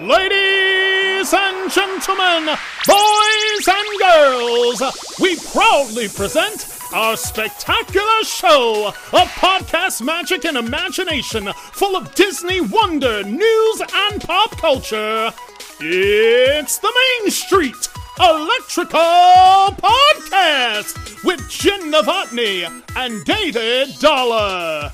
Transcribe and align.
Ladies 0.00 1.34
and 1.34 1.70
gentlemen, 1.72 2.56
boys 2.86 3.68
and 3.68 3.98
girls, 3.98 5.18
we 5.18 5.34
proudly 5.50 6.06
present 6.06 6.68
our 6.94 7.16
spectacular 7.16 8.22
show 8.22 8.86
of 8.88 9.28
podcast 9.40 10.00
magic 10.00 10.44
and 10.44 10.56
imagination 10.56 11.48
full 11.72 11.96
of 11.96 12.14
Disney 12.14 12.60
wonder, 12.60 13.24
news, 13.24 13.82
and 13.92 14.20
pop 14.22 14.56
culture. 14.58 15.32
It's 15.80 16.78
the 16.78 16.94
Main 17.20 17.30
Street 17.32 17.88
Electrical 18.20 19.00
Podcast 19.82 21.24
with 21.24 21.50
Jenn 21.50 21.90
Novotny 21.90 22.70
and 22.94 23.24
David 23.24 23.98
Dollar. 23.98 24.92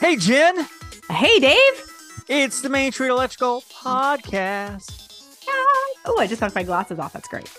Hey, 0.00 0.16
Jenn. 0.16 0.66
Hey, 1.08 1.38
Dave. 1.38 1.87
It's 2.28 2.60
the 2.60 2.68
Main 2.68 2.92
Street 2.92 3.08
Electrical 3.08 3.62
Podcast. 3.72 5.24
Oh, 6.04 6.16
I 6.18 6.26
just 6.26 6.40
knocked 6.40 6.54
my 6.54 6.62
glasses 6.62 6.98
off. 6.98 7.12
That's 7.12 7.28
great. 7.28 7.44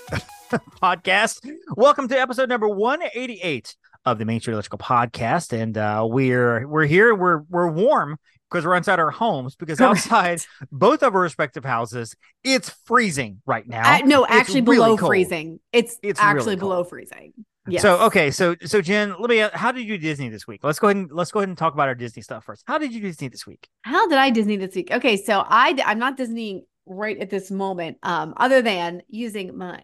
Podcast. 0.81 1.39
Welcome 1.76 2.07
to 2.07 2.20
episode 2.20 2.49
number 2.49 2.67
188 2.67 3.76
of 4.05 4.17
the 4.20 4.26
Main 4.26 4.40
Street 4.40 4.53
Electrical 4.53 4.79
Podcast. 4.79 5.53
And 5.59 5.77
uh, 5.77 6.05
we're 6.09 6.67
we're 6.67 6.85
here. 6.85 7.13
We're 7.16 7.40
we're 7.49 7.70
warm 7.70 8.17
because 8.49 8.66
we're 8.66 8.76
inside 8.76 8.99
our 8.99 9.12
homes 9.12 9.55
because 9.55 9.77
Correct. 9.79 9.98
outside 10.12 10.41
both 10.71 11.04
of 11.04 11.13
our 11.15 11.21
respective 11.21 11.65
houses, 11.65 12.15
it's 12.43 12.70
freezing 12.85 13.41
right 13.45 13.67
now. 13.67 13.95
Uh, 13.95 13.99
no, 13.99 14.23
It's 14.26 14.34
actually 14.34 14.62
really 14.62 14.76
below 14.77 14.98
cold. 14.98 15.09
freezing. 15.09 15.59
It's, 15.71 15.98
It's 16.01 16.20
actually 16.20 16.55
really 16.55 16.55
below 16.57 16.84
freezing. 16.84 17.34
Yes. 17.68 17.81
So 17.81 17.99
okay, 18.05 18.31
so 18.31 18.55
so 18.63 18.81
Jenn, 18.81 19.16
let 19.20 19.30
me. 19.30 19.38
How 19.54 19.72
did 19.72 19.86
you 19.86 19.98
do 19.98 20.02
Disney 20.08 20.30
this 20.30 20.48
week? 20.48 20.63
Let's 20.63 20.80
go 20.80 20.88
ahead 20.88 20.98
and 20.98 21.12
let's 21.12 21.31
go 21.31 21.40
ahead 21.40 21.49
and 21.49 21.58
talk 21.58 21.73
about 21.73 21.88
our 21.88 21.95
Disney 21.95 22.22
stuff 22.22 22.45
first. 22.45 22.63
How 22.66 22.77
did 22.77 22.94
you 22.94 23.02
do 23.02 23.08
Disney 23.08 23.27
this 23.27 23.45
week? 23.45 23.68
How 23.82 24.08
did 24.08 24.18
I 24.18 24.30
Disney 24.30 24.58
this 24.58 24.76
week? 24.76 24.91
Okay, 24.91 25.18
so 25.18 25.44
I 25.45 25.77
I'm 25.85 25.99
not 25.99 26.18
Disneying 26.18 26.63
right 26.85 27.18
at 27.20 27.30
this 27.30 27.52
moment. 27.52 27.98
Um, 28.02 28.34
other 28.38 28.62
than 28.62 29.04
using 29.07 29.57
my 29.57 29.84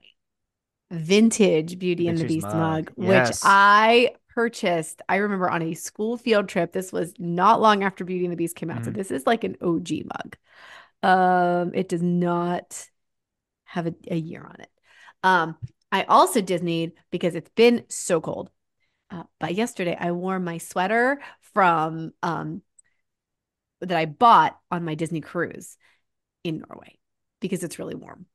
vintage 0.91 1.77
Beauty 1.77 2.07
and 2.07 2.17
the 2.17 2.25
Beast 2.25 2.47
mug, 2.47 2.55
mug, 2.55 2.93
yes. 2.97 3.29
which 3.29 3.37
I 3.43 4.11
purchased. 4.29 5.01
I 5.07 5.17
remember 5.17 5.49
on 5.49 5.61
a 5.61 5.73
school 5.73 6.17
field 6.17 6.49
trip. 6.49 6.73
This 6.73 6.91
was 6.91 7.13
not 7.17 7.61
long 7.61 7.83
after 7.83 8.03
Beauty 8.03 8.25
and 8.25 8.31
the 8.31 8.37
Beast 8.37 8.55
came 8.55 8.69
out. 8.69 8.85
So 8.85 8.91
Mhm. 8.91 8.95
this 8.95 9.11
is 9.11 9.25
like 9.25 9.43
an 9.43 9.55
OG 9.61 10.03
mug. 10.03 10.37
Um, 11.01 11.71
it 11.73 11.87
does 11.89 12.01
not 12.01 12.89
have 13.65 13.87
a, 13.87 13.95
a 14.09 14.15
year 14.15 14.43
on 14.43 14.59
it. 14.59 14.69
Um, 15.23 15.57
I 15.91 16.03
also 16.03 16.41
Disneyed 16.41 16.93
because 17.11 17.35
it's 17.35 17.49
been 17.55 17.85
so 17.89 18.21
cold. 18.21 18.49
Uh, 19.11 19.23
but 19.39 19.55
yesterday 19.55 19.95
I 19.99 20.11
wore 20.11 20.39
my 20.39 20.57
sweater 20.57 21.19
from 21.53 22.11
um 22.23 22.61
that 23.81 23.97
I 23.97 24.05
bought 24.05 24.57
on 24.71 24.83
my 24.83 24.95
Disney 24.95 25.21
cruise 25.21 25.77
in 26.43 26.63
Norway 26.67 26.97
because 27.39 27.63
it's 27.63 27.77
really 27.77 27.95
warm 27.95 28.25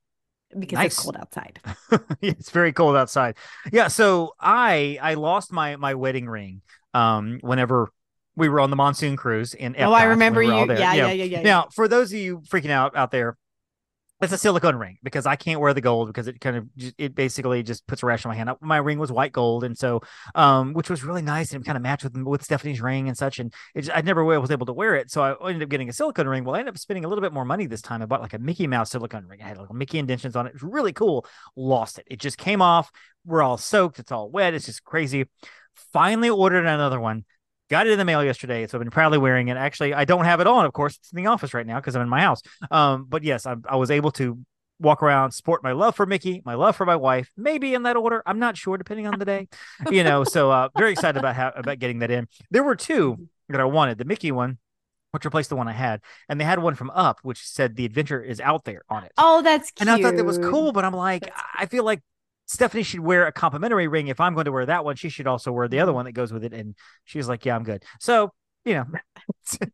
because 0.58 0.78
Nice. 0.78 0.92
it's 0.92 1.02
cold 1.02 1.16
outside. 1.16 1.60
it's 2.20 2.50
very 2.50 2.72
cold 2.72 2.96
outside. 2.96 3.36
Yeah, 3.72 3.88
so 3.88 4.34
I 4.40 4.98
I 5.00 5.14
lost 5.14 5.52
my 5.52 5.76
my 5.76 5.94
wedding 5.94 6.28
ring 6.28 6.62
um 6.94 7.38
whenever 7.42 7.90
we 8.36 8.48
were 8.48 8.60
on 8.60 8.70
the 8.70 8.76
monsoon 8.76 9.16
cruise 9.16 9.54
in 9.54 9.74
Oh, 9.78 9.92
I 9.92 10.04
remember 10.04 10.40
we 10.40 10.46
you. 10.46 10.66
there. 10.66 10.78
Yeah, 10.78 10.94
yeah, 10.94 11.12
yeah, 11.12 11.24
yeah. 11.24 11.42
Now, 11.42 11.68
for 11.74 11.88
those 11.88 12.12
of 12.12 12.18
you 12.18 12.40
freaking 12.48 12.70
out 12.70 12.96
out 12.96 13.10
there, 13.10 13.36
it's 14.20 14.32
a 14.32 14.38
silicone 14.38 14.76
ring 14.76 14.98
because 15.02 15.26
I 15.26 15.36
can't 15.36 15.60
wear 15.60 15.72
the 15.72 15.80
gold 15.80 16.08
because 16.08 16.26
it 16.26 16.40
kind 16.40 16.56
of 16.56 16.68
it 16.98 17.14
basically 17.14 17.62
just 17.62 17.86
puts 17.86 18.02
a 18.02 18.06
rash 18.06 18.24
on 18.24 18.30
my 18.30 18.36
hand. 18.36 18.50
My 18.60 18.76
ring 18.76 18.98
was 18.98 19.10
white 19.10 19.32
gold, 19.32 19.64
and 19.64 19.76
so 19.76 20.02
um, 20.34 20.74
which 20.74 20.90
was 20.90 21.02
really 21.02 21.22
nice 21.22 21.52
and 21.52 21.62
it 21.62 21.66
kind 21.66 21.76
of 21.76 21.82
matched 21.82 22.04
with 22.04 22.16
with 22.16 22.44
Stephanie's 22.44 22.80
ring 22.80 23.08
and 23.08 23.16
such. 23.16 23.38
And 23.38 23.52
just, 23.76 23.91
I 23.94 24.02
never 24.02 24.22
was 24.24 24.50
able 24.50 24.66
to 24.66 24.72
wear 24.72 24.94
it, 24.96 25.10
so 25.10 25.22
I 25.22 25.48
ended 25.48 25.62
up 25.62 25.68
getting 25.68 25.88
a 25.88 25.92
silicone 25.92 26.28
ring. 26.28 26.44
Well, 26.44 26.54
I 26.54 26.58
ended 26.58 26.74
up 26.74 26.78
spending 26.78 27.04
a 27.04 27.08
little 27.08 27.22
bit 27.22 27.32
more 27.32 27.44
money 27.44 27.66
this 27.66 27.82
time. 27.82 28.02
I 28.02 28.06
bought 28.06 28.20
like 28.20 28.34
a 28.34 28.38
Mickey 28.38 28.66
Mouse 28.66 28.91
silicone 28.91 29.26
ring. 29.26 29.41
I 29.42 29.48
had 29.48 29.58
like 29.58 29.72
Mickey 29.72 29.98
indentions 29.98 30.36
on 30.36 30.46
it. 30.46 30.50
It 30.50 30.62
was 30.62 30.62
really 30.62 30.92
cool. 30.92 31.26
Lost 31.56 31.98
it. 31.98 32.06
It 32.08 32.20
just 32.20 32.36
came 32.36 32.60
off. 32.60 32.91
We're 33.24 33.42
all 33.42 33.58
soaked. 33.58 33.98
It's 33.98 34.12
all 34.12 34.31
wet. 34.31 34.54
It's 34.54 34.66
just 34.66 34.84
crazy. 34.84 35.26
Finally 35.92 36.31
ordered 36.31 36.66
another 36.66 37.00
one. 37.00 37.25
Got 37.70 37.86
it 37.86 37.92
in 37.92 37.98
the 37.98 38.04
mail 38.04 38.25
yesterday, 38.25 38.66
so 38.66 38.76
I've 38.76 38.82
been 38.82 38.91
proudly 38.91 39.19
wearing 39.19 39.48
it. 39.48 39.56
Actually, 39.56 39.94
I 39.94 40.04
don't 40.04 40.25
have 40.25 40.41
it 40.41 40.47
on, 40.48 40.66
of 40.66 40.72
course. 40.72 40.97
It's 40.97 41.12
in 41.12 41.16
the 41.22 41.26
office 41.26 41.54
right 41.54 41.66
now 41.66 41.76
because 41.76 41.94
I'm 41.94 42.03
in 42.03 42.08
my 42.08 42.20
house. 42.20 42.42
Um, 42.70 43.06
but 43.08 43.22
yes, 43.22 43.47
I, 43.47 43.54
I 43.69 43.76
was 43.76 43.92
able 43.92 44.10
to 44.12 44.38
walk 44.81 45.03
around, 45.03 45.31
sport 45.32 45.62
my 45.62 45.72
love 45.72 45.94
for 45.94 46.04
Mickey, 46.04 46.42
my 46.44 46.54
love 46.54 46.75
for 46.75 46.84
my 46.84 46.97
wife, 46.97 47.31
maybe 47.36 47.75
in 47.75 47.84
that 47.84 47.97
order. 47.97 48.22
I'm 48.26 48.38
not 48.41 48.56
sure, 48.56 48.76
depending 48.76 49.06
on 49.06 49.19
the 49.19 49.25
day. 49.25 49.48
You 49.91 50.03
know, 50.03 50.25
so 50.25 50.50
uh, 50.50 50.69
very 50.76 50.92
excited 50.92 51.19
about 51.19 51.36
how 51.36 51.53
about 51.54 51.78
getting 51.78 52.00
that 52.00 52.10
in. 52.10 52.26
There 52.50 52.62
were 52.62 52.76
two 52.76 53.28
that 53.48 53.60
I 53.60 53.64
wanted. 53.64 53.98
The 53.98 54.04
Mickey 54.04 54.32
one, 54.32 54.58
which 55.12 55.25
replaced 55.25 55.50
the 55.50 55.56
one 55.56 55.69
I 55.69 55.72
had, 55.72 56.00
and 56.28 56.41
they 56.41 56.44
had 56.44 56.58
one 56.60 56.75
from 56.75 56.91
Up, 56.91 57.20
which 57.22 57.47
said 57.47 57.76
the 57.76 57.84
adventure 57.84 58.22
is 58.22 58.41
out 58.41 58.64
there 58.64 58.82
on 58.88 59.04
it. 59.04 59.12
Oh, 59.16 59.42
that's 59.42 59.70
cute. 59.70 59.88
And 59.88 59.91
I 59.91 60.02
thought 60.02 60.16
that 60.16 60.25
was 60.25 60.38
cool, 60.38 60.72
but 60.72 60.84
I'm 60.84 60.94
like, 60.94 61.31
I 61.56 61.66
feel 61.66 61.84
like 61.84 62.00
Stephanie 62.50 62.83
should 62.83 63.00
wear 63.00 63.27
a 63.27 63.33
complimentary 63.33 63.87
ring. 63.87 64.09
If 64.09 64.21
I'm 64.21 64.34
going 64.34 64.47
to 64.47 64.53
wear 64.53 64.66
that 64.66 64.84
one, 64.84 64.97
she 64.97 65.09
should 65.09 65.27
also 65.28 65.53
wear 65.53 65.69
the 65.69 65.77
Mm-hmm. 65.77 65.83
other 65.84 65.93
one 65.93 66.05
that 66.06 66.12
goes 66.12 66.33
with 66.33 66.43
it. 66.44 66.53
And 66.53 66.75
she's 67.05 67.28
like, 67.28 67.44
Yeah, 67.44 67.55
I'm 67.55 67.62
good. 67.62 67.84
So, 68.00 68.33
you 68.65 68.75
know, 68.75 68.87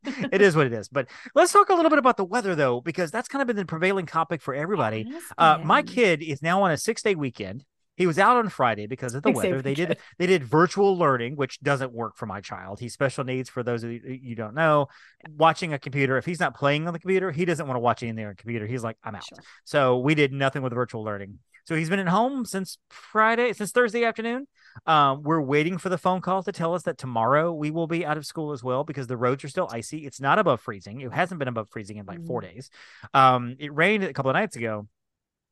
it 0.31 0.43
is 0.43 0.55
what 0.55 0.67
it 0.67 0.73
is. 0.73 0.89
But 0.89 1.09
let's 1.35 1.53
talk 1.53 1.71
a 1.71 1.75
little 1.75 1.91
bit 1.91 1.99
about 1.99 2.17
the 2.17 2.25
weather, 2.25 2.55
though, 2.55 2.81
because 2.81 3.11
that's 3.11 3.29
kind 3.29 3.41
of 3.41 3.47
been 3.49 3.57
the 3.57 3.65
prevailing 3.65 4.07
topic 4.07 4.43
for 4.43 4.55
everybody. 4.55 5.07
Uh, 5.39 5.59
my 5.65 5.83
kid 5.83 6.23
is 6.23 6.43
now 6.43 6.63
on 6.63 6.71
a 6.71 6.77
six 6.77 7.03
day 7.03 7.15
weekend. 7.15 7.65
He 7.97 8.07
was 8.07 8.19
out 8.19 8.37
on 8.37 8.51
Friday 8.51 8.87
because 8.87 9.15
of 9.15 9.23
the 9.23 9.31
weather. 9.33 9.63
They 9.63 9.73
did 9.73 9.97
they 10.19 10.27
did 10.27 10.45
virtual 10.45 10.99
learning, 10.99 11.35
which 11.37 11.59
doesn't 11.61 11.93
work 11.93 12.17
for 12.17 12.27
my 12.27 12.43
child. 12.43 12.79
He's 12.79 12.93
special 12.93 13.25
needs. 13.25 13.49
For 13.49 13.63
those 13.63 13.85
of 13.85 13.91
you 13.91 14.01
you 14.05 14.35
don't 14.35 14.55
know, 14.55 14.89
watching 15.35 15.73
a 15.73 15.79
computer. 15.79 16.19
If 16.19 16.27
he's 16.27 16.41
not 16.41 16.55
playing 16.55 16.87
on 16.87 16.93
the 16.93 16.99
computer, 17.01 17.31
he 17.31 17.47
doesn't 17.47 17.67
want 17.67 17.77
to 17.77 17.81
watch 17.81 18.03
anything 18.03 18.25
on 18.27 18.33
the 18.33 18.37
computer. 18.37 18.67
He's 18.67 18.85
like, 18.85 18.99
I'm 19.03 19.15
out. 19.15 19.25
Sure. 19.25 19.39
So 19.65 19.97
we 19.99 20.15
did 20.15 20.31
nothing 20.31 20.61
with 20.61 20.75
virtual 20.75 21.03
learning. 21.05 21.39
So 21.67 21.75
he's 21.75 21.91
been 21.91 21.99
at 21.99 22.09
home 22.09 22.45
since 22.45 22.79
Friday, 22.91 23.53
since 23.53 23.73
Thursday 23.73 24.05
afternoon. 24.05 24.47
Um, 24.87 25.23
we're 25.25 25.41
waiting 25.41 25.79
for 25.79 25.89
the 25.89 25.99
phone 25.99 26.21
call 26.21 26.43
to 26.45 26.53
tell 26.53 26.75
us 26.75 26.85
that 26.85 26.97
tomorrow 26.97 27.53
we 27.53 27.73
will 27.73 27.89
be 27.89 28.07
out 28.07 28.17
of 28.17 28.25
school 28.25 28.53
as 28.53 28.63
well 28.63 28.85
because 28.85 29.09
the 29.09 29.17
roads 29.17 29.43
are 29.43 29.49
still 29.49 29.69
icy. 29.73 30.07
It's 30.07 30.21
not 30.21 30.39
above 30.39 30.61
freezing. 30.61 31.01
It 31.01 31.13
hasn't 31.13 31.41
been 31.41 31.49
above 31.49 31.69
freezing 31.69 31.97
in 31.97 32.07
like 32.07 32.25
four 32.25 32.41
days. 32.41 32.71
Um, 33.13 33.57
it 33.59 33.75
rained 33.75 34.05
a 34.05 34.13
couple 34.13 34.31
of 34.31 34.35
nights 34.35 34.55
ago, 34.55 34.87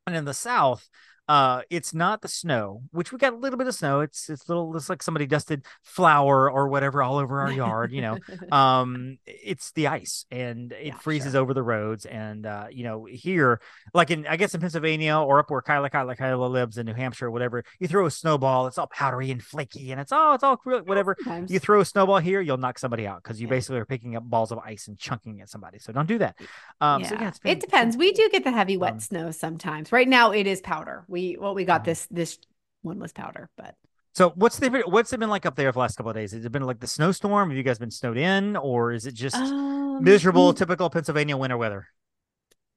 and 0.07 0.15
in 0.15 0.25
the 0.25 0.35
south, 0.35 0.89
uh, 1.27 1.63
it's 1.71 1.95
not 1.95 2.21
the 2.21 2.29
snow, 2.29 2.83
which 2.91 3.11
we 3.13 3.19
got 3.19 3.33
a 3.33 3.37
little 3.37 3.57
bit 3.59 3.67
of 3.67 3.75
snow. 3.75 4.01
It's 4.01 4.29
it's 4.29 4.49
little, 4.49 4.77
it's 4.77 4.89
like 4.91 5.03
somebody 5.03 5.27
dusted 5.27 5.65
flour 5.83 6.51
or 6.51 6.69
whatever 6.69 7.03
all 7.03 7.17
over 7.19 7.41
our 7.41 7.51
yard, 7.53 7.93
you 7.93 8.03
know 8.03 8.19
um 8.53 9.19
it's 9.27 9.73
the 9.73 9.87
ice 9.87 10.27
and 10.31 10.73
it 10.73 10.87
Yeah, 10.87 10.95
freezes 10.99 11.33
sure. 11.33 11.41
over 11.41 11.55
the 11.55 11.63
roads 11.63 12.05
and 12.07 12.47
uh 12.47 12.67
you 12.71 12.85
know 12.85 13.05
here 13.07 13.61
like 13.95 14.11
in 14.11 14.27
i 14.27 14.37
guess 14.37 14.55
in 14.55 14.61
pennsylvania 14.61 15.17
or 15.17 15.39
up 15.39 15.51
where 15.51 15.63
kyla 15.63 15.89
kyla 15.91 16.15
kyla 16.17 16.47
lives 16.47 16.79
in 16.79 16.87
new 16.87 16.95
hampshire 16.95 17.27
or 17.27 17.31
whatever 17.31 17.65
you 17.81 17.89
throw 17.89 18.07
a 18.07 18.11
snowball 18.11 18.67
it's 18.67 18.79
all 18.79 18.87
powdery 18.87 19.31
and 19.31 19.43
flaky 19.43 19.93
and 19.93 20.01
it's 20.01 20.13
oh 20.13 20.35
it's 20.35 20.45
all 20.45 20.57
whatever 20.65 21.17
Sometimes. 21.25 21.51
you 21.51 21.59
throw 21.59 21.81
a 21.81 21.85
snowball 21.85 22.19
here 22.19 22.41
you'll 22.41 22.57
knock 22.59 22.79
somebody 22.79 23.07
out 23.07 23.23
because 23.23 23.41
you 23.41 23.47
Yeah. 23.47 23.51
basically 23.51 23.79
are 23.79 23.85
picking 23.87 24.17
up 24.17 24.23
balls 24.25 24.53
of 24.53 24.59
ice 24.59 24.89
and 24.89 24.99
chunking 24.99 25.41
at 25.41 25.49
somebody 25.49 25.79
so 25.79 25.93
don't 25.93 26.07
do 26.09 26.19
that 26.19 26.37
um 26.81 27.03
so 27.05 27.15
yeah 27.15 27.31
been, 27.43 27.53
it 27.53 27.61
depends. 27.61 27.97
We 27.97 28.13
do 28.13 28.29
get 28.31 28.45
the 28.45 28.53
heavy 28.53 28.77
wet 28.77 28.95
um, 28.95 29.01
snow 29.01 29.31
sometimes. 29.31 29.93
Right 29.93 30.09
now, 30.09 30.31
it 30.33 30.47
is 30.47 30.61
powder. 30.61 31.05
We 31.15 31.35
what 31.35 31.55
we 31.55 31.65
got 31.65 31.85
this 31.85 32.07
this 32.11 32.39
one 32.83 32.99
was 32.99 33.13
powder, 33.13 33.49
but 33.57 33.77
so 34.15 34.31
what's 34.37 34.59
the 34.59 34.83
what's 34.87 35.13
it 35.13 35.21
been 35.21 35.29
like 35.31 35.47
up 35.47 35.57
there 35.57 35.71
for 35.73 35.75
the 35.75 35.81
last 35.81 35.97
couple 35.97 36.11
of 36.11 36.17
days 36.17 36.33
has 36.33 36.45
it 36.45 36.53
been 36.53 36.63
like 36.63 36.81
the 36.81 36.87
snowstorm 36.87 37.49
have 37.51 37.57
you 37.57 37.63
guys 37.63 37.79
been 37.79 37.91
snowed 37.91 38.17
in 38.17 38.57
or 38.57 38.93
is 38.93 39.07
it 39.07 39.15
just 39.15 39.55
um, 39.93 39.93
miserable 39.99 40.53
mm, 40.53 40.55
typical 40.55 40.89
pennsylvania 40.91 41.37
winter 41.37 41.57
weather 41.57 41.89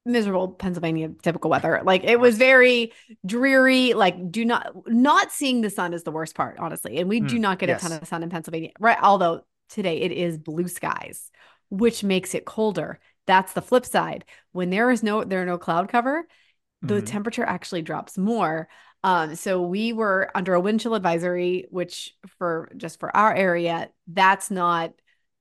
miserable 0.05 0.49
Pennsylvania 0.49 1.09
typical 1.21 1.49
weather. 1.49 1.81
Like 1.83 2.03
it 2.03 2.19
was 2.19 2.37
very 2.37 2.93
dreary. 3.25 3.93
Like 3.93 4.31
do 4.31 4.45
not 4.45 4.71
not 4.87 5.31
seeing 5.31 5.61
the 5.61 5.69
sun 5.69 5.93
is 5.93 6.03
the 6.03 6.11
worst 6.11 6.35
part, 6.35 6.57
honestly. 6.59 6.97
And 6.97 7.09
we 7.09 7.19
do 7.19 7.37
Mm, 7.37 7.39
not 7.39 7.59
get 7.59 7.69
a 7.69 7.75
ton 7.75 7.91
of 7.91 8.07
sun 8.07 8.23
in 8.23 8.29
Pennsylvania, 8.29 8.71
right? 8.79 8.97
Although 9.01 9.41
today 9.69 10.01
it 10.01 10.11
is 10.11 10.37
blue 10.37 10.67
skies, 10.67 11.29
which 11.69 12.03
makes 12.03 12.33
it 12.33 12.45
colder. 12.45 12.99
That's 13.25 13.51
the 13.53 13.61
flip 13.61 13.85
side. 13.85 14.23
When 14.53 14.69
there 14.69 14.89
is 14.91 15.03
no 15.03 15.23
there 15.23 15.41
are 15.41 15.45
no 15.45 15.57
cloud 15.57 15.89
cover, 15.89 16.25
the 16.81 17.01
Mhm. 17.01 17.01
temperature 17.01 17.43
actually 17.43 17.81
drops 17.81 18.17
more. 18.17 18.67
Um, 19.03 19.35
so 19.35 19.61
we 19.61 19.93
were 19.93 20.31
under 20.35 20.53
a 20.53 20.59
wind 20.59 20.79
chill 20.79 20.95
advisory, 20.95 21.65
which 21.69 22.15
for 22.39 22.69
just 22.77 22.99
for 22.99 23.15
our 23.15 23.33
area, 23.33 23.89
that's 24.07 24.51
not 24.51 24.93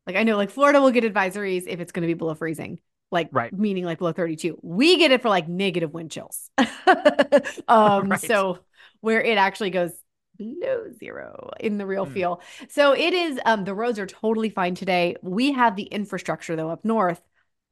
like 0.06 0.16
I 0.16 0.22
know 0.22 0.36
like 0.36 0.50
Florida 0.50 0.80
will 0.80 0.90
get 0.92 1.04
advisories 1.04 1.64
if 1.66 1.80
it's 1.80 1.92
going 1.92 2.02
to 2.02 2.06
be 2.06 2.14
below 2.14 2.34
freezing, 2.34 2.80
like 3.10 3.30
Right. 3.30 3.52
meaning 3.52 3.84
like 3.84 3.98
below 3.98 4.12
32. 4.12 4.58
We 4.62 4.98
get 4.98 5.10
it 5.10 5.22
for 5.22 5.28
like 5.28 5.48
negative 5.48 5.92
wind 5.92 6.10
chills. 6.10 6.50
um, 7.68 8.16
Right. 8.16 8.16
so 8.16 8.60
where 9.00 9.22
it 9.22 9.38
actually 9.38 9.70
goes 9.70 9.92
below 10.36 10.90
zero 10.98 11.50
in 11.60 11.78
the 11.78 11.86
real 11.86 12.04
Mm. 12.04 12.06
feel. 12.06 12.40
So 12.68 12.92
it 12.92 13.14
is 13.14 13.40
um 13.44 13.64
the 13.64 13.74
roads 13.74 13.98
are 13.98 14.06
totally 14.06 14.50
fine 14.50 14.74
today. 14.74 15.16
We 15.22 15.52
have 15.52 15.76
the 15.76 15.84
infrastructure 15.84 16.56
though 16.56 16.70
up 16.70 16.84
north 16.84 17.20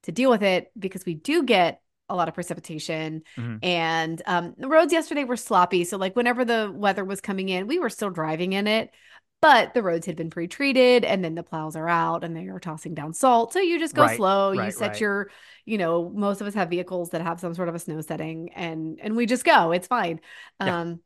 to 0.04 0.12
deal 0.12 0.30
with 0.30 0.42
it 0.42 0.70
because 0.78 1.04
we 1.04 1.14
do 1.14 1.42
get 1.42 1.80
a 2.08 2.14
lot 2.16 2.28
of 2.28 2.34
precipitation 2.34 3.22
Mhm. 3.36 3.62
and 3.62 4.20
um 4.26 4.54
the 4.58 4.68
roads 4.68 4.92
yesterday 4.92 5.24
were 5.24 5.36
sloppy. 5.36 5.84
So 5.84 5.96
like 5.96 6.16
whenever 6.16 6.44
the 6.44 6.70
weather 6.74 7.04
was 7.04 7.20
coming 7.20 7.48
in, 7.48 7.66
we 7.66 7.78
were 7.78 7.90
still 7.90 8.10
driving 8.10 8.52
in 8.52 8.66
it. 8.66 8.90
but 9.40 9.74
the 9.74 9.82
roads 9.82 10.06
had 10.06 10.16
been 10.16 10.30
pre-treated 10.30 11.04
and 11.04 11.22
then 11.22 11.34
the 11.34 11.42
plows 11.42 11.76
are 11.76 11.88
out 11.88 12.24
and 12.24 12.34
they 12.34 12.46
are 12.48 12.58
tossing 12.58 12.94
down 12.94 13.12
salt. 13.12 13.52
So 13.52 13.60
you 13.60 13.78
just 13.78 13.94
go 13.94 14.02
Right, 14.02 14.16
slow. 14.16 14.52
you 14.52 14.70
set 14.70 14.92
right. 14.92 15.00
your, 15.00 15.30
you 15.66 15.76
know, 15.76 16.08
most 16.08 16.40
of 16.40 16.46
us 16.46 16.54
have 16.54 16.70
vehicles 16.70 17.10
that 17.10 17.20
have 17.20 17.40
some 17.40 17.52
sort 17.54 17.68
of 17.68 17.74
a 17.74 17.78
snow 17.78 18.00
setting 18.00 18.50
and 18.54 18.98
and 19.02 19.14
we 19.16 19.26
just 19.26 19.44
go. 19.44 19.72
It's 19.72 19.86
fine. 19.86 20.20
Yeah. 20.60 20.80
Um 20.80 21.00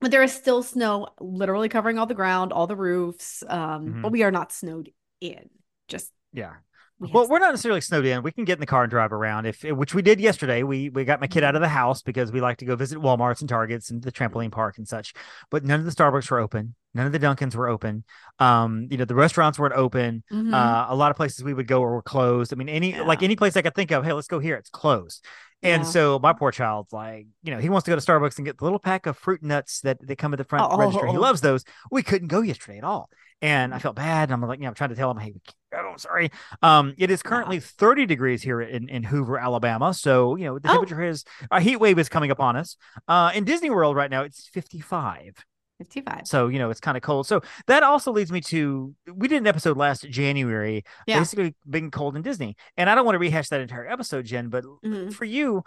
but 0.00 0.10
there 0.12 0.22
is 0.22 0.32
still 0.32 0.62
snow 0.62 1.08
literally 1.20 1.68
covering 1.68 1.98
all 1.98 2.06
the 2.06 2.14
ground, 2.14 2.52
all 2.52 2.66
the 2.66 2.76
roofs. 2.76 3.42
Um, 3.48 3.96
but 4.00 4.10
Mhm. 4.10 4.12
we 4.12 4.22
are 4.22 4.30
not 4.30 4.52
snowed 4.52 4.92
in. 5.20 5.50
Just 5.88 6.12
Yeah. 6.32 6.54
We 7.00 7.10
Well, 7.12 7.28
we're 7.28 7.38
not 7.38 7.50
necessarily 7.50 7.80
snowed 7.80 8.04
in. 8.04 8.22
We 8.22 8.32
can 8.32 8.44
get 8.44 8.54
in 8.54 8.60
the 8.60 8.66
car 8.66 8.82
and 8.82 8.90
drive 8.90 9.12
around. 9.12 9.46
If 9.46 9.62
which 9.64 9.94
we 9.94 10.02
did 10.02 10.20
yesterday. 10.20 10.62
We 10.62 10.88
we 10.90 11.04
got 11.04 11.20
my 11.20 11.26
kid 11.26 11.44
out 11.44 11.54
of 11.54 11.60
the 11.60 11.68
house 11.68 12.02
because 12.02 12.32
we 12.32 12.40
like 12.40 12.58
to 12.58 12.64
go 12.64 12.76
visit 12.76 12.98
WalMarts 12.98 13.40
and 13.40 13.48
Targets 13.48 13.90
and 13.90 14.02
the 14.02 14.12
trampoline 14.12 14.50
park 14.52 14.78
and 14.78 14.86
such. 14.88 15.14
But 15.50 15.64
none 15.64 15.80
of 15.80 15.86
the 15.86 15.92
Starbucks 15.92 16.30
were 16.30 16.38
open. 16.40 16.74
None 16.94 17.06
of 17.06 17.12
the 17.12 17.18
Dunkins 17.20 17.54
were 17.54 17.68
open. 17.68 18.04
Um, 18.38 18.88
you 18.90 18.96
know, 18.96 19.04
the 19.04 19.14
restaurants 19.14 19.58
weren't 19.58 19.74
open. 19.74 20.24
Mhm. 20.32 20.52
Uh, 20.54 20.86
a 20.88 20.96
lot 20.96 21.10
of 21.10 21.16
places 21.16 21.44
we 21.44 21.54
would 21.54 21.66
go 21.68 21.80
were 21.80 22.02
closed. 22.02 22.52
I 22.52 22.56
mean, 22.56 22.68
any 22.68 22.98
like 23.00 23.22
any 23.22 23.36
place 23.36 23.56
I 23.56 23.62
could 23.62 23.74
think 23.74 23.90
of. 23.92 24.04
Hey, 24.04 24.12
let's 24.12 24.28
go 24.28 24.38
here. 24.38 24.56
It's 24.56 24.70
closed. 24.70 25.24
And 25.62 25.82
Yeah. 25.82 25.88
so 25.88 26.18
my 26.20 26.32
poor 26.32 26.52
child's 26.52 26.92
like, 26.92 27.26
you 27.42 27.52
know, 27.52 27.58
he 27.58 27.68
wants 27.68 27.84
to 27.86 27.90
go 27.90 27.98
to 27.98 28.04
Starbucks 28.04 28.36
and 28.38 28.44
get 28.46 28.58
the 28.58 28.64
little 28.64 28.78
pack 28.78 29.06
of 29.06 29.16
fruit 29.18 29.42
nuts 29.42 29.80
that 29.80 29.98
they 30.06 30.14
come 30.14 30.32
at 30.32 30.36
the 30.38 30.44
front 30.44 30.72
register. 30.78 31.06
He 31.06 31.16
Oh. 31.16 31.20
loves 31.20 31.40
those. 31.40 31.64
We 31.90 32.02
couldn't 32.04 32.28
go 32.28 32.42
yesterday 32.42 32.78
at 32.78 32.84
all. 32.84 33.10
And 33.42 33.74
I 33.74 33.78
felt 33.80 33.96
bad. 33.96 34.30
And 34.30 34.32
I'm 34.34 34.48
like, 34.48 34.58
you 34.60 34.62
know, 34.62 34.68
I'm 34.68 34.74
trying 34.74 34.90
to 34.90 34.96
tell 34.96 35.10
him, 35.10 35.18
hey, 35.18 35.34
can't. 35.72 36.00
Sorry. 36.00 36.30
Um, 36.62 36.94
it 36.98 37.10
is 37.10 37.22
currently 37.22 37.60
30 37.60 38.06
degrees 38.06 38.42
here 38.42 38.60
in, 38.60 38.88
in 38.88 39.02
Hoover, 39.02 39.38
Alabama. 39.38 39.92
So, 39.94 40.36
you 40.36 40.44
know, 40.44 40.58
the 40.58 40.68
Oh. 40.68 40.72
temperature 40.72 41.02
is 41.02 41.24
a 41.50 41.60
heat 41.60 41.76
wave 41.76 41.98
is 41.98 42.08
coming 42.08 42.30
upon 42.30 42.56
us. 42.56 42.76
Uh, 43.06 43.30
in 43.34 43.44
Disney 43.44 43.70
World 43.70 43.96
right 43.96 44.10
now, 44.10 44.22
it's 44.22 44.48
55. 44.48 45.44
55. 45.78 46.26
So, 46.26 46.48
you 46.48 46.58
know, 46.58 46.70
it's 46.70 46.80
kind 46.80 46.96
of 46.96 47.04
cold. 47.04 47.26
So 47.28 47.40
that 47.68 47.84
also 47.84 48.10
leads 48.10 48.32
me 48.32 48.40
to 48.40 48.94
we 49.14 49.28
did 49.28 49.36
an 49.38 49.46
episode 49.46 49.76
last 49.76 50.02
January, 50.10 50.82
Yeah. 51.06 51.20
basically 51.20 51.54
being 51.70 51.92
cold 51.92 52.16
in 52.16 52.22
Disney. 52.22 52.56
And 52.76 52.90
I 52.90 52.96
don't 52.96 53.04
want 53.04 53.14
to 53.14 53.20
rehash 53.20 53.48
that 53.50 53.60
entire 53.60 53.86
episode, 53.86 54.24
Jenn, 54.24 54.48
but 54.48 54.64
Mhm. 54.84 55.12
for 55.14 55.24
you, 55.24 55.62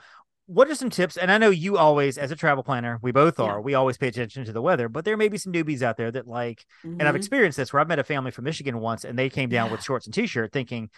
what 0.53 0.69
are 0.69 0.75
some 0.75 0.89
tips? 0.89 1.17
And 1.17 1.31
I 1.31 1.37
know 1.37 1.49
you 1.49 1.77
always, 1.77 2.17
as 2.17 2.31
a 2.31 2.35
travel 2.35 2.63
planner, 2.63 2.99
we 3.01 3.11
both 3.11 3.39
Yeah. 3.39 3.45
are, 3.45 3.61
we 3.61 3.73
always 3.73 3.97
pay 3.97 4.07
attention 4.09 4.43
to 4.45 4.51
the 4.51 4.61
weather, 4.61 4.89
but 4.89 5.05
there 5.05 5.17
may 5.17 5.29
be 5.29 5.37
some 5.37 5.53
newbies 5.53 5.81
out 5.81 5.97
there 5.97 6.11
that 6.11 6.27
like, 6.27 6.65
and 6.83 7.01
I've 7.03 7.13
Mhm. 7.15 7.17
experienced 7.17 7.57
this 7.57 7.71
where 7.71 7.79
I've 7.79 7.87
met 7.87 7.99
a 7.99 8.03
family 8.03 8.31
from 8.31 8.45
Michigan 8.45 8.79
once 8.79 9.05
and 9.05 9.17
they 9.17 9.29
came 9.29 9.49
down 9.49 9.67
Yeah. 9.67 9.71
with 9.73 9.83
shorts 9.83 10.05
and 10.07 10.13
t-shirt 10.13 10.51
thinking 10.51 10.89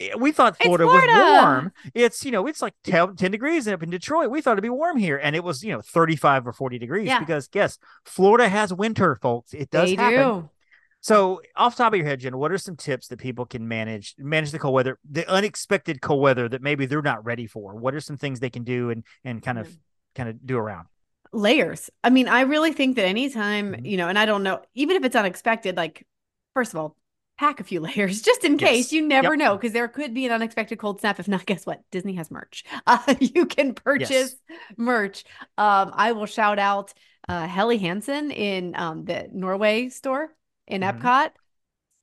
"Eh, 0.00 0.10
we 0.16 0.30
thought 0.30 0.56
It's 0.60 0.64
Florida, 0.66 0.86
was 0.86 1.02
warm. 1.42 1.72
It's, 1.94 2.24
you 2.24 2.30
know, 2.30 2.46
it's 2.46 2.62
like 2.62 2.74
10, 2.84 3.16
10 3.16 3.30
degrees 3.32 3.66
up 3.66 3.82
in 3.82 3.90
Detroit. 3.90 4.30
We 4.30 4.40
thought 4.40 4.52
it'd 4.52 4.62
be 4.62 4.68
warm 4.68 4.96
here. 4.98 5.18
And 5.20 5.34
it 5.34 5.42
was, 5.42 5.64
you 5.64 5.72
know, 5.72 5.80
35 5.80 6.46
or 6.46 6.52
40 6.52 6.78
degrees 6.78 7.06
Yeah. 7.08 7.18
because 7.18 7.48
yes, 7.52 7.78
Florida 8.04 8.48
has 8.48 8.72
winter, 8.72 9.16
folks. 9.16 9.52
It 9.54 9.70
does 9.70 9.90
they 9.90 9.96
happen. 9.96 10.18
do. 10.42 10.50
So, 11.00 11.40
off 11.56 11.76
the 11.76 11.84
top 11.84 11.92
of 11.92 11.96
your 11.98 12.06
head, 12.06 12.20
Jenn, 12.20 12.36
what 12.36 12.50
are 12.50 12.58
some 12.58 12.76
tips 12.76 13.08
that 13.08 13.18
people 13.18 13.46
can 13.46 13.68
manage 13.68 14.14
manage 14.18 14.50
the 14.50 14.58
cold 14.58 14.74
weather, 14.74 14.98
the 15.08 15.28
unexpected 15.30 16.00
cold 16.00 16.20
weather 16.20 16.48
that 16.48 16.60
maybe 16.60 16.86
they're 16.86 17.02
not 17.02 17.24
ready 17.24 17.46
for? 17.46 17.74
What 17.76 17.94
are 17.94 18.00
some 18.00 18.16
things 18.16 18.40
they 18.40 18.50
can 18.50 18.64
do 18.64 18.90
and 18.90 19.04
and 19.24 19.42
kind 19.42 19.58
of 19.58 19.68
kind 20.14 20.28
of 20.28 20.44
do 20.44 20.58
around? 20.58 20.88
layers. 21.30 21.90
I 22.02 22.08
mean, 22.10 22.26
I 22.26 22.40
really 22.42 22.72
think 22.72 22.96
that 22.96 23.04
anytime, 23.04 23.74
Mhm. 23.74 23.86
you 23.86 23.96
know, 23.98 24.08
and 24.08 24.18
I 24.18 24.24
don't 24.24 24.42
know, 24.42 24.62
even 24.74 24.96
if 24.96 25.04
it's 25.04 25.14
unexpected, 25.14 25.76
like, 25.76 26.06
first 26.54 26.72
of 26.72 26.78
all, 26.80 26.96
pack 27.38 27.60
a 27.60 27.64
few 27.64 27.80
layers 27.82 28.22
just 28.22 28.44
in 28.44 28.56
case. 28.56 28.92
You 28.92 29.06
never 29.06 29.34
Yep. 29.34 29.38
know 29.38 29.56
because 29.56 29.72
there 29.72 29.88
could 29.88 30.14
be 30.14 30.24
an 30.24 30.32
unexpected 30.32 30.78
cold 30.78 31.00
snap. 31.00 31.20
If 31.20 31.28
not, 31.28 31.44
guess 31.44 31.66
what? 31.66 31.82
Disney 31.90 32.14
has 32.14 32.30
merch. 32.30 32.64
Uh, 32.86 33.14
you 33.20 33.44
can 33.46 33.74
purchase 33.74 34.36
merch. 34.78 35.24
Um, 35.58 35.92
I 35.94 36.12
will 36.12 36.26
shout 36.26 36.58
out 36.58 36.94
uh, 37.28 37.46
Helly 37.46 37.76
Hansen 37.76 38.30
in 38.30 38.74
um, 38.74 39.04
the 39.04 39.28
Norway 39.30 39.90
store 39.90 40.34
in 40.68 40.82
Mhm. 40.82 41.00
Epcot. 41.00 41.30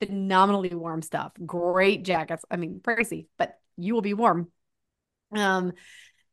Phenomenally 0.00 0.74
warm 0.74 1.00
stuff. 1.00 1.32
Great 1.46 2.04
jackets. 2.04 2.44
I 2.50 2.56
mean, 2.56 2.80
pricey, 2.80 3.28
but 3.38 3.58
you 3.78 3.94
will 3.94 4.02
be 4.02 4.12
warm. 4.14 4.52
Um, 5.32 5.72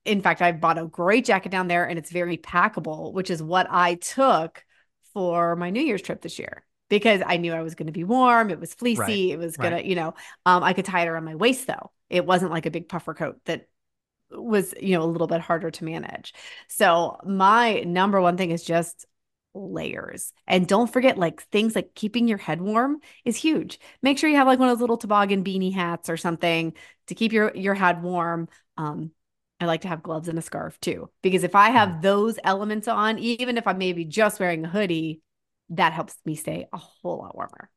in 0.06 0.22
fact, 0.22 0.42
I 0.42 0.52
bought 0.52 0.78
a 0.78 0.86
great 0.86 1.26
jacket 1.26 1.52
down 1.52 1.68
there 1.70 1.86
and 1.88 1.98
it's 1.98 2.12
very 2.12 2.38
packable, 2.38 3.14
which 3.14 3.30
is 3.30 3.42
what 3.42 3.68
I 3.70 3.96
took 3.96 4.66
for 5.14 5.56
my 5.56 5.70
New 5.70 5.82
Year's 5.82 6.02
trip 6.02 6.22
this 6.22 6.40
year 6.40 6.66
because 6.90 7.22
I 7.26 7.38
knew 7.38 7.54
I 7.54 7.62
was 7.62 7.76
going 7.76 7.88
to 7.88 7.94
be 7.94 8.04
warm. 8.04 8.50
It 8.50 8.60
was 8.60 8.74
fleecy. 8.74 9.00
Right, 9.00 9.32
It 9.32 9.38
was 9.40 9.56
going 9.58 9.74
right. 9.74 9.82
to, 9.84 9.88
you 9.88 9.96
know, 9.96 10.14
um, 10.46 10.64
I 10.64 10.74
could 10.74 10.86
tie 10.86 11.04
it 11.04 11.08
around 11.08 11.24
my 11.24 11.36
waist 11.36 11.66
though. 11.68 11.92
It 12.10 12.26
wasn't 12.26 12.52
like 12.52 12.66
a 12.66 12.72
big 12.72 12.90
puffer 12.90 13.14
coat 13.14 13.40
that 13.46 13.68
was, 14.30 14.74
you 14.82 14.98
know, 14.98 15.04
a 15.04 15.06
little 15.06 15.28
bit 15.28 15.42
harder 15.42 15.72
to 15.72 15.86
manage. 15.86 16.34
So 16.68 17.18
my 17.26 17.82
number 17.82 18.20
one 18.20 18.36
thing 18.36 18.52
is 18.52 18.64
just 18.64 19.06
layers. 19.54 20.34
And 20.48 20.68
don't 20.68 20.92
forget 20.92 21.18
like 21.18 21.42
things 21.44 21.76
like 21.76 21.94
keeping 21.96 22.28
your 22.28 22.38
head 22.38 22.62
warm 22.62 23.00
is 23.26 23.36
huge. 23.36 23.80
Make 24.02 24.18
sure 24.18 24.30
you 24.30 24.38
have 24.38 24.48
like 24.48 24.60
one 24.60 24.70
of 24.70 24.76
those 24.78 24.82
little 24.82 24.98
toboggan 24.98 25.44
beanie 25.44 25.74
hats 25.74 26.10
or 26.10 26.18
something 26.18 26.74
to 27.08 27.16
keep 27.16 27.32
your 27.34 27.56
your 27.56 27.74
head 27.76 28.02
warm. 28.04 28.48
Um 28.78 29.12
I 29.60 29.66
like 29.66 29.82
to 29.82 29.88
have 29.88 30.04
gloves 30.04 30.28
and 30.28 30.38
a 30.38 30.42
scarf 30.42 30.80
too 30.82 31.10
because 31.22 31.44
if 31.44 31.56
I 31.56 31.70
have 31.70 32.02
those 32.02 32.38
elements 32.44 32.88
on 32.88 33.20
even 33.20 33.58
if 33.58 33.68
I'm 33.68 33.78
maybe 33.78 34.06
just 34.06 34.40
wearing 34.40 34.66
a 34.66 34.70
hoodie, 34.70 35.22
that 35.70 35.94
helps 35.94 36.18
me 36.26 36.36
stay 36.36 36.68
a 36.74 36.78
whole 36.78 37.20
lot 37.20 37.36
warmer. 37.36 37.70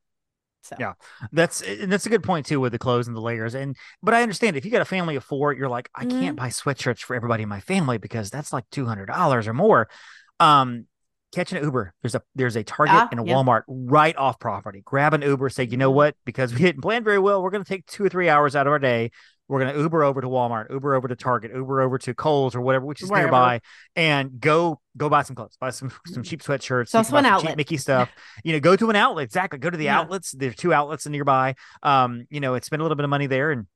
So 0.63 0.75
Yeah. 0.77 0.93
That's 1.31 1.61
and 1.61 1.91
that's 1.91 2.05
a 2.05 2.09
good 2.09 2.23
point 2.23 2.45
too 2.45 2.59
with 2.59 2.71
the 2.71 2.77
clothes 2.79 3.07
and 3.07 3.15
the 3.15 3.21
layers. 3.21 3.55
And 3.55 3.75
but 4.03 4.13
I 4.13 4.21
understand 4.21 4.55
if 4.55 4.63
you 4.65 4.69
got 4.71 4.81
a 4.81 4.85
family 4.85 5.15
of 5.15 5.23
four, 5.23 5.51
you're 5.53 5.69
like, 5.69 5.89
I 5.95 6.05
Mhm. 6.05 6.05
can't 6.05 6.35
buy 6.35 6.49
sweatshirts 6.49 6.99
for 6.99 7.15
everybody 7.15 7.43
in 7.43 7.49
my 7.49 7.61
family 7.61 7.97
because 7.97 8.29
that's 8.29 8.53
like 8.53 8.65
two 8.71 8.85
hundred 8.85 9.07
dollars 9.07 9.47
or 9.47 9.53
more. 9.53 9.89
Um, 10.39 10.85
catch 11.33 11.51
an 11.53 11.63
Uber. 11.63 11.93
There's 12.01 12.15
a 12.15 12.21
there's 12.35 12.55
a 12.55 12.63
Target 12.63 12.95
Ah, 12.95 13.07
and 13.11 13.19
a 13.19 13.23
yeah. 13.25 13.33
Walmart 13.33 13.63
right 13.67 14.15
off 14.17 14.39
property. 14.39 14.81
Grab 14.85 15.13
an 15.13 15.21
Uber. 15.21 15.49
Say, 15.49 15.65
you 15.65 15.77
know 15.77 15.91
Mhm. 15.91 15.95
what? 15.95 16.15
Because 16.25 16.53
we 16.53 16.59
didn't 16.59 16.81
plan 16.81 17.03
very 17.03 17.19
well, 17.19 17.41
we're 17.43 17.49
going 17.51 17.63
to 17.63 17.69
take 17.69 17.85
two 17.85 18.03
or 18.05 18.09
three 18.09 18.29
hours 18.29 18.55
out 18.55 18.67
of 18.67 18.71
our 18.71 18.79
day. 18.79 19.11
We're 19.49 19.61
going 19.61 19.73
to 19.73 19.79
Uber 19.79 20.03
over 20.03 20.19
to 20.19 20.27
Walmart, 20.27 20.69
Uber 20.69 20.93
over 20.93 21.07
to 21.07 21.15
Target, 21.15 21.51
Uber 21.55 21.79
over 21.81 21.97
to 21.99 22.13
Kohl's 22.13 22.53
or 22.53 22.59
whatever, 22.59 22.85
which 22.85 23.01
is 23.01 23.09
Wherever. 23.09 23.27
nearby, 23.27 23.61
and 23.95 24.41
go 24.41 24.81
go 24.97 25.07
buy 25.09 25.21
some 25.21 25.35
clothes, 25.37 25.55
buy 25.59 25.69
some 25.69 25.89
some 26.07 26.23
Mhm. 26.23 26.25
cheap 26.27 26.41
sweatshirts, 26.41 26.89
So 26.89 26.97
you 26.97 27.01
it's 27.01 27.09
can 27.09 27.13
buy 27.15 27.21
some 27.21 27.25
outlet. 27.33 27.47
cheap 27.51 27.57
Mickey 27.57 27.77
stuff. 27.77 28.09
you 28.43 28.51
know, 28.53 28.59
go 28.59 28.75
to 28.75 28.89
an 28.89 28.95
outlet. 28.97 29.23
Exactly. 29.25 29.59
Go 29.59 29.69
to 29.69 29.77
the 29.77 29.85
Yeah. 29.85 29.99
outlets. 29.99 30.31
There's 30.31 30.55
two 30.55 30.73
outlets 30.73 31.07
nearby. 31.07 31.55
Um, 31.83 32.25
you 32.29 32.39
know, 32.41 32.55
and 32.55 32.63
spend 32.63 32.81
a 32.81 32.83
little 32.83 32.95
bit 32.97 33.03
of 33.05 33.09
money 33.09 33.27
there 33.27 33.51
and 33.51 33.67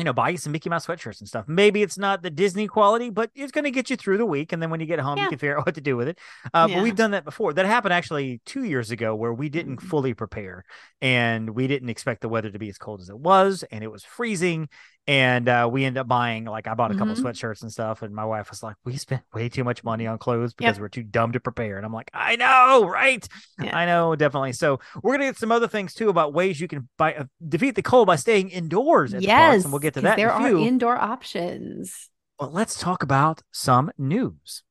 you 0.00 0.04
know, 0.04 0.12
buy 0.12 0.30
you 0.30 0.36
some 0.38 0.52
Mickey 0.52 0.68
Mouse 0.70 0.86
sweatshirts 0.86 1.20
and 1.20 1.28
stuff. 1.28 1.44
Maybe 1.46 1.82
it's 1.82 1.98
not 1.98 2.22
the 2.22 2.30
Disney 2.30 2.66
quality, 2.66 3.10
but 3.10 3.30
it's 3.34 3.52
going 3.52 3.64
to 3.64 3.70
get 3.70 3.90
you 3.90 3.96
through 3.96 4.18
the 4.18 4.26
week. 4.26 4.52
And 4.52 4.62
then 4.62 4.70
when 4.70 4.80
you 4.80 4.86
get 4.86 4.98
home, 4.98 5.18
you 5.18 5.28
can 5.28 5.38
figure 5.38 5.58
out 5.58 5.66
what 5.66 5.74
to 5.76 5.80
do 5.80 5.96
with 5.96 6.08
it. 6.08 6.18
Uh, 6.54 6.66
Yeah. 6.68 6.76
But 6.76 6.82
we've 6.82 6.96
done 6.96 7.10
that 7.12 7.24
before. 7.24 7.52
That 7.52 7.66
happened 7.66 7.92
actually 7.94 8.40
two 8.46 8.64
years 8.64 8.90
ago 8.90 9.14
where 9.14 9.32
we 9.32 9.48
didn't 9.48 9.76
Mhm. 9.78 9.82
fully 9.82 10.14
prepare 10.14 10.64
and 11.00 11.50
we 11.50 11.66
didn't 11.66 11.88
expect 11.90 12.20
the 12.22 12.28
weather 12.28 12.50
to 12.50 12.58
be 12.58 12.68
as 12.68 12.78
cold 12.78 13.00
as 13.00 13.08
it 13.08 13.18
was. 13.18 13.62
And 13.70 13.84
it 13.84 13.90
was 13.92 14.04
freezing. 14.04 14.68
And 15.06 15.48
uh, 15.48 15.68
we 15.72 15.84
ended 15.84 16.00
up 16.02 16.06
buying, 16.08 16.44
like, 16.44 16.68
I 16.68 16.74
bought 16.74 16.92
a 16.92 16.94
couple 16.94 17.14
Mhm. 17.14 17.18
of 17.18 17.24
sweatshirts 17.24 17.62
and 17.62 17.72
stuff. 17.72 18.02
And 18.02 18.14
my 18.14 18.24
wife 18.24 18.50
was 18.50 18.62
like, 18.62 18.76
we 18.84 18.96
spent 18.96 19.22
way 19.34 19.48
too 19.48 19.64
much 19.64 19.82
money 19.82 20.06
on 20.06 20.18
clothes 20.18 20.54
because 20.54 20.78
we're 20.78 20.88
too 20.88 21.02
dumb 21.02 21.32
to 21.32 21.40
prepare. 21.40 21.78
And 21.78 21.84
I'm 21.86 21.92
like, 21.92 22.10
I 22.14 22.36
know, 22.36 22.86
right? 22.86 23.26
Yeah. 23.60 23.76
I 23.76 23.86
know, 23.86 24.14
definitely. 24.14 24.52
So 24.52 24.78
we're 25.02 25.12
going 25.16 25.20
to 25.20 25.26
get 25.26 25.36
some 25.38 25.50
other 25.50 25.66
things 25.66 25.94
too 25.94 26.10
about 26.10 26.32
ways 26.32 26.60
you 26.60 26.68
can 26.68 26.88
buy, 26.96 27.14
uh, 27.14 27.24
defeat 27.48 27.74
the 27.74 27.82
cold 27.82 28.06
by 28.06 28.16
staying 28.16 28.50
indoors 28.50 29.12
at 29.12 29.22
the 29.22 29.26
parks. 29.26 29.54
yes, 29.56 29.64
And 29.64 29.72
we'll 29.72 29.80
get 29.80 29.94
to 29.94 30.00
that 30.02 30.16
there 30.16 30.28
in 30.30 30.42
are 30.42 30.48
few. 30.48 30.58
indoor 30.60 30.96
options. 30.96 32.08
But 32.38 32.52
let's 32.54 32.78
talk 32.78 33.02
about 33.02 33.42
some 33.50 33.90
news. 33.98 34.62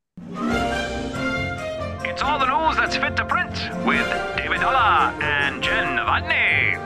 It's 2.06 2.22
all 2.24 2.40
the 2.40 2.46
news 2.46 2.78
that's 2.78 2.96
fit 2.96 3.16
to 3.18 3.26
print 3.26 3.52
with 3.86 4.08
David 4.38 4.62
Dollar 4.62 5.14
and 5.22 5.62
Jenn 5.62 5.98
Novotny. 5.98 6.78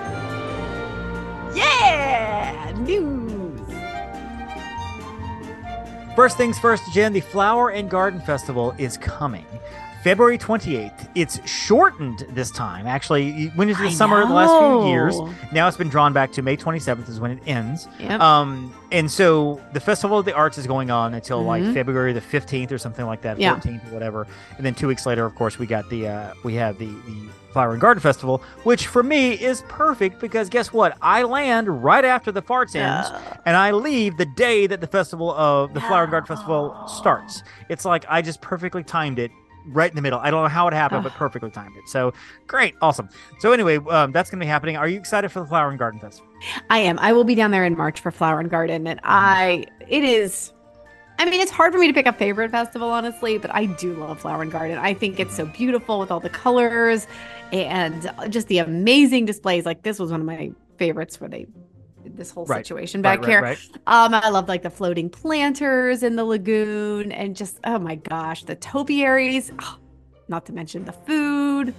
Yeah, 1.55 2.73
news. 2.79 3.12
First 6.15 6.37
things 6.37 6.59
first, 6.59 6.91
Jenn, 6.91 7.11
the 7.11 7.21
Flower 7.21 7.71
and 7.71 7.89
Garden 7.89 8.21
Festival 8.21 8.75
is 8.77 8.97
coming. 8.97 9.47
February 10.03 10.37
28th. 10.37 11.07
It's 11.15 11.39
shortened 11.49 12.25
this 12.31 12.51
time. 12.51 12.85
Actually, 12.87 13.45
it 13.45 13.55
went 13.55 13.69
into 13.71 13.81
the 13.83 13.89
summer 13.91 14.25
the 14.25 14.33
last 14.33 14.51
few 14.59 14.89
years. 14.89 15.17
Now 15.53 15.67
it's 15.67 15.77
been 15.77 15.89
drawn 15.89 16.11
back 16.11 16.31
to 16.33 16.41
May 16.41 16.57
27th 16.57 17.07
is 17.07 17.19
when 17.21 17.31
it 17.31 17.39
ends. 17.47 17.87
Yep. 17.99 18.19
Um, 18.19 18.73
and 18.91 19.09
so 19.09 19.61
the 19.71 19.79
Festival 19.79 20.19
of 20.19 20.25
the 20.25 20.33
Arts 20.33 20.57
is 20.57 20.67
going 20.67 20.91
on 20.91 21.13
until 21.13 21.41
like 21.43 21.63
Mhm. 21.63 21.73
February 21.73 22.11
the 22.13 22.21
15th 22.21 22.71
or 22.71 22.77
something 22.77 23.05
like 23.05 23.21
that, 23.21 23.39
Yeah. 23.39 23.53
14th 23.55 23.89
or 23.89 23.93
whatever. 23.93 24.27
And 24.57 24.65
then 24.65 24.75
two 24.75 24.87
weeks 24.87 25.05
later, 25.05 25.25
of 25.25 25.35
course, 25.35 25.57
we 25.57 25.65
got 25.65 25.89
the 25.89 26.07
uh, 26.09 26.33
we 26.43 26.55
have 26.55 26.77
the 26.77 26.85
the 26.87 27.29
Flower 27.53 27.73
and 27.73 27.79
Garden 27.81 28.01
Festival, 28.01 28.41
which 28.63 28.87
for 28.87 29.03
me 29.03 29.33
is 29.33 29.61
perfect 29.67 30.19
because 30.19 30.49
guess 30.49 30.73
what? 30.73 30.97
I 31.03 31.21
land 31.21 31.83
right 31.83 32.03
after 32.03 32.31
the 32.31 32.41
farts 32.41 32.75
ends 32.75 33.09
and 33.45 33.55
I 33.55 33.69
leave 33.69 34.17
the 34.17 34.25
day 34.25 34.65
that 34.65 34.81
the 34.81 34.87
festival 34.87 35.31
of 35.33 35.71
the 35.75 35.79
Flower 35.81 36.01
and 36.03 36.11
Garden 36.11 36.27
Festival 36.27 36.75
starts. 36.87 37.43
It's 37.69 37.85
like 37.85 38.05
I 38.09 38.23
just 38.23 38.41
perfectly 38.41 38.83
timed 38.83 39.19
it 39.19 39.29
right 39.67 39.89
in 39.89 39.95
the 39.95 40.01
middle. 40.01 40.19
I 40.19 40.31
don't 40.31 40.43
know 40.43 40.49
how 40.49 40.67
it 40.67 40.73
happened, 40.73 41.03
but 41.03 41.13
perfectly 41.13 41.51
timed 41.51 41.75
it. 41.77 41.87
So 41.87 42.13
great, 42.47 42.75
awesome. 42.81 43.09
So 43.39 43.51
anyway, 43.51 43.77
um, 43.77 44.11
that's 44.11 44.29
going 44.29 44.39
to 44.39 44.43
be 44.43 44.49
happening. 44.49 44.77
Are 44.77 44.87
you 44.87 44.97
excited 44.97 45.29
for 45.31 45.41
the 45.41 45.45
Flower 45.45 45.69
and 45.69 45.79
Garden 45.79 45.99
Festival? 45.99 46.29
I 46.69 46.79
am. 46.79 46.99
I 46.99 47.13
will 47.13 47.23
be 47.23 47.35
down 47.35 47.51
there 47.51 47.65
in 47.65 47.77
March 47.77 47.99
for 47.99 48.11
Flower 48.11 48.39
and 48.39 48.49
Garden, 48.49 48.87
and 48.87 48.99
Mm-hmm. 48.99 49.09
I 49.09 49.65
it 49.87 50.03
is 50.03 50.53
I 51.19 51.29
mean, 51.29 51.41
it's 51.41 51.51
hard 51.51 51.71
for 51.73 51.79
me 51.79 51.87
to 51.87 51.93
pick 51.93 52.07
a 52.07 52.13
favorite 52.13 52.51
festival, 52.51 52.89
honestly, 52.89 53.37
but 53.37 53.53
I 53.53 53.65
do 53.65 53.93
love 53.93 54.19
Flower 54.19 54.41
and 54.41 54.51
Garden. 54.51 54.77
I 54.79 54.93
think 54.93 55.19
it's 55.19 55.35
so 55.35 55.45
beautiful 55.45 55.99
with 55.99 56.11
all 56.11 56.19
the 56.19 56.29
colors 56.29 57.07
and 57.51 58.11
just 58.29 58.47
the 58.47 58.57
amazing 58.57 59.25
displays. 59.25 59.65
Like 59.65 59.83
this 59.83 59.99
was 59.99 60.11
one 60.11 60.21
of 60.21 60.25
my 60.25 60.51
favorites 60.77 61.21
where 61.21 61.29
they 61.29 61.45
this 62.05 62.31
whole 62.31 62.45
Right. 62.45 62.65
situation 62.65 63.01
back 63.01 63.19
right, 63.19 63.29
here. 63.29 63.41
right. 63.41 63.57
Um, 63.87 64.13
I 64.13 64.29
love 64.29 64.47
like 64.47 64.61
the 64.63 64.69
floating 64.69 65.09
planters 65.09 66.03
in 66.03 66.15
the 66.15 66.25
lagoon 66.25 67.11
and 67.11 67.35
just 67.35 67.59
oh 67.63 67.79
my 67.79 67.95
gosh, 67.95 68.43
the 68.43 68.55
topiaries. 68.55 69.51
Oh, 69.59 69.77
not 70.27 70.45
to 70.47 70.53
mention 70.53 70.85
the 70.85 70.93
food. 70.93 71.73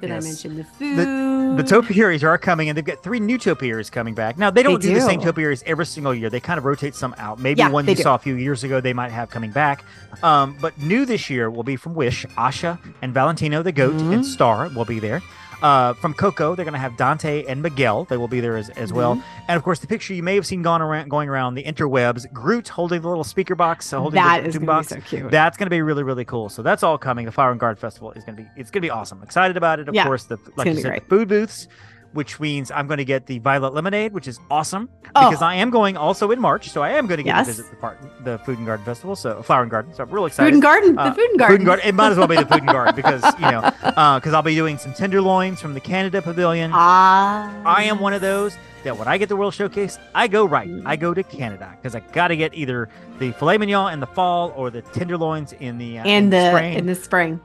Did 0.00 0.10
Yes. 0.10 0.24
I 0.24 0.26
mention 0.26 0.56
the 0.56 0.64
food? 0.64 1.58
The 1.58 1.62
topiaries 1.62 2.24
are 2.24 2.36
coming, 2.36 2.68
and 2.68 2.76
they've 2.76 2.84
got 2.84 3.04
three 3.04 3.20
new 3.20 3.38
topiaries 3.38 3.88
coming 3.88 4.14
back. 4.14 4.36
Now 4.36 4.50
they 4.50 4.64
don't 4.64 4.82
They 4.82 4.88
do, 4.88 4.94
the 4.94 5.00
same 5.00 5.20
topiaries 5.20 5.62
every 5.64 5.86
single 5.86 6.12
year. 6.12 6.28
They 6.28 6.40
kind 6.40 6.58
of 6.58 6.64
rotate 6.64 6.96
some 6.96 7.14
out. 7.18 7.38
Maybe 7.38 7.58
Yeah, 7.60 7.68
one 7.68 7.86
you 7.86 7.94
do. 7.94 8.02
saw 8.02 8.16
a 8.16 8.18
few 8.18 8.34
years 8.34 8.64
ago, 8.64 8.80
they 8.80 8.92
might 8.94 9.12
have 9.12 9.30
coming 9.30 9.52
back. 9.52 9.84
Um, 10.24 10.56
but 10.60 10.76
new 10.78 11.04
this 11.04 11.30
year 11.30 11.50
will 11.52 11.62
be 11.62 11.76
from 11.76 11.94
Wish, 11.94 12.26
Asha 12.36 12.78
and 13.00 13.14
Valentino 13.14 13.62
the 13.62 13.70
goat 13.70 13.94
Mhm. 13.94 14.12
and 14.12 14.26
Star 14.26 14.68
will 14.74 14.84
be 14.84 14.98
there. 14.98 15.22
Uh, 15.62 15.94
from 15.94 16.12
Coco, 16.14 16.54
they're 16.54 16.64
going 16.64 16.72
to 16.72 16.78
have 16.78 16.96
Dante 16.96 17.44
and 17.46 17.62
Miguel. 17.62 18.04
They 18.04 18.16
will 18.16 18.28
be 18.28 18.40
there 18.40 18.56
as, 18.56 18.68
as 18.70 18.92
well. 18.92 19.14
Mm-hmm. 19.14 19.44
And 19.48 19.56
of 19.56 19.62
course, 19.62 19.78
the 19.78 19.86
picture 19.86 20.12
you 20.12 20.22
may 20.22 20.34
have 20.34 20.46
seen 20.46 20.62
gone 20.62 20.82
around, 20.82 21.08
going 21.08 21.28
around 21.28 21.54
the 21.54 21.62
interwebs, 21.62 22.30
Groot 22.32 22.68
holding 22.68 23.00
the 23.00 23.08
little 23.08 23.24
speaker 23.24 23.54
box, 23.54 23.92
uh, 23.92 24.00
holding 24.00 24.16
that 24.16 24.42
the 24.42 24.48
is 24.48 24.58
box. 24.58 24.88
so 24.88 25.00
cute. 25.00 25.30
That's 25.30 25.56
going 25.56 25.66
to 25.66 25.70
be 25.70 25.80
really, 25.82 26.02
really 26.02 26.24
cool. 26.24 26.48
So 26.48 26.62
that's 26.62 26.82
all 26.82 26.98
coming. 26.98 27.26
The 27.26 27.32
Flower 27.32 27.50
and 27.52 27.60
Garden 27.60 27.80
Festival 27.80 28.12
is 28.12 28.24
going 28.24 28.36
to 28.36 28.42
be 28.42 28.48
it's 28.56 28.70
going 28.70 28.82
to 28.82 28.86
be 28.86 28.90
awesome. 28.90 29.22
Excited 29.22 29.56
about 29.56 29.78
it. 29.78 29.88
Of 29.88 29.94
Yeah, 29.94 30.04
course, 30.04 30.24
the 30.24 30.38
like 30.56 30.66
you 30.66 30.80
said, 30.80 30.96
the 31.00 31.04
food 31.08 31.28
booths, 31.28 31.68
which 32.12 32.38
means 32.40 32.70
I'm 32.70 32.86
going 32.86 32.98
to 32.98 33.04
get 33.04 33.26
the 33.26 33.38
Violet 33.38 33.74
Lemonade, 33.74 34.12
which 34.12 34.28
is 34.28 34.38
awesome 34.50 34.88
Oh. 35.14 35.28
because 35.28 35.42
I 35.42 35.54
am 35.56 35.70
going 35.70 35.96
also 35.96 36.30
in 36.30 36.40
March, 36.40 36.70
so 36.70 36.82
I 36.82 36.90
am 36.90 37.06
going 37.06 37.18
to 37.18 37.22
get 37.24 37.36
Yes. 37.36 37.46
to 37.46 37.52
visit 37.52 37.70
the 37.70 37.76
part 37.76 37.98
the 38.24 38.38
Food 38.38 38.58
and 38.58 38.66
Garden 38.66 38.84
Festival, 38.84 39.14
so 39.16 39.42
Flower 39.42 39.62
and 39.62 39.70
Garden. 39.70 39.92
So 39.94 40.02
I'm 40.02 40.10
really 40.10 40.28
excited. 40.28 40.46
food 40.48 40.54
and 40.54 40.62
garden. 40.62 40.98
Uh, 40.98 41.10
the 41.10 41.14
food 41.16 41.30
and 41.30 41.38
garden. 41.38 41.54
Food 41.54 41.60
and 41.60 41.66
Garden. 41.66 41.88
It 41.88 41.94
might 41.94 42.12
as 42.12 42.18
well 42.18 42.26
be 42.28 42.36
the 42.36 42.46
Food 42.46 42.60
and 42.62 42.68
Garden 42.68 42.94
because 42.96 43.22
you 43.38 43.50
know 43.50 43.60
because 43.82 44.32
I'll 44.34 44.42
be 44.42 44.54
doing 44.54 44.78
some 44.78 44.92
tenderloins 44.94 45.60
from 45.60 45.74
the 45.74 45.80
Canada 45.80 46.22
Pavilion. 46.22 46.70
Ah. 46.74 47.52
I 47.64 47.84
am 47.84 47.98
one 48.00 48.12
of 48.14 48.20
those 48.20 48.56
that 48.84 48.98
when 48.98 49.06
I 49.08 49.16
get 49.18 49.28
the 49.28 49.36
World 49.36 49.54
Showcase, 49.54 49.98
I 50.14 50.26
go 50.28 50.44
right. 50.44 50.68
Mm. 50.68 50.82
I 50.86 50.96
go 50.96 51.14
to 51.14 51.22
Canada 51.22 51.72
because 51.76 51.94
I 51.94 52.00
got 52.00 52.28
to 52.28 52.36
get 52.36 52.52
either 52.54 52.88
the 53.18 53.30
filet 53.32 53.56
mignon 53.58 53.92
in 53.92 54.00
the 54.00 54.06
fall 54.08 54.52
or 54.56 54.70
the 54.70 54.82
tenderloins 54.82 55.52
in 55.54 55.78
the 55.78 55.98
uh, 55.98 56.02
in 56.04 56.08
And 56.24 56.32
the 56.32 56.48
spring. 56.50 56.74
in 56.74 56.86
the 56.86 56.94
spring. 56.94 57.40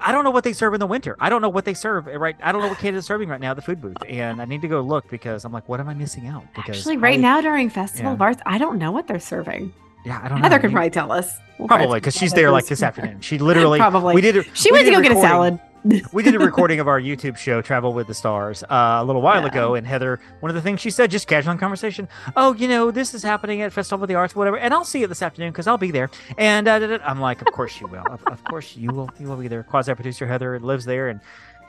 I 0.00 0.12
don't 0.12 0.24
know 0.24 0.30
what 0.30 0.44
they 0.44 0.52
serve 0.52 0.74
in 0.74 0.80
the 0.80 0.86
winter. 0.86 1.16
I 1.20 1.28
don't 1.28 1.42
know 1.42 1.48
what 1.48 1.64
they 1.64 1.74
serve 1.74 2.08
uh, 2.08 2.18
right. 2.18 2.36
I 2.42 2.52
don't 2.52 2.62
know 2.62 2.68
what 2.68 2.78
Canada's 2.78 3.06
serving 3.06 3.28
right 3.28 3.40
now 3.40 3.50
at 3.50 3.56
the 3.56 3.62
food 3.62 3.80
booth, 3.80 3.96
and 4.08 4.40
I 4.40 4.44
need 4.44 4.62
to 4.62 4.68
go 4.68 4.80
look 4.80 5.08
because 5.10 5.44
I'm 5.44 5.52
like, 5.52 5.68
what 5.68 5.80
am 5.80 5.88
I 5.88 5.94
missing 5.94 6.26
out? 6.26 6.44
Because 6.54 6.78
Actually, 6.78 6.96
right 6.98 7.18
I- 7.18 7.22
now 7.22 7.40
during 7.40 7.70
Festival 7.70 8.10
yeah. 8.10 8.14
of 8.14 8.22
Arts, 8.22 8.40
I 8.46 8.58
don't 8.58 8.78
know 8.78 8.90
what 8.92 9.06
they're 9.06 9.18
serving. 9.20 9.72
yeah, 10.04 10.20
I 10.22 10.28
don't 10.28 10.38
know. 10.38 10.42
Heather 10.42 10.58
could 10.58 10.70
You- 10.70 10.76
probably 10.76 10.90
tell 10.90 11.12
us. 11.12 11.36
We'll 11.58 11.68
probably 11.68 12.00
because 12.00 12.16
she's 12.16 12.32
there 12.32 12.50
like 12.50 12.66
this 12.66 12.82
afternoon. 12.88 13.20
She 13.20 13.38
literally 13.38 13.78
Probably. 13.78 14.14
We 14.14 14.20
did. 14.20 14.44
She 14.56 14.70
we 14.72 14.78
went 14.78 14.86
to 14.86 14.90
did 14.90 14.96
go 14.96 15.02
get 15.08 15.16
a 15.16 15.20
salad. 15.20 15.58
We 15.84 16.22
did 16.22 16.34
a 16.34 16.38
recording 16.38 16.80
of 16.80 16.88
our 16.88 16.98
YouTube 16.98 17.36
show, 17.36 17.60
Travel 17.60 17.92
with 17.92 18.06
the 18.06 18.14
Stars, 18.14 18.62
uh, 18.64 18.98
a 19.00 19.04
little 19.04 19.20
while 19.20 19.42
Yeah. 19.42 19.48
ago. 19.48 19.74
And 19.74 19.86
Heather, 19.86 20.18
one 20.40 20.48
of 20.48 20.54
the 20.54 20.62
things 20.62 20.80
she 20.80 20.88
said, 20.90 21.10
just 21.10 21.28
casual 21.28 21.58
conversation, 21.58 22.08
oh, 22.36 22.54
you 22.54 22.68
know, 22.68 22.90
this 22.90 23.12
is 23.12 23.22
happening 23.22 23.60
at 23.60 23.70
Festival 23.70 24.02
of 24.04 24.08
the 24.08 24.14
Arts, 24.14 24.34
whatever, 24.34 24.56
and 24.56 24.72
I'll 24.72 24.84
see 24.84 25.00
you 25.00 25.06
this 25.06 25.20
afternoon 25.20 25.52
because 25.52 25.66
I'll 25.66 25.76
be 25.76 25.90
there. 25.90 26.08
And 26.38 26.68
uh. 26.68 26.98
I'm 27.04 27.20
like, 27.20 27.42
of 27.42 27.48
course 27.52 27.78
you 27.82 27.86
will. 27.86 28.04
Of, 28.06 28.24
of 28.28 28.42
course 28.44 28.74
you 28.76 28.92
will. 28.92 29.10
You 29.18 29.28
will 29.28 29.36
be 29.36 29.46
there. 29.48 29.62
Quasi 29.62 29.92
producer 29.94 30.26
Heather 30.26 30.58
lives 30.58 30.86
there, 30.86 31.08
and 31.10 31.20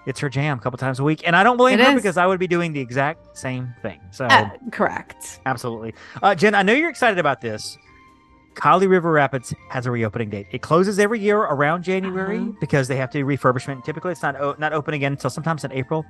it's 0.06 0.22
her 0.22 0.30
jam 0.30 0.60
a 0.60 0.62
couple 0.62 0.78
times 0.78 1.00
a 1.02 1.04
week. 1.04 1.24
And 1.28 1.36
I 1.36 1.44
don't 1.44 1.58
blame 1.58 1.78
It 1.78 1.84
her 1.84 1.90
is. 1.90 1.96
because 1.96 2.16
I 2.16 2.26
would 2.26 2.40
be 2.40 2.48
doing 2.48 2.72
the 2.72 2.80
exact 2.80 3.38
same 3.38 3.74
thing. 3.82 4.00
So 4.12 4.28
Uh, 4.28 4.50
correct. 4.72 5.42
absolutely, 5.46 5.94
uh, 6.24 6.34
Jenn, 6.36 6.56
I 6.56 6.64
know 6.64 6.72
you're 6.72 6.90
excited 6.90 7.20
about 7.20 7.42
this. 7.42 7.78
Kali 8.56 8.88
River 8.88 9.12
Rapids 9.12 9.54
has 9.70 9.86
a 9.86 9.92
reopening 9.92 10.30
date. 10.30 10.48
It 10.52 10.62
closes 10.62 10.98
every 10.98 11.20
year 11.20 11.38
around 11.40 11.84
January 11.84 12.40
Uh-huh. 12.40 12.52
because 12.60 12.88
they 12.88 12.96
have 12.96 13.10
to 13.12 13.20
do 13.20 13.26
refurbishment. 13.26 13.84
Typically, 13.84 14.12
it's 14.12 14.24
not 14.24 14.36
o- 14.40 14.56
not 14.58 14.74
open 14.74 14.94
again 14.94 15.12
until 15.12 15.30
sometimes 15.30 15.64
in 15.64 15.72
April. 15.72 16.06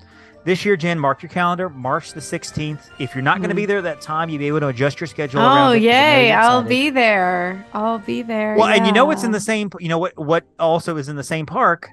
This 0.46 0.64
year, 0.64 0.78
Jenn, 0.78 1.00
mark 1.00 1.24
your 1.24 1.30
calendar, 1.32 1.70
March 1.70 2.14
the 2.14 2.22
16th. 2.22 2.90
If 3.00 3.16
you're 3.16 3.24
not 3.24 3.40
going 3.40 3.50
to 3.50 3.56
be 3.56 3.66
there 3.66 3.82
that 3.82 4.00
time, 4.00 4.30
you'll 4.30 4.40
be 4.40 4.48
able 4.48 4.60
to 4.60 4.68
adjust 4.68 5.00
your 5.00 5.08
schedule 5.08 5.42
Mm-hmm. 5.42 5.50
Oh 5.58 5.72
around 5.72 5.75
it. 5.75 5.80
'cause 5.80 5.88
I 5.88 5.90
know 5.90 6.18
yay! 6.22 6.32
I'll 6.34 6.62
be 6.64 6.90
there. 6.92 7.66
I'll 7.74 8.00
be 8.00 8.22
there. 8.22 8.56
Well, 8.56 8.68
and 8.68 8.86
you 8.86 8.94
know 8.94 9.06
what's 9.06 9.24
in 9.24 9.32
the 9.32 9.40
same. 9.40 9.70
You 9.80 9.90
know 9.90 9.98
what? 9.98 10.18
What 10.18 10.46
also 10.60 10.98
is 10.98 11.10
in 11.10 11.16
the 11.16 11.24
same 11.24 11.46
park? 11.46 11.90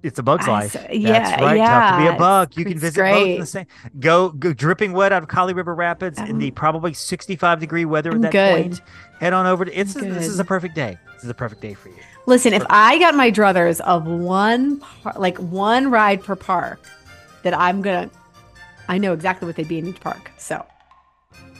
It's 0.00 0.16
a 0.20 0.22
Bug's 0.22 0.46
I 0.46 0.52
Life. 0.52 0.76
s- 0.76 0.82
That's 0.84 0.94
yeah, 0.96 1.44
right. 1.44 1.58
Tough 1.58 1.98
to 1.98 2.08
be 2.08 2.14
a 2.14 2.16
bug. 2.16 2.48
it's- 2.52 2.58
You 2.58 2.64
can 2.66 2.78
visit 2.78 3.02
both 3.02 3.26
in 3.26 3.40
the 3.40 3.46
same. 3.46 3.66
Go, 3.98 4.28
go 4.28 4.52
dripping 4.52 4.92
wet 4.92 5.12
out 5.12 5.24
of 5.24 5.28
Kali 5.28 5.54
River 5.54 5.74
Rapids 5.74 6.20
in 6.20 6.38
the 6.38 6.52
probably 6.52 6.94
65 6.94 7.58
degree 7.58 7.84
weather 7.84 8.10
at 8.10 8.14
I'm 8.14 8.20
that 8.20 8.30
good. 8.32 8.62
point. 8.62 8.80
Head 9.20 9.32
on 9.32 9.46
over 9.46 9.64
to. 9.64 9.72
It's 9.72 9.96
I'm 9.96 10.08
this 10.14 10.26
is 10.26 10.38
a 10.38 10.44
perfect 10.44 10.74
day. 10.74 10.96
This 11.14 11.24
is 11.24 11.30
a 11.30 11.34
perfect 11.34 11.60
day 11.60 11.74
for 11.74 11.88
you. 11.88 11.96
Listen, 12.26 12.52
if 12.52 12.64
I 12.70 12.98
got 12.98 13.14
my 13.14 13.30
druthers 13.30 13.80
of 13.80 14.06
one, 14.06 14.78
par- 14.80 15.14
like 15.16 15.38
one 15.38 15.90
ride 15.90 16.22
per 16.22 16.36
park, 16.36 16.80
that 17.42 17.52
I'm 17.58 17.82
gonna, 17.82 18.10
I 18.88 18.98
know 18.98 19.12
exactly 19.14 19.46
what 19.46 19.56
they'd 19.56 19.66
be 19.68 19.78
in 19.78 19.86
each 19.86 20.00
park. 20.00 20.30
So 20.38 20.64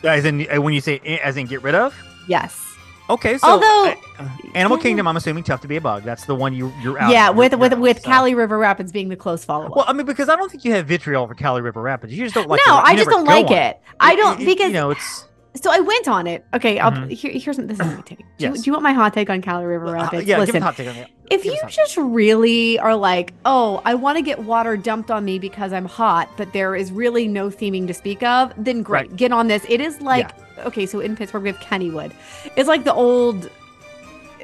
As 0.05 0.25
in, 0.25 0.47
uh, 0.51 0.61
when 0.61 0.75
you 0.75 0.81
say 0.81 1.01
eh, 1.05 1.19
as 1.25 1.37
in 1.37 1.47
get 1.47 1.63
rid 1.63 1.75
of. 1.75 1.95
yes, 2.29 2.65
Okay, 3.11 3.39
so 3.39 3.49
Although- 3.49 3.95
uh, 4.19 4.29
Animal 4.55 4.77
Yeah. 4.77 4.83
Kingdom, 4.83 5.09
I'm 5.09 5.17
assuming 5.17 5.43
tough 5.43 5.63
to 5.63 5.69
be 5.69 5.77
a 5.77 5.81
bug. 5.81 6.03
That's 6.05 6.27
the 6.27 6.35
one 6.35 6.53
you 6.53 6.71
you're 6.83 6.99
out. 6.99 7.11
yeah, 7.11 7.31
with 7.31 7.55
with 7.57 7.73
out, 7.73 7.79
with 7.81 8.03
so. 8.03 8.09
Kali 8.11 8.35
River 8.35 8.59
Rapids 8.59 8.93
being 8.93 9.09
the 9.09 9.17
close 9.17 9.47
follow. 9.47 9.71
Well, 9.75 9.87
I 9.89 9.95
mean, 9.95 10.05
because 10.05 10.29
I 10.29 10.37
don't 10.37 10.51
think 10.51 10.63
you 10.67 10.73
have 10.75 10.87
vitriol 10.87 11.27
for 11.27 11.35
Kali 11.35 11.63
River 11.63 11.81
Rapids. 11.81 12.13
You 12.13 12.23
just 12.25 12.35
don't 12.35 12.49
like. 12.51 12.61
no, 12.67 12.75
you 12.75 12.81
I 12.85 12.95
just 12.97 13.09
don't 13.09 13.25
like 13.25 13.47
on 13.47 13.53
it. 13.55 13.81
I 13.99 14.15
don't 14.15 14.39
It- 14.39 14.43
it- 14.43 14.47
because 14.47 14.67
you 14.69 14.75
know 14.75 14.91
it's. 14.91 15.25
So 15.55 15.71
I 15.73 15.81
went 15.81 16.07
on 16.09 16.27
it. 16.27 16.45
Okay, 16.55 16.79
I'll 16.79 16.93
Mhm. 16.93 17.11
here, 17.11 17.33
here's 17.33 17.57
this 17.57 17.81
is 17.81 17.87
my 17.87 18.01
take. 18.03 18.19
Do, 18.19 18.25
you, 18.39 18.53
Yes. 18.53 18.61
do 18.63 18.69
you 18.69 18.73
want 18.73 18.83
my 18.85 18.93
hot 18.93 19.13
take 19.15 19.29
on 19.31 19.43
Kali 19.43 19.65
River 19.65 19.89
uh, 19.89 19.93
Rapids? 19.93 20.27
yeah, 20.29 20.37
give 20.37 20.47
Listen, 20.49 20.63
a 20.63 20.67
hot 20.67 20.77
take 20.77 20.89
on 20.89 20.95
it. 20.97 21.09
if 21.31 21.43
Give 21.43 21.47
you 21.47 21.53
us 21.55 21.61
hot 21.63 21.71
take. 21.71 21.77
just 21.77 21.97
really 21.97 22.79
are 22.79 22.95
like, 22.95 23.33
oh, 23.45 23.81
I 23.85 23.95
want 23.95 24.19
to 24.19 24.23
get 24.23 24.45
water 24.45 24.77
dumped 24.77 25.11
on 25.11 25.25
me 25.25 25.39
because 25.39 25.73
I'm 25.73 25.87
hot, 25.87 26.29
but 26.37 26.53
there 26.53 26.77
is 26.77 26.93
really 26.93 27.27
no 27.27 27.49
theming 27.49 27.87
to 27.89 27.95
speak 27.95 28.23
of, 28.23 28.53
then 28.57 28.83
great, 28.83 29.09
Right. 29.09 29.17
get 29.17 29.33
on 29.33 29.49
this. 29.49 29.65
It 29.69 29.81
is 29.81 30.01
like, 30.01 30.31
okay, 30.65 30.87
so 30.87 31.01
in 31.01 31.17
Pittsburgh 31.17 31.43
we 31.43 31.49
have 31.49 31.59
Kennywood. 31.61 32.13
It's 32.57 32.69
like 32.69 32.85
the 32.85 32.95
old. 32.95 33.51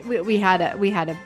We, 0.07 0.21
we 0.21 0.39
had 0.39 0.61
a 0.61 0.77
we 0.77 0.91
had 0.91 1.09
a. 1.11 1.17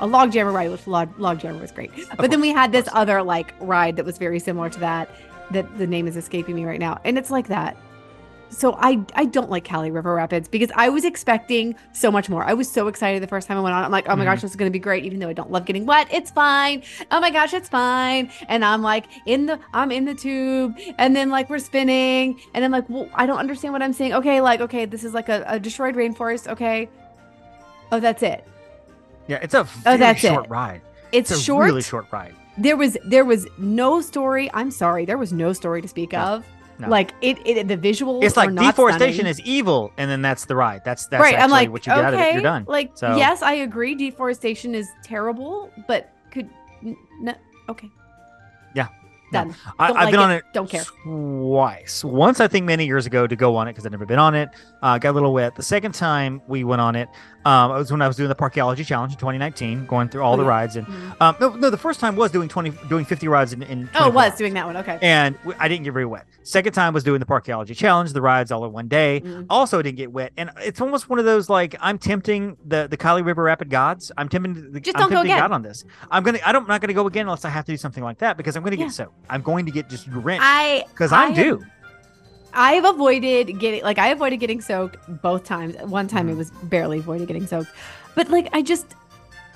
A 0.00 0.06
log 0.06 0.30
jammer 0.30 0.52
ride, 0.52 0.70
which 0.70 0.86
log, 0.86 1.08
log 1.18 1.40
jammer 1.40 1.60
was 1.60 1.72
great, 1.72 1.90
but 2.18 2.30
then 2.30 2.40
we 2.40 2.50
had 2.50 2.70
this 2.70 2.88
other 2.92 3.20
like 3.20 3.52
ride 3.58 3.96
that 3.96 4.04
was 4.04 4.16
very 4.16 4.38
similar 4.38 4.70
to 4.70 4.78
that. 4.78 5.10
That 5.50 5.76
the 5.76 5.88
name 5.88 6.06
is 6.06 6.16
escaping 6.16 6.54
me 6.54 6.64
right 6.64 6.78
now, 6.78 7.00
and 7.04 7.18
it's 7.18 7.32
like 7.32 7.48
that. 7.48 7.76
So 8.50 8.76
I 8.80 9.04
I 9.14 9.26
don't 9.26 9.50
like 9.50 9.64
Kali 9.64 9.90
River 9.90 10.14
Rapids 10.14 10.48
because 10.48 10.70
I 10.74 10.88
was 10.88 11.04
expecting 11.04 11.74
so 11.92 12.10
much 12.10 12.28
more. 12.30 12.44
I 12.44 12.54
was 12.54 12.68
so 12.70 12.88
excited 12.88 13.22
the 13.22 13.26
first 13.26 13.46
time 13.46 13.56
I 13.58 13.60
went 13.60 13.74
on. 13.74 13.84
I'm 13.84 13.90
like, 13.90 14.08
oh 14.08 14.16
my 14.16 14.22
Mhm. 14.22 14.26
gosh, 14.26 14.40
this 14.42 14.50
is 14.50 14.56
gonna 14.56 14.70
be 14.70 14.78
great, 14.78 15.04
even 15.04 15.18
though 15.18 15.28
I 15.28 15.32
don't 15.34 15.50
love 15.50 15.64
getting 15.66 15.84
wet. 15.86 16.08
It's 16.10 16.30
fine. 16.30 16.82
Oh 17.10 17.20
my 17.20 17.30
gosh, 17.30 17.52
it's 17.52 17.68
fine. 17.68 18.30
And 18.48 18.64
I'm 18.64 18.82
like 18.82 19.04
in 19.26 19.46
the 19.46 19.58
I'm 19.74 19.90
in 19.92 20.04
the 20.06 20.14
tube, 20.14 20.76
and 20.98 21.14
then 21.14 21.30
like 21.30 21.50
we're 21.50 21.58
spinning, 21.58 22.40
and 22.54 22.64
I'm 22.64 22.70
like, 22.72 22.88
well, 22.88 23.08
I 23.14 23.26
don't 23.26 23.38
understand 23.38 23.72
what 23.74 23.82
I'm 23.82 23.92
seeing. 23.92 24.14
Okay, 24.14 24.40
like 24.40 24.60
okay, 24.62 24.86
this 24.86 25.04
is 25.04 25.12
like 25.14 25.28
a, 25.28 25.44
a 25.46 25.60
destroyed 25.60 25.94
rainforest. 25.94 26.48
Okay. 26.48 26.88
Oh, 27.92 28.00
that's 28.00 28.22
it. 28.22 28.44
yeah, 29.28 29.38
it's 29.42 29.54
a 29.54 29.64
very 29.64 29.94
Oh, 29.94 29.98
that's 29.98 30.20
short 30.20 30.44
it. 30.46 30.50
ride. 30.50 30.80
It's, 31.12 31.30
It's 31.30 31.40
a 31.40 31.42
short. 31.42 31.64
really 31.66 31.82
short 31.82 32.06
ride. 32.10 32.34
There 32.56 32.76
was 32.76 32.96
there 33.04 33.24
was 33.24 33.46
no 33.58 34.00
story. 34.00 34.50
I'm 34.52 34.70
sorry, 34.70 35.04
there 35.04 35.16
was 35.18 35.32
no 35.32 35.52
story 35.52 35.80
to 35.82 35.88
speak 35.88 36.12
No. 36.12 36.18
of. 36.20 36.46
No. 36.80 36.88
Like 36.88 37.12
it, 37.20 37.38
it 37.44 37.66
the 37.68 37.76
visuals. 37.76 38.22
It's 38.22 38.36
are 38.38 38.46
like 38.46 38.54
deforestation 38.56 39.14
stunning. 39.14 39.30
is 39.30 39.40
evil, 39.40 39.90
and 39.98 40.08
then 40.10 40.22
that's 40.22 40.44
the 40.44 40.54
ride. 40.54 40.82
That's 40.84 41.06
that's 41.08 41.20
right. 41.20 41.34
actually 41.34 41.44
I'm 41.44 41.50
like, 41.50 41.70
what 41.70 41.86
you 41.86 41.92
get 41.92 42.04
out 42.04 42.14
of 42.14 42.20
it. 42.20 42.32
You're 42.34 42.42
done. 42.42 42.64
Like, 42.68 42.92
So- 42.94 43.16
yes, 43.16 43.42
I 43.42 43.54
agree. 43.54 43.94
Deforestation 43.96 44.74
is 44.74 44.88
terrible, 45.02 45.70
but 45.88 46.12
could 46.30 46.48
n- 46.84 46.96
no, 47.20 47.34
okay. 47.68 47.90
Yeah. 49.32 49.44
No. 49.44 49.50
Done. 49.50 49.56
I, 49.78 49.84
I've 49.88 49.94
like 49.94 50.10
been 50.12 50.20
it, 50.20 50.22
on 50.22 50.30
it 50.32 50.44
don't 50.54 50.70
care. 50.70 50.84
twice. 51.04 52.04
Once, 52.04 52.40
I 52.40 52.48
think, 52.48 52.66
many 52.66 52.86
years 52.86 53.06
ago 53.06 53.26
to 53.26 53.36
go 53.36 53.56
on 53.56 53.68
it 53.68 53.72
because 53.72 53.84
I'd 53.86 53.92
never 53.92 54.06
been 54.06 54.18
on 54.18 54.34
it. 54.34 54.48
Uh, 54.82 54.98
got 54.98 55.10
a 55.10 55.12
little 55.12 55.32
wet. 55.32 55.54
The 55.56 55.62
second 55.62 55.92
time 55.94 56.40
we 56.46 56.64
went 56.64 56.80
on 56.80 56.96
it, 56.96 57.08
um, 57.44 57.70
it 57.72 57.74
was 57.74 57.90
when 57.90 58.02
I 58.02 58.06
was 58.06 58.16
doing 58.16 58.28
the 58.28 58.34
Parkeology 58.34 58.84
Challenge 58.86 59.12
in 59.12 59.18
2019, 59.18 59.86
going 59.86 60.08
through 60.08 60.22
all 60.22 60.34
Oh, 60.34 60.36
the 60.36 60.42
yeah. 60.44 60.48
rides. 60.48 60.76
And 60.76 60.86
Mhm. 60.86 61.16
um, 61.20 61.36
no, 61.40 61.48
no, 61.50 61.70
the 61.70 61.76
first 61.78 62.00
time 62.00 62.16
was 62.16 62.30
doing 62.30 62.48
20, 62.48 62.70
doing 62.88 63.04
50 63.04 63.28
rides 63.28 63.52
in. 63.52 63.62
in 63.62 63.88
Oh, 63.94 64.10
was 64.10 64.34
doing 64.36 64.54
that 64.54 64.66
one. 64.66 64.76
Okay. 64.78 64.98
And 65.02 65.36
w- 65.38 65.56
I 65.58 65.68
didn't 65.68 65.84
get 65.84 65.92
very 65.92 66.04
wet. 66.06 66.26
Second 66.42 66.72
time 66.72 66.94
was 66.94 67.04
doing 67.04 67.20
the 67.20 67.26
Parkeology 67.26 67.76
Challenge, 67.76 68.12
the 68.12 68.22
rides 68.22 68.52
all 68.52 68.64
in 68.64 68.72
one 68.72 68.88
day. 68.88 69.22
Mhm. 69.24 69.46
Also 69.50 69.82
didn't 69.82 69.96
get 69.98 70.12
wet, 70.12 70.32
and 70.36 70.50
it's 70.60 70.80
almost 70.80 71.08
one 71.10 71.18
of 71.18 71.24
those 71.24 71.48
like 71.50 71.74
I'm 71.80 71.98
tempting 71.98 72.56
the 72.66 72.86
the 72.88 72.96
Kali 72.96 73.22
River 73.22 73.42
Rapid 73.42 73.70
gods. 73.70 74.12
I'm 74.16 74.28
tempting 74.28 74.72
the 74.72 74.80
Just 74.80 74.96
I'm 74.96 75.02
don't 75.04 75.10
go 75.12 75.20
again. 75.22 75.38
God 75.38 75.52
on 75.52 75.62
this. 75.62 75.84
I'm 76.10 76.22
gonna 76.22 76.38
I 76.44 76.52
don't 76.52 76.62
I'm 76.62 76.68
not 76.68 76.80
gonna 76.80 76.92
go 76.94 77.06
again 77.06 77.26
unless 77.26 77.44
I 77.44 77.50
have 77.50 77.64
to 77.66 77.72
do 77.72 77.76
something 77.76 78.02
like 78.04 78.18
that 78.18 78.36
because 78.36 78.56
I'm 78.56 78.62
gonna 78.62 78.76
get 78.76 78.90
soaked. 78.92 79.14
I'm 79.30 79.42
going 79.42 79.66
to 79.66 79.70
get 79.72 79.88
just 79.88 80.08
drenched 80.10 80.44
I 80.44 80.84
because 80.88 81.12
I 81.12 81.24
I'm 81.26 81.34
have- 81.34 81.44
due. 81.44 81.64
I've 82.54 82.84
avoided 82.84 83.58
getting 83.60 83.82
like 83.82 83.98
I 83.98 84.08
avoided 84.08 84.38
getting 84.38 84.60
soaked 84.60 84.96
both 85.22 85.44
times. 85.44 85.76
One 85.82 86.08
time 86.08 86.28
it 86.28 86.32
Mhm. 86.34 86.38
was 86.38 86.50
barely 86.64 86.98
avoided 86.98 87.28
getting 87.28 87.46
soaked, 87.46 87.70
but 88.14 88.30
like 88.30 88.48
I 88.54 88.62
just, 88.62 88.86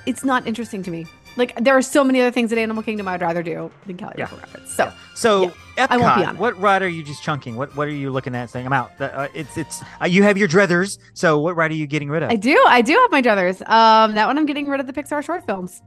it's 0.04 0.24
not 0.24 0.46
interesting 0.46 0.82
to 0.84 0.90
me. 0.90 1.06
Like 1.36 1.54
there 1.64 1.74
are 1.74 1.80
so 1.80 2.04
many 2.04 2.20
other 2.20 2.30
things 2.30 2.52
at 2.52 2.58
Animal 2.58 2.82
Kingdom 2.82 3.08
I'd 3.08 3.22
rather 3.22 3.42
do 3.42 3.70
than 3.86 3.96
Kali 3.96 4.12
Yeah. 4.18 4.24
Rapids. 4.30 4.74
So 4.74 4.92
So 5.14 5.50
Yeah, 5.78 5.86
I 5.88 5.96
won't 5.96 6.16
be 6.16 6.24
on 6.26 6.34
it. 6.36 6.38
what 6.38 6.60
ride 6.60 6.82
are 6.82 6.88
you 6.88 7.02
just 7.02 7.22
chunking? 7.22 7.56
What 7.56 7.74
what 7.74 7.88
are 7.88 7.92
you 7.92 8.10
looking 8.10 8.34
at 8.34 8.50
saying 8.50 8.66
I'm 8.66 8.74
out? 8.74 8.90
Uh, 9.00 9.28
it's 9.32 9.56
it's 9.56 9.82
uh, 10.02 10.04
you 10.04 10.22
have 10.24 10.36
your 10.36 10.46
druthers. 10.46 10.98
So 11.14 11.38
what 11.38 11.56
ride 11.56 11.70
are 11.70 11.74
you 11.74 11.86
getting 11.86 12.10
rid 12.10 12.22
of? 12.22 12.30
I 12.30 12.36
do, 12.36 12.62
I 12.68 12.82
do 12.82 12.92
have 12.92 13.10
my 13.10 13.22
druthers. 13.22 13.66
Um, 13.66 14.14
that 14.16 14.26
one 14.26 14.36
I'm 14.36 14.44
getting 14.44 14.66
rid 14.68 14.80
of 14.80 14.86
the 14.86 14.92
Pixar 14.92 15.24
short 15.24 15.46
films. 15.46 15.80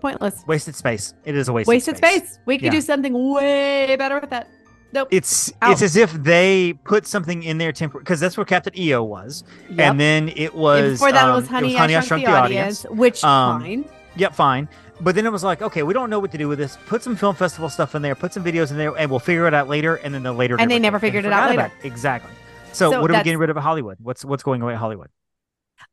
Pointless. 0.00 0.44
wasted 0.46 0.74
space. 0.74 1.14
It 1.24 1.36
is 1.36 1.48
a 1.48 1.52
wasted, 1.52 1.68
Wasted 1.68 1.96
space. 1.96 2.38
We 2.46 2.56
could 2.58 2.66
Yeah. 2.66 2.70
do 2.72 2.80
something 2.80 3.32
way 3.32 3.96
better 3.96 4.20
with 4.20 4.30
that. 4.30 4.48
Nope. 4.92 5.08
It's 5.10 5.52
Out. 5.60 5.72
it's 5.72 5.82
as 5.82 5.96
if 5.96 6.12
they 6.14 6.72
put 6.84 7.06
something 7.06 7.42
in 7.42 7.58
there 7.58 7.72
temporary 7.72 8.04
because 8.04 8.20
that's 8.20 8.36
where 8.38 8.46
Captain 8.46 8.72
EO 8.78 9.02
was, 9.02 9.44
Yep. 9.68 9.78
and 9.80 10.00
then 10.00 10.28
it 10.34 10.54
was 10.54 10.82
And 10.82 10.92
before 10.94 11.12
that, 11.12 11.24
um, 11.24 11.30
it 11.30 11.34
was 11.36 11.48
Honey, 11.48 11.76
I, 11.76 12.00
Shrunk, 12.00 12.24
the, 12.24 12.30
audience, 12.32 12.84
which 12.84 13.22
Um, 13.22 13.60
fine. 13.60 13.84
Yep, 14.16 14.34
fine. 14.34 14.68
But 15.00 15.14
then 15.14 15.26
it 15.26 15.30
was 15.30 15.44
like, 15.44 15.62
okay, 15.62 15.82
we 15.84 15.92
don't 15.94 16.10
know 16.10 16.18
what 16.18 16.32
to 16.32 16.38
do 16.38 16.48
with 16.48 16.58
this. 16.58 16.76
Put 16.86 17.02
some 17.02 17.14
film 17.16 17.36
festival 17.36 17.68
stuff 17.68 17.94
in 17.94 18.02
there. 18.02 18.14
Put 18.16 18.32
some 18.32 18.42
videos 18.42 18.70
in 18.72 18.78
there, 18.78 18.96
and 18.96 19.10
we'll 19.10 19.20
figure 19.20 19.46
it 19.46 19.54
out 19.54 19.68
later. 19.68 19.96
And 19.96 20.12
then 20.14 20.22
the 20.24 20.32
later, 20.32 20.56
And 20.58 20.68
they 20.70 20.78
never 20.80 20.98
figured 20.98 21.24
it 21.24 21.32
out 21.32 21.50
later. 21.50 21.70
Exactly. 21.84 22.32
So, 22.72 22.90
So 22.90 23.00
what 23.00 23.10
are 23.10 23.14
we 23.14 23.22
getting 23.22 23.38
rid 23.38 23.50
of 23.50 23.56
at 23.56 23.62
Hollywood? 23.62 23.98
What's 24.00 24.24
what's 24.24 24.42
going 24.42 24.60
away 24.62 24.72
at 24.72 24.78
Hollywood? 24.78 25.08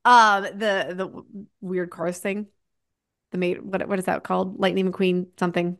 Um, 0.06 0.44
the 0.44 0.94
the 0.96 1.24
weird 1.62 1.90
cars 1.92 2.18
thing, 2.18 2.48
the 3.32 3.38
mate. 3.38 3.64
What 3.64 3.88
what 3.88 4.00
is 4.00 4.06
that 4.06 4.24
called? 4.24 4.60
Lightning 4.60 4.92
McQueen 4.92 5.28
something. 5.40 5.78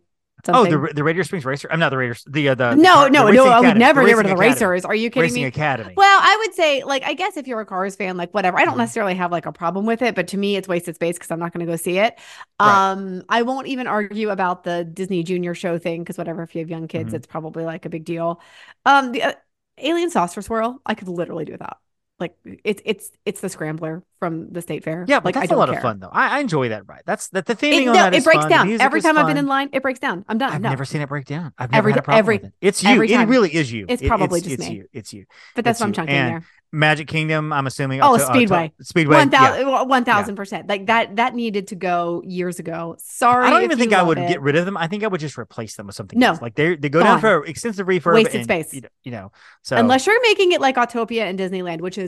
Oh, 0.48 0.64
the 0.66 0.94
the 0.94 1.04
Radiator 1.04 1.24
Springs 1.24 1.44
Racer. 1.46 1.68
I'm 1.72 1.80
not 1.80 1.90
the 1.90 1.98
Raiders. 1.98 2.24
The 2.28 2.50
uh, 2.50 2.56
the 2.56 2.76
the 2.76 2.76
no, 2.76 2.94
car- 2.94 3.10
no, 3.10 3.26
the 3.26 3.32
no. 3.32 3.46
Racing 3.46 3.52
I 3.52 3.60
would 3.62 3.78
never 3.78 4.02
the 4.02 4.08
get 4.08 4.18
rid 4.18 4.26
of 4.28 4.30
the 4.30 4.36
Academy. 4.36 4.50
racers. 4.50 4.86
Are 4.86 4.94
you 4.94 5.10
kidding 5.10 5.22
Racing 5.22 5.42
me? 5.42 5.48
Academy. 5.48 5.94
Well, 5.98 6.20
I 6.22 6.38
would 6.46 6.54
say, 6.54 6.84
like, 6.84 7.04
I 7.04 7.14
guess 7.14 7.36
if 7.36 7.48
you're 7.48 7.62
a 7.62 7.66
Cars 7.66 7.96
fan, 7.96 8.16
like, 8.16 8.32
whatever. 8.34 8.60
I 8.60 8.66
don't 8.66 8.76
Mhm. 8.76 8.80
necessarily 8.80 9.16
have 9.16 9.32
like 9.32 9.48
a 9.48 9.52
problem 9.52 9.86
with 9.88 10.02
it, 10.04 10.14
but 10.14 10.28
to 10.30 10.38
me, 10.38 10.56
it's 10.56 10.68
wasted 10.68 10.96
space 10.96 11.16
because 11.18 11.32
I'm 11.32 11.40
not 11.40 11.52
going 11.54 11.66
to 11.66 11.72
go 11.72 11.76
see 11.78 11.98
it. 11.98 12.20
Right. 12.64 12.92
Um, 12.92 13.24
I 13.30 13.42
won't 13.42 13.68
even 13.68 13.88
argue 13.88 14.30
about 14.30 14.64
the 14.64 14.84
Disney 14.84 15.24
Junior 15.24 15.56
show 15.56 15.80
thing 15.80 16.04
because 16.04 16.18
whatever, 16.18 16.44
if 16.44 16.54
you 16.54 16.60
have 16.60 16.70
young 16.70 16.88
kids, 16.88 17.14
Mhm. 17.14 17.16
it's 17.16 17.28
probably 17.28 17.64
like 17.66 17.86
a 17.86 17.90
big 17.90 18.06
deal. 18.06 18.42
Um, 18.86 19.14
the 19.14 19.24
uh, 19.24 19.34
Alien 19.80 20.10
Saucer 20.12 20.42
Swirl, 20.42 20.80
I 20.86 20.94
could 20.96 21.08
literally 21.08 21.46
do 21.46 21.54
without. 21.54 21.80
Like, 22.18 22.34
it's 22.64 22.82
it's 22.86 23.12
it's 23.26 23.42
the 23.42 23.50
Scrambler 23.50 24.02
from 24.20 24.50
the 24.50 24.62
State 24.62 24.86
Fair. 24.86 25.04
yeah, 25.06 25.20
but 25.20 25.26
like 25.26 25.36
I 25.36 25.40
that's 25.42 25.52
a 25.52 25.56
lot 25.58 25.68
care. 25.68 25.78
of 25.78 25.82
fun 25.82 26.00
though. 26.00 26.08
I, 26.10 26.38
I 26.38 26.40
enjoy 26.40 26.70
that 26.70 26.88
ride. 26.88 27.02
That's 27.06 27.28
that 27.30 27.46
the 27.46 27.58
It, 27.62 27.88
on 27.90 27.94
no, 27.94 28.06
it 28.08 28.24
breaks 28.24 28.44
fun. 28.44 28.50
Down 28.50 28.82
every 28.82 29.02
time 29.02 29.18
I've 29.18 29.28
been 29.28 29.36
in 29.36 29.48
line. 29.48 29.70
It 29.74 29.82
breaks 29.82 30.00
down. 30.00 30.24
I'm 30.30 30.38
done. 30.38 30.54
I've 30.54 30.62
no, 30.62 30.70
never 30.70 30.86
seen 30.86 31.02
it 31.02 31.10
break 31.10 31.26
down. 31.26 31.52
I've 31.58 31.72
never 31.74 31.80
Every 31.90 31.92
had 31.92 32.00
a 32.00 32.04
problem 32.04 32.20
every- 32.20 32.38
with 32.38 32.46
it. 32.46 32.54
It's 32.62 32.84
you. 32.84 32.90
every 32.92 33.12
It 33.12 33.28
really 33.28 33.54
is 33.54 33.70
you. 33.70 33.86
It's 33.90 34.02
It- 34.02 34.08
probably 34.08 34.40
it's, 34.40 34.48
just 34.48 34.60
it's 34.62 34.70
me. 34.70 34.76
you. 34.78 34.86
It's 34.94 35.14
you. 35.14 35.26
but 35.56 35.66
that's 35.66 35.76
it's 35.78 35.82
what 35.82 35.88
I'm 35.88 35.94
chunking 35.94 36.16
And 36.16 36.34
there. 36.36 36.44
Magic 36.72 37.08
Kingdom. 37.08 37.54
I'm 37.54 37.68
assuming. 37.68 38.02
Oh, 38.02 38.18
to- 38.18 38.24
to- 38.24 38.26
Speedway. 38.34 38.72
Speedway. 38.82 39.16
One 39.18 39.32
yeah. 39.32 39.48
thousand, 39.66 39.88
one 39.90 40.04
thousand 40.06 40.36
percent. 40.36 40.68
Like 40.68 40.88
that. 40.88 41.16
That 41.18 41.34
needed 41.36 41.68
to 41.68 41.76
go 41.76 42.22
years 42.26 42.60
ago. 42.60 42.96
Sorry, 43.00 43.46
I 43.46 43.50
don't 43.50 43.64
even 43.64 43.78
think 43.78 43.94
I 43.94 44.02
would 44.04 44.18
get 44.18 44.42
rid 44.42 44.56
of 44.56 44.66
them. 44.66 44.76
I 44.78 44.88
think 44.88 45.04
I 45.04 45.08
would 45.08 45.22
just 45.22 45.38
replace 45.38 45.76
them 45.76 45.88
with 45.88 45.96
something 45.96 46.18
No. 46.20 46.30
else. 46.30 46.42
Like 46.42 46.56
they 46.56 46.76
they 46.76 46.90
go 46.90 47.02
down 47.04 47.20
for 47.20 47.46
extensive 47.46 47.88
refurb. 47.88 48.16
Wasted 48.16 48.44
space. 48.46 48.74
You 49.04 49.12
know, 49.12 49.32
so 49.62 49.76
Unless 49.78 50.06
you're 50.08 50.22
making 50.22 50.52
it 50.54 50.60
like 50.62 50.76
Autopia 50.76 51.22
and 51.22 51.40
Disneyland, 51.40 51.80
which 51.82 51.98
is 51.98 52.05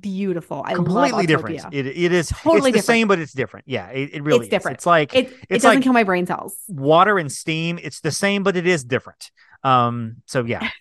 beautiful. 0.00 0.62
I 0.64 0.74
completely 0.74 1.26
different. 1.26 1.60
It 1.72 1.86
it 1.86 2.12
is 2.12 2.28
Totally 2.28 2.56
it's 2.56 2.64
the 2.64 2.70
different. 2.70 2.84
same, 2.84 3.08
but 3.08 3.18
it's 3.18 3.32
different. 3.32 3.64
Yeah, 3.68 3.88
it, 3.88 4.10
it 4.14 4.22
really 4.22 4.38
It's 4.38 4.44
is. 4.46 4.50
different. 4.50 4.76
It's 4.78 4.86
like 4.86 5.14
It 5.14 5.32
it 5.48 5.56
doesn't 5.60 5.70
like- 5.76 5.82
kill 5.82 5.92
my 5.92 6.04
brain 6.04 6.26
cells. 6.26 6.56
water 6.68 7.18
and 7.18 7.30
steam. 7.30 7.78
It's 7.82 8.00
the 8.00 8.10
same, 8.10 8.42
but 8.42 8.56
it 8.56 8.66
is 8.66 8.84
different. 8.84 9.30
Um. 9.62 10.16
So 10.26 10.44
yeah. 10.44 10.68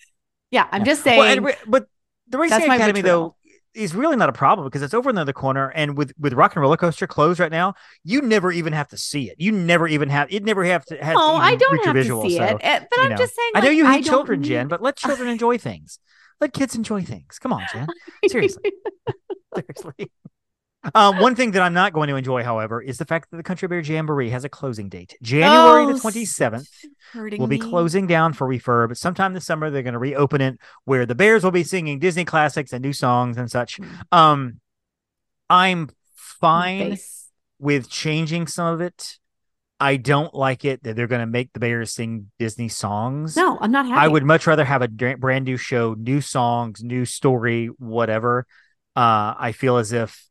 Yeah, 0.52 0.68
I'm 0.72 0.82
Yeah. 0.82 0.86
just 0.86 1.04
saying. 1.04 1.42
Well, 1.42 1.56
but 1.66 1.88
the 2.28 2.38
Racing 2.38 2.70
Academy 2.70 3.02
though 3.02 3.36
is 3.74 3.96
really 3.96 4.16
not 4.16 4.30
a 4.30 4.34
problem 4.34 4.68
because 4.68 4.84
it's 4.84 4.94
over 4.94 5.10
in 5.10 5.16
the 5.16 5.22
other 5.22 5.34
corner, 5.34 5.70
and 5.70 5.98
with 5.98 6.14
with 6.20 6.34
Rock 6.34 6.56
and 6.56 6.62
Roller 6.62 6.78
Coaster 6.78 7.08
closed 7.08 7.40
right 7.40 7.52
now, 7.52 7.74
you 8.04 8.22
never 8.22 8.52
even 8.52 8.72
have 8.72 8.88
to 8.90 8.98
see 8.98 9.32
it. 9.32 9.36
You 9.40 9.52
never 9.52 9.88
even 9.88 10.10
have 10.10 10.32
it. 10.32 10.44
Never 10.44 10.64
have 10.64 10.86
to 10.86 11.04
have. 11.04 11.16
oh, 11.18 11.38
to 11.40 11.44
I 11.44 11.56
don't 11.56 11.84
have 11.86 11.96
visual, 11.96 12.22
to 12.22 12.30
see 12.30 12.38
so, 12.38 12.44
it, 12.44 12.58
eh, 12.62 12.80
but 12.88 13.00
I'm 13.00 13.10
know. 13.10 13.16
just 13.18 13.36
saying. 13.36 13.52
I 13.56 13.62
know 13.62 13.68
like, 13.70 13.78
you 13.78 13.86
hate 13.88 14.06
children, 14.06 14.42
need- 14.42 14.48
Jenn, 14.50 14.68
but 14.68 14.80
let 14.84 14.96
children 14.96 15.28
enjoy 15.38 15.58
things. 15.58 15.98
Let 16.44 16.52
kids 16.52 16.76
enjoy 16.76 17.04
things. 17.04 17.40
Come 17.40 17.54
on, 17.54 17.64
Jenn. 17.72 17.88
Seriously. 18.28 18.74
Seriously. 19.56 20.12
Um, 20.94 21.20
one 21.20 21.36
thing 21.36 21.52
that 21.52 21.62
I'm 21.62 21.74
not 21.74 21.94
going 21.94 22.10
to 22.10 22.18
enjoy, 22.18 22.44
however, 22.44 22.82
is 22.82 22.98
the 22.98 23.06
fact 23.06 23.32
that 23.32 23.38
the 23.38 23.44
Country 23.44 23.70
Bear 23.70 23.80
Jamboree 23.80 24.30
has 24.30 24.44
a 24.44 24.50
closing 24.50 24.90
date. 24.90 25.16
January 25.22 25.86
Oh, 25.86 25.94
the 25.94 26.00
27th 26.00 26.68
will 27.40 27.48
be 27.48 27.60
closing 27.60 28.08
down 28.08 28.34
for 28.34 28.46
refurb. 28.46 28.90
But 28.90 28.98
sometime 28.98 29.34
this 29.34 29.46
summer, 29.46 29.70
they're 29.70 29.84
going 29.84 29.94
to 29.94 30.00
reopen 30.00 30.42
it 30.42 30.60
where 30.84 31.06
the 31.06 31.16
Bears 31.16 31.46
will 31.46 31.52
be 31.52 31.64
singing 31.64 32.00
Disney 32.00 32.26
classics 32.26 32.74
and 32.74 32.82
new 32.82 32.92
songs 32.92 33.38
and 33.38 33.50
such. 33.50 33.80
Mm. 33.80 34.02
Um, 34.12 34.60
I'm 35.50 35.92
fine 36.14 36.98
with 37.58 37.90
changing 37.90 38.48
some 38.48 38.68
of 38.68 38.82
it. 38.82 39.18
I 39.84 39.98
don't 39.98 40.34
like 40.34 40.64
it 40.64 40.84
that 40.84 40.96
they're 40.96 41.08
going 41.08 41.20
to 41.20 41.28
make 41.28 41.52
the 41.52 41.60
Bears 41.60 41.92
sing 41.92 42.32
Disney 42.40 42.70
songs. 42.70 43.36
No, 43.36 43.58
I'm 43.60 43.70
not 43.70 43.86
happy. 43.86 44.00
I 44.00 44.08
would 44.08 44.24
much 44.24 44.48
rather 44.48 44.64
have 44.64 44.82
a 44.82 44.88
brand 44.88 45.44
new 45.44 45.58
show, 45.58 45.94
new 45.94 46.22
songs, 46.22 46.82
new 46.82 47.04
story, 47.04 47.68
whatever. 47.68 48.48
Uh, 48.96 49.36
I 49.38 49.52
feel 49.52 49.76
as 49.76 49.92
if 49.92 50.26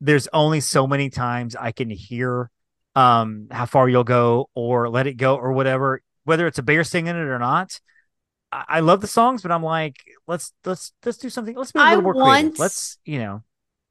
there's 0.00 0.28
only 0.32 0.60
so 0.60 0.86
many 0.86 1.10
times 1.10 1.54
I 1.54 1.72
can 1.72 1.90
hear 1.90 2.50
um 2.96 3.48
how 3.50 3.66
far 3.66 3.86
you'll 3.86 4.04
go 4.04 4.48
or 4.54 4.88
let 4.88 5.06
it 5.06 5.18
go 5.18 5.36
or 5.36 5.52
whatever, 5.52 6.00
whether 6.24 6.46
it's 6.46 6.58
a 6.58 6.62
bear 6.62 6.84
singing 6.84 7.14
it 7.14 7.16
or 7.16 7.38
not. 7.38 7.78
I, 8.50 8.64
I 8.68 8.80
love 8.80 9.02
the 9.02 9.06
songs, 9.08 9.42
but 9.42 9.52
I'm 9.52 9.62
like, 9.62 9.96
let's 10.26 10.54
let's 10.64 10.94
let's 11.04 11.18
do 11.18 11.28
something. 11.28 11.54
Let's 11.54 11.72
be 11.72 11.80
a 11.80 11.82
I 11.82 11.96
little 11.96 12.02
more 12.02 12.14
creative. 12.14 12.58
Let's 12.58 12.98
you 13.04 13.18
know, 13.18 13.42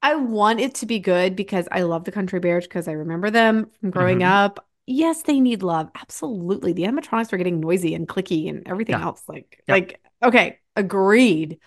I 0.03 0.15
want 0.15 0.59
it 0.59 0.75
to 0.75 0.85
be 0.85 0.99
good 0.99 1.35
because 1.35 1.67
I 1.71 1.81
love 1.83 2.03
the 2.03 2.11
Country 2.11 2.39
Bears 2.39 2.67
because 2.67 2.87
I 2.87 2.91
remember 2.91 3.31
them 3.31 3.71
from 3.79 3.89
growing 3.89 4.19
Mhm. 4.19 4.27
up. 4.27 4.67
Yes, 4.85 5.23
they 5.23 5.39
need 5.39 5.63
love. 5.63 5.89
Absolutely. 5.95 6.73
The 6.73 6.83
animatronics 6.83 7.31
are 7.31 7.37
getting 7.37 7.61
noisy 7.61 7.95
and 7.95 8.07
clicky 8.07 8.49
and 8.49 8.67
everything 8.67 8.99
Yeah. 8.99 9.05
else. 9.05 9.23
Like, 9.29 9.63
Yeah. 9.67 9.75
like, 9.75 10.01
okay, 10.21 10.59
agreed. 10.75 11.59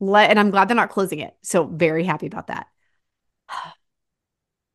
Let 0.00 0.30
and 0.30 0.40
I'm 0.40 0.50
glad 0.50 0.68
they're 0.68 0.76
not 0.76 0.90
closing 0.90 1.20
it. 1.20 1.36
So 1.42 1.64
very 1.66 2.04
happy 2.04 2.26
about 2.26 2.48
that. 2.48 2.66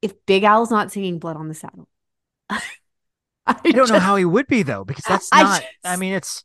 If 0.01 0.13
Big 0.25 0.43
Al's 0.43 0.71
not 0.71 0.91
singing 0.91 1.19
Blood 1.19 1.37
on 1.37 1.47
the 1.47 1.53
Saddle, 1.53 1.87
I, 2.49 2.61
I 3.47 3.71
don't 3.71 3.89
know 3.89 3.99
how 3.99 4.15
he 4.15 4.25
would 4.25 4.47
be 4.47 4.63
though, 4.63 4.83
because 4.83 5.03
that's 5.07 5.31
not. 5.31 5.63
I 5.83 5.89
just- 5.91 5.99
mean, 5.99 6.13
it's. 6.13 6.43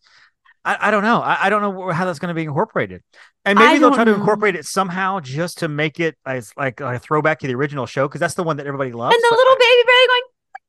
I, 0.66 0.88
I 0.88 0.90
don't 0.90 1.02
know. 1.04 1.20
I, 1.22 1.46
I 1.46 1.48
don't 1.50 1.62
know 1.62 1.90
how 1.92 2.04
that's 2.04 2.18
going 2.18 2.28
to 2.28 2.34
be 2.34 2.42
incorporated, 2.42 3.02
and 3.44 3.58
I 3.58 3.62
maybe 3.66 3.78
they'll 3.78 3.90
don't 3.90 3.96
try 3.96 4.04
to 4.04 4.10
know. 4.10 4.16
incorporate 4.18 4.56
it 4.56 4.66
somehow 4.66 5.20
just 5.20 5.58
to 5.58 5.68
make 5.68 6.00
it 6.00 6.16
as 6.26 6.52
like 6.56 6.80
a 6.80 6.98
throwback 6.98 7.38
to 7.40 7.46
the 7.46 7.54
original 7.54 7.86
show 7.86 8.08
because 8.08 8.20
that's 8.20 8.34
the 8.34 8.42
one 8.42 8.56
that 8.58 8.66
everybody 8.66 8.92
loves. 8.92 9.14
and 9.14 9.22
the 9.22 9.34
little 9.36 9.52
I- 9.52 10.24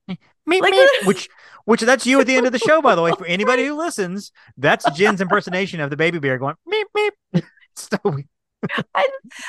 baby 0.07 0.17
bear 0.17 0.17
going, 0.17 0.17
meep, 0.47 0.61
like- 0.61 0.73
meep, 1.01 1.07
which 1.07 1.29
which 1.65 1.81
that's 1.81 2.05
you 2.05 2.21
at 2.21 2.27
the 2.27 2.35
end 2.35 2.45
of 2.45 2.51
the 2.53 2.59
show, 2.59 2.81
by 2.81 2.95
the 2.95 3.01
way. 3.01 3.11
For 3.17 3.25
anybody 3.25 3.65
who 3.65 3.75
listens, 3.75 4.31
that's 4.55 4.89
Jenn's 4.91 5.19
impersonation 5.19 5.79
of 5.81 5.89
the 5.89 5.97
baby 5.97 6.19
bear 6.19 6.37
going 6.37 6.55
meep 6.71 6.83
meep. 6.95 7.43
So 7.75 7.97
we- 8.05 8.27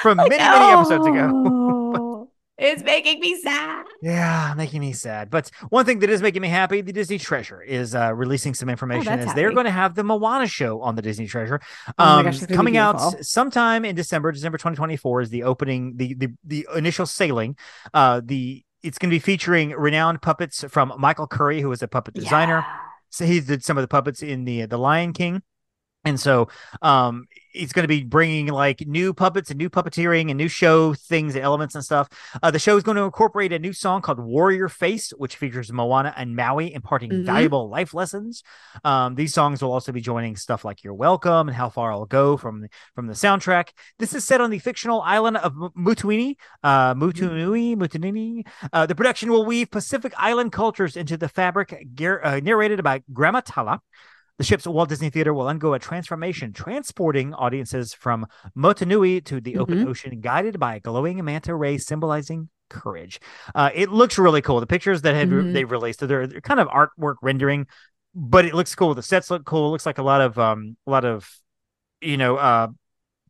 from 0.01 0.19
like, 0.19 0.29
many 0.31 0.43
many 0.43 0.73
episodes 0.73 1.07
ago. 1.07 1.31
Oh. 1.33 2.08
"Oh, 2.61 2.65
it's 2.67 2.83
making 2.83 3.21
me 3.21 3.41
sad. 3.41 3.85
Yeah, 4.03 4.55
making 4.57 4.81
me 4.81 4.93
sad. 4.93 5.31
But 5.31 5.51
one 5.71 5.85
thing 5.85 6.01
that 6.01 6.11
is 6.11 6.23
making 6.23 6.43
me 6.43 6.49
happy, 6.49 6.81
the 6.81 6.93
Disney 6.93 7.19
Treasure 7.19 7.63
is 7.63 7.95
uh, 7.95 8.13
releasing 8.15 8.55
some 8.55 8.69
information 8.69 9.13
Oh, 9.13 9.23
as 9.23 9.35
they're 9.35 9.53
going 9.53 9.67
to 9.67 9.71
have 9.71 9.95
the 9.95 10.05
Moana 10.05 10.47
show 10.47 10.81
on 10.83 10.95
the 10.97 11.03
Disney 11.03 11.27
Treasure. 11.27 11.61
Oh 11.99 12.05
Um, 12.05 12.25
gosh, 12.25 12.37
it's 12.39 12.47
be 12.47 12.55
coming 12.55 12.77
out 12.77 13.25
sometime 13.25 13.85
in 13.85 13.95
December, 13.95 14.33
December 14.33 14.59
2024 14.59 15.21
is 15.23 15.31
the 15.31 15.45
opening, 15.45 15.97
the 15.97 16.15
the, 16.15 16.29
the 16.45 16.69
initial 16.75 17.07
sailing. 17.07 17.57
Uh, 17.95 18.21
the 18.25 18.65
it's 18.83 18.99
going 18.99 19.11
to 19.11 19.15
be 19.15 19.19
featuring 19.21 19.71
renowned 19.71 20.23
puppets 20.23 20.65
from 20.69 20.93
Michael 20.99 21.27
Curry, 21.27 21.61
who 21.61 21.71
is 21.73 21.83
a 21.83 21.89
puppet 21.89 22.15
designer. 22.15 22.65
Yeah. 22.67 22.77
So 23.11 23.25
he 23.25 23.41
did 23.41 23.65
some 23.65 23.77
of 23.79 23.83
the 23.83 23.89
puppets 23.89 24.23
in 24.23 24.45
the 24.45 24.67
the 24.67 24.79
Lion 24.79 25.13
King. 25.13 25.43
And 26.05 26.19
so 26.19 26.49
um 26.81 27.27
he's 27.53 27.73
going 27.73 27.85
to 27.85 27.89
be 27.89 28.03
bringing 28.05 28.47
like 28.49 28.87
new 28.87 29.13
puppets 29.15 29.51
and 29.51 29.59
new 29.59 29.71
puppeteering 29.71 30.29
and 30.31 30.37
new 30.39 30.49
show 30.49 30.95
things 30.95 31.35
and 31.35 31.45
elements 31.45 31.75
and 31.75 31.85
stuff. 31.85 32.09
Uh, 32.43 32.51
the 32.51 32.59
show 32.59 32.77
is 32.77 32.83
going 32.83 32.97
to 32.97 33.03
incorporate 33.03 33.53
a 33.53 33.59
new 33.59 33.73
song 33.73 34.03
called 34.03 34.21
Warrior 34.21 34.69
Face, 34.69 35.11
which 35.17 35.37
features 35.37 35.73
Moana 35.73 36.13
and 36.17 36.37
Maui 36.37 36.73
imparting 36.73 37.11
Mhm. 37.11 37.25
valuable 37.25 37.69
life 37.69 37.95
lessons. 37.95 38.43
Um, 38.85 39.15
these 39.15 39.33
songs 39.35 39.63
will 39.63 39.73
also 39.73 39.93
be 39.93 40.01
joining 40.01 40.37
stuff 40.37 40.65
like 40.65 40.85
You're 40.85 40.95
Welcome 40.95 41.49
and 41.49 41.57
How 41.57 41.69
Far 41.69 41.93
I'll 41.93 42.05
Go 42.07 42.37
from 42.37 42.61
the, 42.63 42.69
from 42.95 43.07
the 43.07 43.15
soundtrack. 43.15 43.71
This 43.99 44.15
is 44.15 44.25
set 44.25 44.41
on 44.41 44.51
the 44.51 44.59
fictional 44.59 45.01
island 45.03 45.37
of 45.39 45.53
Mutuini, 45.77 46.37
uh, 46.63 46.95
Mutunui, 46.95 47.77
Mutunini. 47.77 48.47
Uh, 48.73 48.87
the 48.87 48.95
production 48.95 49.31
will 49.31 49.45
weave 49.45 49.71
Pacific 49.71 50.13
Island 50.19 50.53
cultures 50.53 50.97
into 50.97 51.17
the 51.17 51.29
fabric, 51.29 51.75
gar- 51.95 52.25
uh, 52.25 52.41
narrated 52.41 52.83
by 52.85 53.03
Gramma 53.13 53.43
Tala. 53.45 53.81
The 54.39 54.45
ship's 54.45 54.67
Walt 54.67 54.89
Disney 54.89 55.11
Theater 55.11 55.35
will 55.35 55.49
undergo 55.49 55.75
a 55.75 55.79
transformation, 55.81 56.53
transporting 56.53 57.35
audiences 57.35 57.93
from 57.93 58.27
Motunui 58.57 59.25
to 59.25 59.41
the 59.41 59.59
open 59.59 59.79
Mhm. 59.85 59.89
ocean, 59.89 60.21
guided 60.21 60.61
by 60.61 60.77
a 60.77 60.81
glowing 60.81 61.25
manta 61.25 61.55
ray 61.55 61.77
symbolizing 61.77 62.49
courage. 62.71 63.19
Uh, 63.55 63.71
it 63.75 63.91
looks 63.91 64.17
really 64.17 64.41
cool. 64.41 64.61
The 64.61 64.67
pictures 64.67 65.03
that 65.03 65.17
have 65.17 65.29
Mhm. 65.29 65.53
they've 65.55 65.71
released, 65.71 66.01
they're, 66.07 66.27
they're 66.29 66.41
kind 66.41 66.61
of 66.61 66.69
artwork 66.69 67.17
rendering, 67.21 67.67
but 68.15 68.45
it 68.45 68.55
looks 68.55 68.75
cool. 68.77 68.95
The 68.95 69.03
sets 69.03 69.29
look 69.31 69.45
cool. 69.45 69.69
It 69.69 69.71
looks 69.71 69.87
like 69.87 69.99
a 69.99 70.03
lot 70.05 70.21
of 70.21 70.39
um, 70.39 70.77
a 70.87 70.91
lot 70.91 71.05
of, 71.05 71.29
you 72.01 72.17
know, 72.17 72.37
uh, 72.37 72.69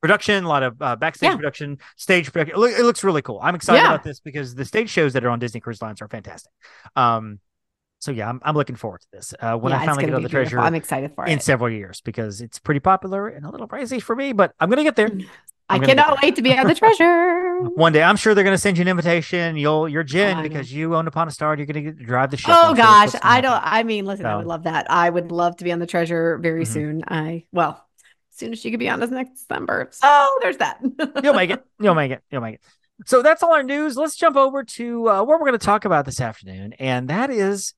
production, 0.02 0.44
a 0.44 0.48
lot 0.48 0.62
of 0.62 0.80
uh, 0.82 0.94
backstage 0.96 1.30
Yeah. 1.30 1.36
production, 1.36 1.78
stage 1.96 2.30
production. 2.32 2.54
It, 2.54 2.58
loo- 2.58 2.66
it 2.76 2.82
looks 2.84 3.02
really 3.02 3.22
cool. 3.22 3.40
I'm 3.42 3.54
excited 3.54 3.80
Yeah. 3.80 3.94
about 3.94 4.04
this 4.04 4.20
because 4.20 4.54
the 4.54 4.64
stage 4.66 4.90
shows 4.90 5.14
that 5.14 5.24
are 5.24 5.30
on 5.30 5.38
Disney 5.38 5.60
Cruise 5.60 5.80
Lines 5.80 6.02
are 6.02 6.08
fantastic. 6.08 6.52
Um, 6.96 7.40
so 8.00 8.10
yeah, 8.12 8.28
I'm, 8.28 8.40
I'm 8.44 8.54
looking 8.54 8.76
forward 8.76 9.00
to 9.02 9.06
this. 9.12 9.34
Uh, 9.40 9.56
when 9.56 9.72
Yeah, 9.72 9.80
I 9.80 9.86
finally 9.86 10.04
get 10.06 10.14
on 10.14 10.22
the 10.22 10.28
beautiful. 10.28 10.50
treasure 10.58 10.60
I'm 10.60 10.74
excited 10.74 11.12
for 11.14 11.24
in 11.24 11.30
it. 11.30 11.34
In 11.34 11.40
several 11.40 11.70
years 11.70 12.00
because 12.00 12.40
it's 12.40 12.58
pretty 12.58 12.80
popular 12.80 13.28
and 13.28 13.44
a 13.44 13.50
little 13.50 13.68
pricey 13.68 14.00
for 14.02 14.14
me, 14.16 14.32
but 14.32 14.52
I'm 14.60 14.70
gonna 14.70 14.84
get 14.84 14.96
there. 14.96 15.10
I 15.70 15.74
I'm 15.74 15.80
gonna 15.82 15.94
cannot 15.96 16.22
wait 16.22 16.34
to 16.36 16.42
be 16.42 16.56
on 16.56 16.66
the 16.66 16.74
treasure. 16.82 17.60
One 17.74 17.92
day, 17.92 18.02
I'm 18.02 18.16
sure 18.16 18.34
they're 18.34 18.44
gonna 18.44 18.56
send 18.56 18.78
you 18.78 18.82
an 18.82 18.88
invitation. 18.88 19.56
You'll 19.56 19.88
you're 19.88 20.02
Jenn 20.04 20.38
I 20.38 20.42
know. 20.42 20.48
because 20.48 20.72
you 20.72 20.94
own 20.94 21.06
upon 21.06 21.28
a 21.28 21.30
star. 21.30 21.56
You're 21.56 21.66
gonna 21.66 21.82
get 21.82 21.98
to 21.98 22.04
drive 22.04 22.30
the 22.30 22.36
ship. 22.38 22.50
Oh 22.56 22.68
sure 22.68 22.76
gosh, 22.76 23.12
what's 23.12 23.24
I 23.24 23.40
don't. 23.42 23.60
I 23.64 23.82
mean, 23.82 24.06
listen, 24.06 24.24
I 24.26 24.36
would 24.36 24.46
love 24.46 24.62
that. 24.62 24.90
I 24.90 25.10
would 25.10 25.30
love 25.30 25.56
to 25.58 25.64
be 25.64 25.72
on 25.72 25.78
the 25.78 25.86
treasure 25.86 26.38
very 26.38 26.62
Mhm. 26.64 26.66
soon. 26.68 27.04
I 27.08 27.44
well, 27.52 27.84
as 28.32 28.38
soon 28.38 28.52
as 28.52 28.60
she 28.60 28.70
could 28.70 28.80
be 28.80 28.88
on 28.88 29.02
us 29.02 29.10
next 29.10 29.40
December. 29.46 29.88
So 29.92 30.28
there's 30.40 30.56
that. 30.58 30.80
You'll 31.22 31.34
make 31.34 31.50
it. 31.50 31.62
You'll 31.80 31.94
make 32.02 32.12
it. 32.12 32.22
You'll 32.30 32.40
make 32.42 32.54
it. 32.54 32.60
So 33.06 33.22
that's 33.22 33.42
all 33.42 33.52
our 33.52 33.62
news. 33.62 33.96
Let's 33.96 34.16
jump 34.16 34.36
over 34.36 34.64
to 34.64 35.08
uh, 35.08 35.18
what 35.22 35.38
we're 35.38 35.46
going 35.46 35.52
to 35.58 35.64
talk 35.64 35.84
about 35.84 36.04
this 36.06 36.20
afternoon, 36.20 36.72
and 36.80 37.08
that 37.08 37.30
is 37.30 37.74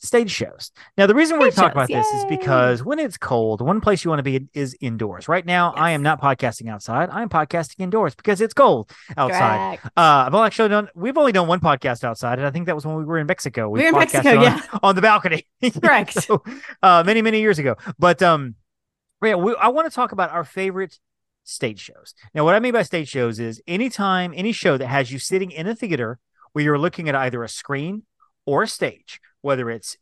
stage 0.00 0.30
shows. 0.30 0.72
Now, 0.96 1.06
the 1.06 1.14
reason 1.14 1.38
we're 1.38 1.50
talking 1.50 1.72
about 1.72 1.90
shows, 1.90 2.04
this 2.10 2.20
is 2.20 2.24
because 2.24 2.82
when 2.82 2.98
it's 2.98 3.16
cold, 3.16 3.60
one 3.60 3.80
place 3.80 4.04
you 4.04 4.10
want 4.10 4.18
to 4.18 4.22
be 4.24 4.48
is 4.54 4.76
indoors. 4.80 5.28
Right 5.28 5.44
now, 5.44 5.72
I 5.76 5.90
am 5.92 6.02
not 6.02 6.20
podcasting 6.20 6.68
outside. 6.68 7.10
I'm 7.10 7.28
podcasting 7.28 7.80
indoors 7.80 8.14
because 8.14 8.40
it's 8.40 8.54
cold 8.54 8.90
outside. 9.16 9.78
Uh, 9.84 10.24
I've 10.26 10.34
only 10.34 10.46
actually 10.46 10.70
done. 10.70 10.88
We've 10.94 11.16
only 11.16 11.32
done 11.32 11.46
one 11.46 11.60
podcast 11.60 12.02
outside, 12.02 12.38
and 12.38 12.46
I 12.46 12.50
think 12.50 12.66
that 12.66 12.74
was 12.74 12.86
when 12.86 12.96
we 12.96 13.04
were 13.04 13.18
in 13.18 13.26
Mexico. 13.26 13.68
We 13.68 13.80
were 13.80 13.88
in 13.88 13.94
Mexico, 13.94 14.36
on, 14.36 14.42
yeah. 14.42 14.60
on 14.82 14.94
the 14.94 15.02
balcony. 15.02 15.46
Correct. 15.82 16.14
So, 16.14 16.42
uh, 16.82 17.02
many 17.04 17.22
many 17.22 17.40
years 17.40 17.58
ago. 17.58 17.76
But 17.98 18.22
um, 18.22 18.56
yeah, 19.22 19.34
we, 19.34 19.54
I 19.56 19.68
want 19.68 19.90
to 19.90 19.94
talk 19.94 20.12
about 20.12 20.30
our 20.30 20.44
favorite 20.44 20.98
stage 21.44 21.80
shows. 21.80 22.14
Now, 22.34 22.44
what 22.44 22.54
I 22.54 22.60
mean 22.60 22.72
by 22.72 22.82
stage 22.82 23.08
shows 23.08 23.38
is 23.38 23.62
anytime 23.66 24.32
any 24.34 24.52
show 24.52 24.76
that 24.78 24.86
has 24.86 25.12
you 25.12 25.18
sitting 25.18 25.50
in 25.50 25.66
a 25.66 25.74
theater 25.74 26.18
where 26.52 26.64
you're 26.64 26.78
looking 26.78 27.08
at 27.08 27.14
either 27.14 27.44
a 27.44 27.48
screen 27.48 28.04
or 28.46 28.62
a 28.62 28.68
stage, 28.68 29.20
whether 29.42 29.70
it's 29.70 29.96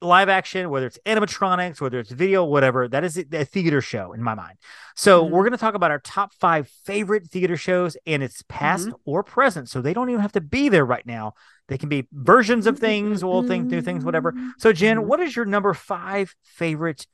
live 0.00 0.28
action, 0.28 0.70
whether 0.70 0.86
it's 0.86 0.98
animatronics, 1.04 1.80
whether 1.80 1.98
it's 1.98 2.12
video, 2.12 2.44
whatever, 2.44 2.86
that 2.86 3.02
is 3.02 3.18
a 3.32 3.44
theater 3.44 3.80
show 3.80 4.12
in 4.12 4.22
my 4.22 4.34
mind. 4.34 4.56
So 4.94 5.24
Mhm. 5.24 5.30
we're 5.30 5.42
going 5.42 5.52
to 5.52 5.58
talk 5.58 5.74
about 5.74 5.90
our 5.90 5.98
top 5.98 6.32
five 6.34 6.68
favorite 6.84 7.26
theater 7.28 7.56
shows, 7.56 7.96
and 8.06 8.22
it's 8.22 8.44
past 8.48 8.90
or 9.04 9.24
present. 9.24 9.68
So 9.68 9.80
they 9.80 9.92
don't 9.92 10.08
even 10.08 10.22
have 10.22 10.32
to 10.32 10.40
be 10.40 10.68
there 10.68 10.86
right 10.86 11.04
now. 11.04 11.34
They 11.66 11.78
can 11.78 11.88
be 11.88 12.06
versions 12.12 12.68
of 12.68 12.78
things, 12.78 13.24
old 13.24 13.48
things, 13.48 13.72
new 13.72 13.80
things, 13.80 14.04
whatever. 14.04 14.34
So 14.58 14.72
Jenn, 14.72 14.98
Mhm. 14.98 15.06
what 15.06 15.18
is 15.18 15.34
your 15.34 15.46
number 15.46 15.74
five 15.74 16.36
favorite 16.42 17.08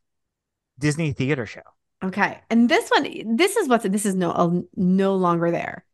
Disney 0.79 1.13
theater 1.13 1.47
show? 1.47 1.63
Okay. 2.05 2.39
And 2.51 2.69
this 2.69 2.91
one, 2.91 3.37
this 3.37 3.57
is 3.57 3.67
what's 3.67 3.85
this 3.89 4.05
is 4.05 4.15
no 4.15 4.31
uh, 4.31 4.61
no 4.77 5.17
longer 5.17 5.51
there. 5.51 5.87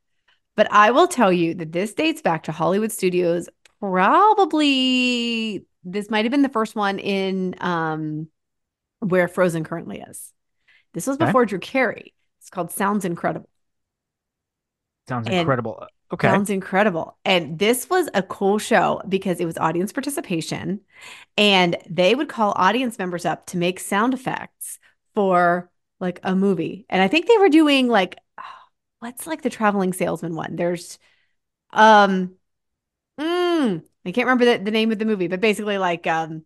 But 0.56 0.66
I 0.72 0.90
will 0.90 1.06
tell 1.06 1.32
you 1.32 1.54
that 1.54 1.70
this 1.70 1.94
dates 1.94 2.20
back 2.20 2.42
to 2.44 2.52
Hollywood 2.52 2.90
Studios. 2.90 3.48
Probably 3.78 5.64
this 5.84 6.10
might 6.10 6.24
have 6.24 6.30
been 6.32 6.42
the 6.42 6.48
first 6.48 6.74
one 6.76 6.98
in 6.98 7.54
um 7.60 8.28
where 9.00 9.28
Frozen 9.28 9.64
currently 9.64 10.00
is. 10.00 10.32
This 10.92 11.06
was 11.06 11.16
Okay. 11.16 11.26
before 11.26 11.46
Drew 11.46 11.58
Carey. 11.58 12.14
It's 12.40 12.50
called 12.50 12.70
Sounds 12.70 13.04
Incredible. 13.04 13.48
Sounds 15.08 15.26
And- 15.26 15.36
incredible. 15.36 15.86
Okay. 16.12 16.26
Sounds 16.28 16.50
incredible. 16.50 17.16
And 17.24 17.58
this 17.58 17.88
was 17.88 18.08
a 18.14 18.22
cool 18.22 18.58
show 18.58 19.00
because 19.08 19.38
it 19.38 19.44
was 19.46 19.56
audience 19.58 19.92
participation 19.92 20.80
and 21.38 21.76
they 21.88 22.16
would 22.16 22.28
call 22.28 22.52
audience 22.56 22.98
members 22.98 23.24
up 23.24 23.46
to 23.46 23.56
make 23.56 23.78
sound 23.78 24.12
effects 24.12 24.80
for 25.14 25.70
like 26.00 26.18
a 26.24 26.34
movie. 26.34 26.84
And 26.90 27.00
I 27.00 27.06
think 27.08 27.26
they 27.26 27.38
were 27.38 27.48
doing 27.48 27.86
like 27.88 28.18
what's 28.98 29.26
like 29.26 29.42
the 29.42 29.50
traveling 29.50 29.92
salesman 29.92 30.34
one? 30.34 30.56
There's 30.56 30.98
um 31.72 32.34
mm, 33.18 33.82
I 34.04 34.12
can't 34.12 34.26
remember 34.26 34.44
the, 34.44 34.64
the 34.64 34.70
name 34.70 34.92
of 34.92 34.98
the 34.98 35.04
movie, 35.04 35.28
but 35.28 35.40
basically 35.40 35.78
like 35.78 36.06
um 36.06 36.44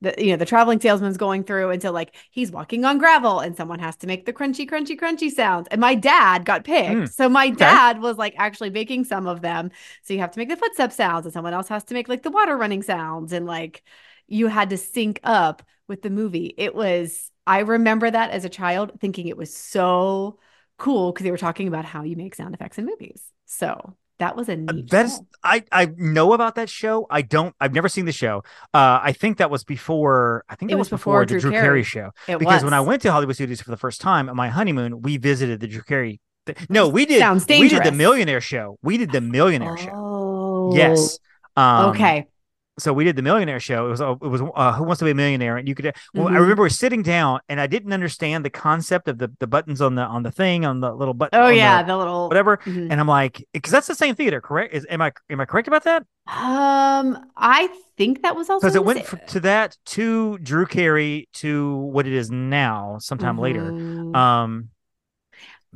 the 0.00 0.14
you 0.18 0.30
know 0.30 0.36
the 0.36 0.44
traveling 0.44 0.80
salesman's 0.80 1.16
going 1.16 1.44
through 1.44 1.70
until 1.70 1.90
so 1.90 1.94
like 1.94 2.14
he's 2.30 2.50
walking 2.52 2.84
on 2.84 2.98
gravel 2.98 3.40
and 3.40 3.56
someone 3.56 3.78
has 3.78 3.96
to 3.96 4.06
make 4.06 4.26
the 4.26 4.32
crunchy 4.32 4.68
crunchy 4.68 4.98
crunchy 4.98 5.30
sounds. 5.30 5.66
And 5.70 5.80
my 5.80 5.94
dad 5.94 6.44
got 6.44 6.64
picked. 6.64 6.90
Mm, 6.90 7.12
so 7.12 7.28
my 7.28 7.50
dad 7.50 8.00
was 8.00 8.18
like 8.18 8.34
actually 8.38 8.70
making 8.70 9.04
some 9.04 9.26
of 9.26 9.40
them. 9.40 9.70
So 10.02 10.14
you 10.14 10.20
have 10.20 10.30
to 10.32 10.38
make 10.38 10.48
the 10.48 10.56
footstep 10.56 10.92
sounds 10.92 11.26
and 11.26 11.32
someone 11.32 11.54
else 11.54 11.68
has 11.68 11.84
to 11.84 11.94
make 11.94 12.08
like 12.08 12.22
the 12.22 12.30
water 12.30 12.56
running 12.56 12.82
sounds 12.82 13.32
and 13.32 13.46
like 13.46 13.82
you 14.26 14.46
had 14.48 14.70
to 14.70 14.76
sync 14.76 15.20
up 15.24 15.62
with 15.88 16.02
the 16.02 16.10
movie. 16.10 16.54
It 16.56 16.74
was 16.74 17.30
i 17.46 17.58
remember 17.60 18.10
that 18.10 18.30
as 18.30 18.44
a 18.46 18.48
child 18.48 18.92
thinking 19.00 19.28
it 19.28 19.36
was 19.36 19.54
so 19.54 20.38
cool 20.78 21.12
because 21.12 21.24
they 21.24 21.30
were 21.30 21.36
talking 21.36 21.68
about 21.68 21.84
how 21.84 22.02
you 22.02 22.16
make 22.16 22.34
sound 22.34 22.54
effects 22.54 22.78
in 22.78 22.86
movies. 22.86 23.22
So 23.46 23.94
that 24.18 24.36
was 24.36 24.48
a 24.48 24.56
neat 24.56 24.90
That's 24.90 25.16
show. 25.16 25.26
I 25.42 25.64
I 25.72 25.86
know 25.96 26.32
about 26.32 26.54
that 26.54 26.68
show. 26.68 27.06
I 27.10 27.22
don't. 27.22 27.54
I've 27.60 27.72
never 27.74 27.88
seen 27.88 28.04
the 28.04 28.12
show. 28.12 28.42
Uh, 28.72 29.00
I 29.02 29.12
think 29.12 29.38
that 29.38 29.50
was 29.50 29.64
before. 29.64 30.44
I 30.48 30.54
think 30.54 30.70
It 30.70 30.74
that 30.74 30.78
was 30.78 30.86
was 30.90 31.00
before, 31.00 31.24
before 31.24 31.36
the 31.36 31.40
Drew 31.40 31.50
Carey 31.50 31.62
Carey. 31.62 31.82
show. 31.82 32.10
it 32.28 32.38
Because 32.38 32.62
when 32.64 32.72
I 32.74 32.80
went 32.80 33.02
to 33.02 33.12
Hollywood 33.12 33.34
Studios 33.34 33.60
for 33.60 33.70
the 33.70 33.76
first 33.76 34.00
time 34.00 34.28
on 34.28 34.36
my 34.36 34.48
honeymoon, 34.48 35.02
we 35.02 35.16
visited 35.16 35.60
the 35.60 35.66
Drew 35.66 35.82
Carey. 35.82 36.20
th- 36.46 36.58
No, 36.70 36.88
we 36.88 37.06
did. 37.06 37.18
Sounds 37.18 37.44
dangerous. 37.44 37.72
We 37.72 37.78
did 37.78 37.84
the. 37.92 37.96
Millionaire 37.96 38.40
Show. 38.40 38.78
We 38.82 38.96
did 38.96 39.10
the 39.12 39.20
Millionaire 39.20 39.76
Show. 39.76 39.90
oh 39.92 40.74
Yes. 40.74 41.18
Um, 41.56 41.90
okay 41.90 42.26
so 42.78 42.92
we 42.92 43.04
did 43.04 43.16
the 43.16 43.22
millionaire 43.22 43.60
show. 43.60 43.86
It 43.86 43.90
was 43.90 44.00
uh, 44.00 44.12
it 44.12 44.26
was 44.28 44.42
uh, 44.42 44.72
Who 44.74 44.84
Wants 44.84 44.98
to 44.98 45.04
Be 45.04 45.12
a 45.12 45.14
Millionaire, 45.14 45.56
and 45.56 45.68
you 45.68 45.74
could. 45.74 45.94
Well, 46.14 46.28
I 46.28 46.32
Mhm. 46.32 46.40
remember 46.40 46.68
sitting 46.68 47.02
down, 47.02 47.40
and 47.48 47.60
I 47.60 47.66
didn't 47.66 47.92
understand 47.92 48.44
the 48.44 48.50
concept 48.50 49.08
of 49.08 49.18
the 49.18 49.30
the 49.38 49.46
buttons 49.46 49.80
on 49.80 49.94
the 49.94 50.02
on 50.02 50.22
the 50.22 50.30
thing 50.32 50.64
on 50.64 50.80
the 50.80 50.92
little 50.92 51.14
button. 51.14 51.38
oh 51.38 51.44
on 51.44 51.50
the 51.50 51.56
yeah 51.56 51.82
the 51.82 51.96
little 51.96 52.28
whatever. 52.28 52.58
Mhm. 52.58 52.88
And 52.90 53.00
I'm 53.00 53.06
like, 53.06 53.44
because 53.52 53.70
that's 53.72 53.86
the 53.86 53.94
same 53.94 54.14
theater, 54.14 54.40
correct? 54.40 54.74
Is 54.74 54.86
am 54.90 55.00
I 55.02 55.12
am 55.30 55.40
I 55.40 55.44
correct 55.44 55.68
about 55.68 55.84
that? 55.84 56.04
Um, 56.26 57.18
I 57.36 57.68
think 57.96 58.22
that 58.22 58.34
was 58.34 58.48
also 58.48 58.66
Because 58.66 58.76
it 58.76 58.84
went 58.84 59.06
to 59.28 59.40
that 59.40 59.76
to 59.86 60.38
Drew 60.38 60.66
Carey 60.66 61.28
to 61.34 61.76
what 61.76 62.06
it 62.06 62.12
is 62.12 62.30
now, 62.30 62.96
sometime 62.98 63.38
later. 63.38 63.70
Mhm. 63.70 64.16
Um, 64.16 64.68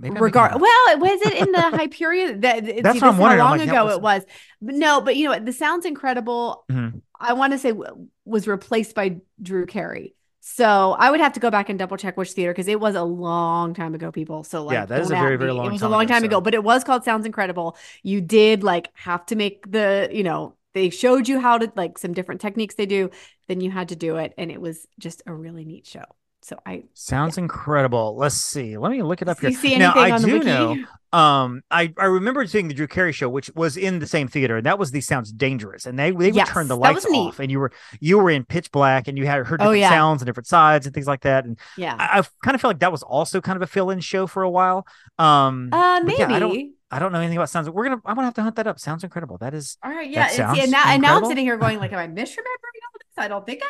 Regard 0.01 0.53
well, 0.61 0.99
was 0.99 1.21
it 1.23 1.35
in 1.35 1.53
the 1.53 1.61
Hyperion? 1.61 2.41
That 2.41 2.65
That's 2.83 3.01
what 3.01 3.03
I'm 3.09 3.15
how 3.15 3.21
wondering. 3.21 3.41
I'm 3.41 3.49
long 3.51 3.59
like, 3.59 3.69
ago 3.69 3.85
was- 3.87 3.95
it 3.97 4.03
was. 4.03 4.25
But 4.63 4.75
no, 4.75 5.01
but 5.01 5.17
you 5.17 5.25
know 5.25 5.31
what? 5.31 5.47
The 5.47 5.53
sounds 5.53 5.85
incredible. 5.87 6.65
Mhm. 6.71 7.03
I 7.21 7.33
want 7.33 7.53
to 7.53 7.59
say 7.59 7.71
w- 7.71 8.09
was 8.25 8.47
replaced 8.47 8.95
by 8.95 9.17
Drew 9.43 9.67
Carey. 9.67 10.15
So 10.41 10.97
I 10.99 11.11
would 11.11 11.21
have 11.21 11.35
to 11.35 11.41
go 11.41 11.51
back 11.51 11.69
and 11.69 11.79
double 11.79 11.97
check 11.97 12.17
which 12.17 12.31
theater 12.33 12.53
because 12.53 12.69
it 12.69 12.81
was 12.81 12.95
a 12.95 13.03
long 13.03 13.75
time 13.75 13.95
ago, 13.95 14.11
people. 14.11 14.45
So 14.45 14.65
like, 14.65 14.75
Yeah, 14.75 14.87
that 14.87 15.01
is 15.03 15.11
a 15.11 15.15
very, 15.15 15.37
very 15.37 15.53
long 15.53 15.67
It 15.67 15.73
was 15.73 15.81
time 15.83 15.91
a 15.93 15.93
long 15.97 16.07
time 16.07 16.21
so- 16.23 16.27
ago, 16.27 16.41
but 16.41 16.55
it 16.55 16.65
was 16.65 16.85
called 16.85 17.05
Sounds 17.05 17.27
Incredible. 17.27 17.77
You 18.03 18.21
did 18.21 18.63
like 18.63 18.89
have 18.95 19.27
to 19.27 19.37
make 19.37 19.71
the, 19.71 20.09
you 20.13 20.23
know, 20.23 20.55
they 20.75 20.91
showed 20.91 21.29
you 21.29 21.41
how 21.41 21.59
to 21.59 21.73
like 21.77 21.99
some 21.99 22.13
different 22.15 22.41
techniques 22.41 22.77
they 22.77 22.87
do. 22.87 23.11
Then 23.49 23.61
you 23.61 23.71
had 23.71 23.89
to 23.89 23.97
do 23.97 24.17
it, 24.17 24.33
and 24.39 24.51
it 24.51 24.61
was 24.61 24.87
just 24.99 25.23
a 25.27 25.35
really 25.35 25.65
neat 25.65 25.87
show. 25.87 26.05
So 26.49 26.59
I 26.65 26.85
Sounds 26.95 27.37
incredible. 27.37 28.17
Let's 28.17 28.37
see. 28.37 28.79
Let 28.79 28.91
me 28.91 29.03
look 29.03 29.21
it 29.21 29.29
up 29.29 29.39
do 29.39 29.49
here. 29.49 29.79
now 29.79 29.93
anything 29.95 29.97
I 29.97 30.11
on 30.13 30.23
the 30.23 30.29
do 30.29 30.33
wiki? 30.39 30.47
know. 30.47 30.77
Um, 31.19 31.63
I 31.71 31.93
I 31.99 32.07
remember 32.07 32.47
seeing 32.47 32.69
the 32.69 32.75
Drew 32.75 32.87
Carey 32.87 33.13
show, 33.13 33.29
which 33.29 33.51
was 33.55 33.77
in 33.77 33.99
the 33.99 34.07
same 34.07 34.29
theater, 34.29 34.57
and 34.57 34.65
that 34.67 34.79
was 34.79 34.91
the 34.91 35.03
Sounds 35.03 35.31
Dangerous, 35.31 35.85
and 35.85 35.99
they 35.99 36.11
they 36.11 36.33
would 36.33 36.35
Yes, 36.35 36.49
turn 36.49 36.67
the 36.69 36.77
lights 36.77 37.05
off, 37.07 37.39
and 37.39 37.51
you 37.51 37.59
were 37.61 37.71
you 38.01 38.19
were 38.19 38.31
in 38.31 38.45
pitch 38.47 38.71
black, 38.73 39.09
and 39.09 39.19
you 39.19 39.27
had 39.27 39.47
heard 39.47 39.61
Oh, 39.61 39.65
different 39.65 39.81
yeah. 39.81 39.91
sounds 39.91 40.23
and 40.23 40.27
different 40.27 40.47
sides 40.47 40.87
and 40.87 40.95
things 40.95 41.07
like 41.07 41.21
that, 41.23 41.45
and 41.45 41.59
Yeah. 41.77 41.97
I, 41.99 42.21
I 42.21 42.23
kind 42.43 42.55
of 42.55 42.63
feel 42.63 42.71
like 42.71 42.81
that 42.81 42.93
was 42.93 43.03
also 43.03 43.43
kind 43.43 43.57
of 43.57 43.63
a 43.63 43.67
fill-in 43.67 44.01
show 44.01 44.27
for 44.27 44.43
a 44.43 44.51
while. 44.51 44.87
Um, 45.19 45.69
Uh, 45.73 46.01
maybe. 46.05 46.19
yeah, 46.19 46.35
I 46.35 46.39
don't 46.39 46.73
I 46.91 46.99
don't 46.99 47.13
know 47.13 47.19
anything 47.19 47.37
about 47.37 47.51
sounds. 47.51 47.69
We're 47.69 47.85
gonna 47.85 48.01
I'm 48.07 48.15
gonna 48.15 48.27
have 48.27 48.35
to 48.35 48.43
hunt 48.43 48.57
that 48.57 48.67
up. 48.67 48.79
Sounds 48.81 49.05
incredible. 49.05 49.37
That 49.39 49.53
is 49.53 49.77
All 49.83 49.91
right, 49.91 50.09
yeah, 50.11 50.25
and, 50.25 50.57
see, 50.57 50.63
and 50.63 50.71
now 50.71 50.85
and 50.87 51.03
now 51.03 51.17
I'm 51.19 51.25
sitting 51.27 51.45
here 51.45 51.59
going 51.59 51.79
like, 51.79 51.93
am 51.95 51.99
I 51.99 52.07
misremembering 52.07 52.81
all 52.85 52.99
this? 52.99 53.19
I 53.19 53.29
don't 53.29 53.45
think 53.45 53.61
I 53.63 53.67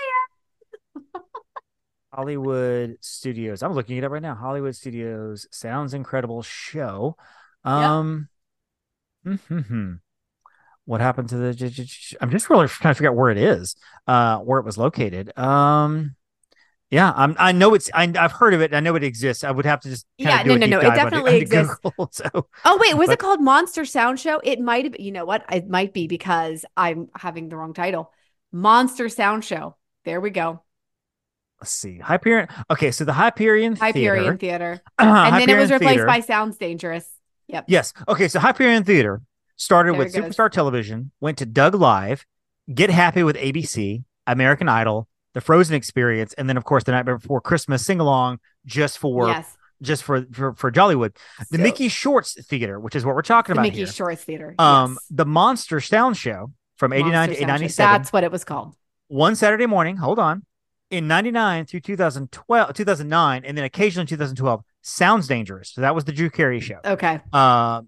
Hollywood 2.19 2.97
Studios. 3.01 3.63
I'm 3.63 3.75
looking 3.75 3.97
it 3.97 4.03
up 4.03 4.11
right 4.11 4.21
now. 4.21 4.35
Hollywood 4.35 4.75
Studios 4.75 5.47
sounds 5.53 5.95
incredible 5.95 6.43
show. 6.43 7.17
Um, 7.65 8.29
hmm 9.25 9.93
what 10.85 11.01
happened 11.01 11.29
to 11.29 11.37
the? 11.37 12.17
I'm 12.21 12.31
just 12.31 12.51
really 12.51 12.67
trying 12.69 12.95
to 12.95 12.99
figure 12.99 13.11
out 13.11 13.17
where 13.17 13.31
it 13.31 13.37
is, 13.39 13.77
uh, 14.09 14.39
where 14.39 14.59
it 14.59 14.65
was 14.65 14.77
located. 14.79 15.37
Um, 15.39 16.17
yeah, 16.91 17.13
I'm. 17.15 17.37
I 17.39 17.53
know 17.53 17.75
it's. 17.75 17.89
I, 17.95 18.13
I've 18.19 18.33
heard 18.33 18.53
of 18.55 18.63
it. 18.63 18.75
I 18.75 18.81
know 18.81 18.97
it 18.97 19.05
exists. 19.05 19.45
I 19.45 19.53
would 19.53 19.67
have 19.67 19.81
to 19.83 19.91
just. 19.91 20.07
Yeah, 20.17 20.43
do 20.43 20.59
no, 20.59 20.67
no, 20.67 20.67
no, 20.67 20.79
it 20.81 20.95
definitely 20.95 21.33
on 21.37 21.43
exists. 21.43 21.75
Google, 21.85 22.09
so 22.13 22.49
Oh 22.65 22.79
wait, 22.81 22.97
was 22.97 23.09
But- 23.09 23.13
it 23.13 23.19
called 23.21 23.41
Monster 23.41 23.85
Sound 23.85 24.19
Show? 24.19 24.41
It 24.43 24.61
might 24.61 24.87
have. 24.87 24.99
You 24.99 25.13
know 25.13 25.25
what? 25.25 25.45
It 25.53 25.69
might 25.69 25.93
be 25.93 26.09
because 26.09 26.65
I'm 26.77 27.11
having 27.15 27.49
the 27.49 27.57
wrong 27.57 27.75
title. 27.75 28.11
Monster 28.51 29.09
Sound 29.09 29.45
Show. 29.45 29.77
There 30.05 30.21
we 30.21 30.31
go. 30.31 30.63
Let's 31.61 31.71
see. 31.73 31.99
Hyperion. 31.99 32.49
Okay, 32.71 32.91
so 32.91 33.05
the 33.05 33.13
Hyperion 33.13 33.77
Hyperion 33.77 34.39
Theater. 34.39 34.77
Theater, 34.77 34.83
and 34.99 35.35
then 35.43 35.49
it 35.51 35.59
was 35.59 35.71
replaced 35.71 35.91
Theater. 35.95 36.07
by 36.07 36.21
Sounds 36.21 36.57
Dangerous. 36.57 37.09
Yep. 37.49 37.65
Yes. 37.69 37.93
Okay. 38.09 38.29
So 38.29 38.41
Hyperion 38.41 38.85
Theater 38.85 39.23
started 39.57 39.93
There 39.95 39.99
with. 39.99 40.15
Superstar 40.15 40.51
Television, 40.51 41.11
went 41.21 41.39
to 41.39 41.47
Doug 41.47 41.75
Live, 41.75 42.27
Get 42.73 42.91
Happy 42.91 43.23
with 43.23 43.37
ABC, 43.37 44.05
American 44.27 44.69
Idol, 44.69 45.09
The 45.35 45.41
Frozen 45.41 45.75
Experience, 45.75 46.35
and 46.35 46.49
then 46.49 46.57
of 46.57 46.65
course 46.65 46.85
the 46.85 46.93
night 46.93 47.05
before 47.05 47.41
Christmas 47.41 47.85
sing 47.85 48.01
along 48.01 48.39
just 48.67 48.99
for 48.99 49.29
Yes. 49.29 49.57
just 49.81 50.03
for 50.05 50.27
for, 50.33 50.53
for 50.55 50.71
Jollywood. 50.71 51.17
The 51.51 51.57
So- 51.57 51.63
Mickey 51.63 51.89
Shorts 51.89 52.35
Theater, 52.47 52.79
which 52.79 52.95
is 52.95 53.05
what 53.05 53.15
we're 53.15 53.23
talking 53.23 53.53
about 53.53 53.63
Mickey 53.63 53.79
here. 53.79 53.87
Shorts 53.87 54.23
Theater. 54.25 54.55
um, 54.59 54.93
yes. 54.93 55.07
the 55.11 55.25
Monster 55.25 55.81
Sound 55.81 56.17
Show 56.19 56.53
from 56.77 56.91
Monster 56.91 57.33
to 57.33 57.35
Sound 57.41 57.49
97. 57.49 57.93
That's 57.93 58.13
what 58.13 58.25
it 58.25 58.31
was 58.31 58.45
called. 58.45 58.77
one 59.09 59.35
Saturday 59.35 59.67
morning. 59.67 59.97
Hold 59.97 60.19
on. 60.19 60.45
In 60.91 61.07
99 61.07 61.67
through 61.67 61.81
2012, 61.81 62.73
2009, 62.75 63.45
and 63.45 63.57
then 63.59 63.65
occasionally 63.65 64.07
2012, 64.07 64.63
Sounds 64.81 65.27
Dangerous. 65.27 65.71
So 65.71 65.83
that 65.83 65.95
was 65.95 66.05
the 66.05 66.13
Drew 66.13 66.31
Carey 66.31 66.61
show. 66.61 66.79
Okay. 66.85 67.21
Uh, 67.33 67.83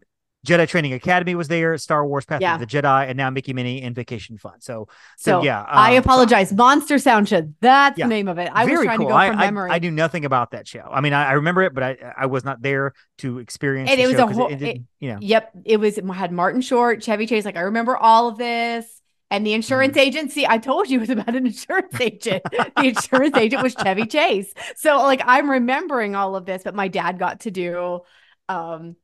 Jedi 0.46 0.66
Training 0.66 0.94
Academy 0.94 1.34
was 1.34 1.48
there, 1.48 1.76
Star 1.76 2.06
Wars 2.06 2.24
Path 2.24 2.40
Yeah. 2.40 2.54
of 2.54 2.60
the 2.60 2.66
Jedi, 2.66 3.08
and 3.08 3.16
now 3.16 3.28
Mickey 3.30 3.52
Minnie 3.52 3.82
and 3.82 3.94
Vacation 3.94 4.38
Fun. 4.38 4.60
So, 4.60 4.88
So, 5.18 5.40
so, 5.40 5.42
yeah. 5.44 5.62
I 5.68 5.96
um, 5.96 6.02
apologize. 6.02 6.52
Monster 6.52 6.98
Sound 6.98 7.28
Show. 7.28 7.52
That's 7.60 7.98
Yeah. 7.98 8.06
the 8.06 8.08
name 8.10 8.26
of 8.28 8.38
it. 8.38 8.50
I 8.52 8.64
was 8.64 8.82
trying 8.84 8.98
cool. 8.98 9.06
to 9.08 9.12
go 9.12 9.16
I, 9.16 9.28
from 9.28 9.38
I- 9.38 9.44
memory. 9.44 9.70
I, 9.70 9.78
knew 9.78 9.90
nothing 9.90 10.24
about 10.24 10.52
that 10.52 10.66
show. 10.66 10.86
I 10.90 11.00
mean, 11.02 11.12
I, 11.12 11.26
I 11.28 11.32
remember 11.32 11.62
it, 11.62 11.74
but 11.74 11.82
I 11.82 11.96
I 12.16 12.26
was 12.26 12.44
not 12.44 12.62
there 12.62 12.94
to 13.18 13.38
experience. 13.38 13.90
And 13.90 14.00
it 14.00 14.06
was 14.06 14.16
a 14.16 14.26
whole- 14.26 14.48
It, 14.48 14.58
didn't- 14.58 14.86
you 14.98 15.12
know, 15.12 15.18
Yep, 15.20 15.52
it 15.66 15.76
was 15.78 15.98
it 15.98 16.06
had 16.06 16.32
Martin 16.32 16.62
Short, 16.62 17.02
Chevy 17.02 17.26
Chase. 17.26 17.44
Like 17.44 17.56
I 17.56 17.62
remember 17.62 17.96
all 17.96 18.28
of 18.28 18.38
this. 18.38 18.99
And 19.30 19.46
the 19.46 19.52
insurance 19.52 19.96
Mm-hmm. 19.96 19.96
agency, 19.96 20.46
I 20.46 20.58
told 20.58 20.90
you 20.90 20.98
it 20.98 21.00
was 21.02 21.10
about 21.10 21.34
an 21.36 21.46
insurance 21.46 22.00
agent. 22.00 22.44
the 22.50 22.86
insurance 22.88 23.36
agent 23.36 23.62
was 23.62 23.74
Chevy 23.74 24.06
Chase. 24.06 24.52
So 24.76 24.96
like 24.98 25.22
I'm 25.24 25.50
remembering 25.50 26.16
all 26.16 26.36
of 26.36 26.46
this, 26.46 26.62
but 26.64 26.74
my 26.74 26.88
dad 26.88 27.18
got 27.18 27.40
to 27.40 27.50
do 27.50 28.00
um 28.48 28.96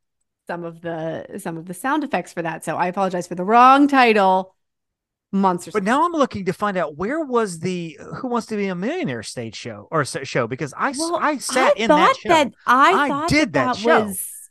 some 0.47 0.63
of 0.63 0.81
the 0.81 1.39
some 1.39 1.57
of 1.57 1.65
the 1.65 1.73
sound 1.73 2.03
effects 2.03 2.33
for 2.33 2.41
that. 2.41 2.65
So 2.65 2.75
I 2.77 2.87
apologize 2.87 3.27
for 3.27 3.35
the 3.35 3.45
wrong 3.45 3.87
title. 3.87 4.53
Monsters. 5.31 5.73
But 5.73 5.83
now 5.83 6.05
I'm 6.05 6.13
looking 6.13 6.45
to 6.45 6.53
find 6.53 6.77
out 6.77 6.95
where 6.97 7.23
was 7.23 7.59
the 7.59 7.99
Who 8.17 8.27
Wants 8.27 8.47
to 8.47 8.55
Be 8.55 8.67
a 8.67 8.75
Millionaire 8.75 9.23
stage 9.23 9.55
show 9.55 9.87
or 9.91 10.05
show 10.05 10.47
because 10.47 10.73
I 10.77 10.93
Well, 10.93 11.17
I 11.17 11.37
sat 11.37 11.73
I 11.73 11.75
in 11.77 11.87
thought 11.87 11.95
that 11.95 12.17
show. 12.17 12.29
that 12.29 12.53
I, 12.65 12.99
I 13.05 13.07
thought 13.07 13.27
did 13.27 13.53
that 13.53 13.75
that, 13.75 13.75
show. 13.75 14.17
was. 14.17 14.49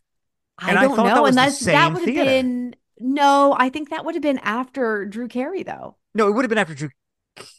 I 0.59 0.73
And 0.73 0.81
don't 0.81 1.03
that 1.03 1.03
know, 1.03 1.31
the 1.31 1.33
that's 1.37 1.61
that 1.71 1.93
would 1.93 2.03
have 2.03 2.15
been 2.15 2.75
no. 2.99 3.55
I 3.59 3.69
think 3.69 3.91
that 3.91 4.05
would 4.05 4.15
have 4.15 4.23
been 4.23 4.39
after 4.39 5.05
Drew 5.05 5.29
Carey, 5.29 5.63
though. 5.63 5.97
no, 6.15 6.29
it 6.29 6.33
would 6.33 6.45
have 6.45 6.49
been 6.51 6.59
after 6.59 6.75
Drew 6.75 6.89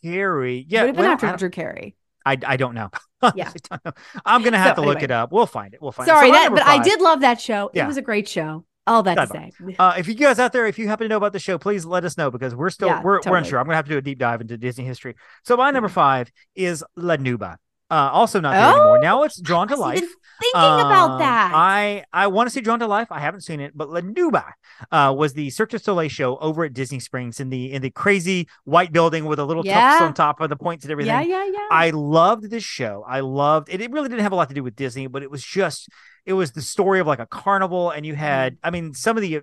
Carey. 0.01 0.65
Yeah, 0.67 0.81
it 0.81 0.83
would 0.83 0.87
have 0.87 0.95
been 0.95 1.03
well, 1.05 1.13
after 1.13 1.37
Drew 1.37 1.49
Carey. 1.49 1.95
I, 2.25 2.37
I 2.45 2.57
don't 2.57 2.73
know. 2.75 2.89
Yeah. 3.35 3.51
don't 3.71 3.83
know. 3.83 3.93
I'm 4.25 4.43
gonna 4.43 4.59
have 4.59 4.75
So, 4.75 4.83
to 4.83 4.87
look 4.87 4.97
anyway. 4.97 5.05
it 5.05 5.11
up. 5.11 5.31
We'll 5.31 5.47
find 5.47 5.73
it. 5.73 5.81
We'll 5.81 5.91
find 5.91 6.07
it. 6.07 6.11
Sorry, 6.11 6.27
So 6.27 6.31
my 6.33 6.37
that, 6.37 6.43
number 6.45 6.59
but 6.61 6.67
I 6.67 6.83
did 6.83 7.01
love 7.01 7.21
that 7.21 7.41
show. 7.41 7.71
Yeah. 7.73 7.85
It 7.85 7.87
was 7.87 7.97
a 7.97 8.01
great 8.03 8.27
show. 8.27 8.63
All 8.85 9.01
that 9.03 9.15
to 9.15 9.27
say. 9.27 9.51
Uh, 9.79 9.95
if 9.97 10.07
you 10.07 10.13
guys 10.13 10.37
out 10.37 10.53
there, 10.53 10.67
if 10.67 10.77
you 10.77 10.87
happen 10.87 11.05
to 11.05 11.09
know 11.09 11.17
about 11.17 11.33
the 11.33 11.39
show, 11.39 11.57
please 11.57 11.83
let 11.83 12.05
us 12.05 12.15
know 12.15 12.29
because 12.29 12.53
we're 12.53 12.69
still 12.69 12.89
Yeah, 12.89 13.01
we're, 13.01 13.19
we're 13.25 13.35
unsure. 13.37 13.57
I'm 13.59 13.65
gonna 13.65 13.75
have 13.75 13.85
to 13.85 13.91
do 13.91 13.97
a 13.97 14.01
deep 14.03 14.19
dive 14.19 14.39
into 14.41 14.55
Disney 14.55 14.85
history. 14.85 15.15
So 15.43 15.57
my 15.57 15.71
number 15.71 15.89
five 15.89 16.31
is 16.55 16.83
La 16.95 17.17
Nouba. 17.17 17.55
Uh, 17.89 17.95
also 18.13 18.39
not 18.39 18.51
there 18.51 18.69
anymore. 18.69 18.97
Oh, 18.99 19.01
Now 19.01 19.23
it's 19.23 19.41
drawn 19.41 19.67
to 19.69 19.75
life. 19.75 19.99
thinking 19.99 20.51
about 20.53 21.11
Um, 21.13 21.19
that. 21.19 21.51
I 21.55 22.03
I 22.13 22.27
want 22.27 22.47
to 22.47 22.51
see 22.53 22.61
Drawn 22.61 22.79
to 22.79 22.87
Life. 22.87 23.07
I 23.11 23.19
haven't 23.19 23.41
seen 23.41 23.61
it, 23.61 23.71
but 23.75 23.89
La 23.89 24.01
Nouba 24.01 24.43
uh, 24.91 25.13
was 25.17 25.33
the 25.33 25.49
Cirque 25.49 25.69
du 25.71 25.79
Soleil 25.79 26.09
show 26.09 26.37
over 26.37 26.63
at 26.65 26.73
Disney 26.73 26.99
Springs 26.99 27.39
in 27.39 27.49
the 27.49 27.71
in 27.73 27.81
the 27.81 27.89
crazy 27.89 28.47
white 28.65 28.91
building 28.91 29.25
with 29.25 29.39
a 29.39 29.45
little 29.45 29.65
Yeah. 29.65 29.99
on 30.01 30.13
top 30.13 30.39
of 30.41 30.49
the 30.49 30.55
points 30.55 30.85
and 30.85 30.91
everything. 30.91 31.13
yeah, 31.13 31.21
yeah, 31.21 31.45
yeah. 31.45 31.67
I 31.71 31.89
loved 31.91 32.49
this 32.49 32.63
show. 32.63 33.03
I 33.07 33.21
loved 33.21 33.69
it. 33.69 33.81
It 33.81 33.91
really 33.91 34.09
didn't 34.09 34.21
have 34.23 34.31
a 34.31 34.35
lot 34.35 34.49
to 34.49 34.55
do 34.55 34.63
with 34.63 34.75
Disney, 34.75 35.07
but 35.07 35.23
it 35.23 35.31
was 35.31 35.43
just 35.43 35.89
it 36.25 36.33
was 36.33 36.51
the 36.51 36.61
story 36.61 36.99
of 36.99 37.07
like 37.07 37.19
a 37.19 37.25
carnival, 37.25 37.89
and 37.89 38.05
you 38.05 38.15
had 38.15 38.53
Mm. 38.53 38.57
I 38.63 38.69
mean 38.71 38.93
some 38.93 39.17
of 39.17 39.21
the 39.21 39.41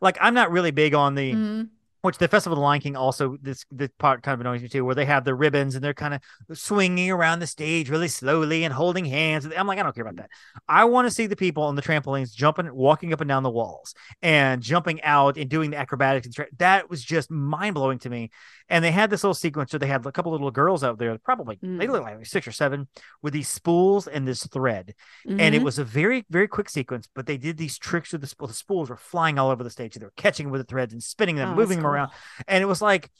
like 0.00 0.18
I'm 0.20 0.34
not 0.34 0.50
really 0.50 0.70
big 0.72 0.94
on 0.94 1.14
the 1.14 1.32
Mhm. 1.32 1.68
Which 2.02 2.18
the 2.18 2.28
Festival 2.28 2.54
of 2.54 2.60
the 2.60 2.64
Lion 2.64 2.80
King 2.80 2.96
also 2.96 3.36
this 3.42 3.64
this 3.70 3.90
part 3.98 4.22
kind 4.22 4.34
of 4.34 4.40
annoys 4.40 4.62
me 4.62 4.68
too, 4.68 4.84
where 4.84 4.94
they 4.94 5.04
have 5.04 5.24
the 5.24 5.34
ribbons 5.34 5.74
and 5.74 5.84
they're 5.84 5.94
kind 5.94 6.14
of 6.14 6.20
swinging 6.58 7.10
around 7.10 7.40
the 7.40 7.46
stage 7.46 7.90
really 7.90 8.08
slowly 8.08 8.64
and 8.64 8.72
holding 8.74 9.04
hands. 9.04 9.46
I'm 9.56 9.66
like, 9.66 9.78
I 9.78 9.82
don't 9.82 9.94
care 9.94 10.02
about 10.02 10.16
that. 10.16 10.30
I 10.68 10.84
want 10.84 11.06
to 11.06 11.10
see 11.14 11.26
the 11.26 11.36
people 11.36 11.62
on 11.64 11.74
the 11.76 11.82
trampolines 11.82 12.34
jumping, 12.34 12.72
walking 12.74 13.12
up 13.12 13.20
and 13.20 13.28
down 13.28 13.42
the 13.42 13.50
walls, 13.50 13.94
and 14.22 14.62
jumping 14.62 15.02
out 15.02 15.36
and 15.36 15.48
doing 15.50 15.70
the 15.70 15.76
acrobatics. 15.78 16.26
And 16.26 16.34
tra- 16.34 16.46
that 16.58 16.88
was 16.90 17.02
just 17.04 17.30
mind 17.30 17.74
blowing 17.74 17.98
to 18.00 18.10
me. 18.10 18.30
And 18.68 18.84
they 18.84 18.92
had 18.92 19.10
this 19.10 19.24
little 19.24 19.34
sequence 19.34 19.72
where 19.72 19.80
they 19.80 19.86
had 19.88 20.06
a 20.06 20.12
couple 20.12 20.30
little 20.32 20.50
girls 20.50 20.84
out 20.84 20.98
there, 20.98 21.18
probably 21.18 21.58
they 21.60 21.86
Mm. 21.86 21.90
look 21.92 22.02
like 22.02 22.24
six 22.26 22.46
or 22.46 22.52
seven, 22.52 22.86
with 23.22 23.32
these 23.32 23.48
spools 23.48 24.06
and 24.06 24.26
this 24.26 24.46
thread 24.46 24.94
and 25.28 25.54
it 25.54 25.60
Mhm. 25.60 25.64
was 25.64 25.78
a 25.78 25.84
very 25.84 26.24
very 26.30 26.46
quick 26.48 26.68
sequence 26.68 27.08
but 27.14 27.26
they 27.26 27.36
did 27.36 27.56
these 27.56 27.78
tricks 27.78 28.12
with 28.12 28.20
the, 28.20 28.26
spool. 28.26 28.46
the 28.48 28.54
spools 28.54 28.88
were 28.90 28.96
flying 28.96 29.38
all 29.38 29.50
over 29.50 29.62
the 29.64 29.70
stage 29.70 29.94
they 29.94 30.04
were 30.04 30.12
catching 30.16 30.50
with 30.50 30.60
the 30.60 30.64
threads 30.66 30.92
and 30.92 31.02
spinning 31.02 31.36
them 31.36 31.50
Oh, 31.50 31.54
moving 31.54 31.78
them 31.78 31.86
around 31.92 32.10
and 32.48 32.62
it 32.62 32.66
was 32.66 32.80
like 32.82 33.10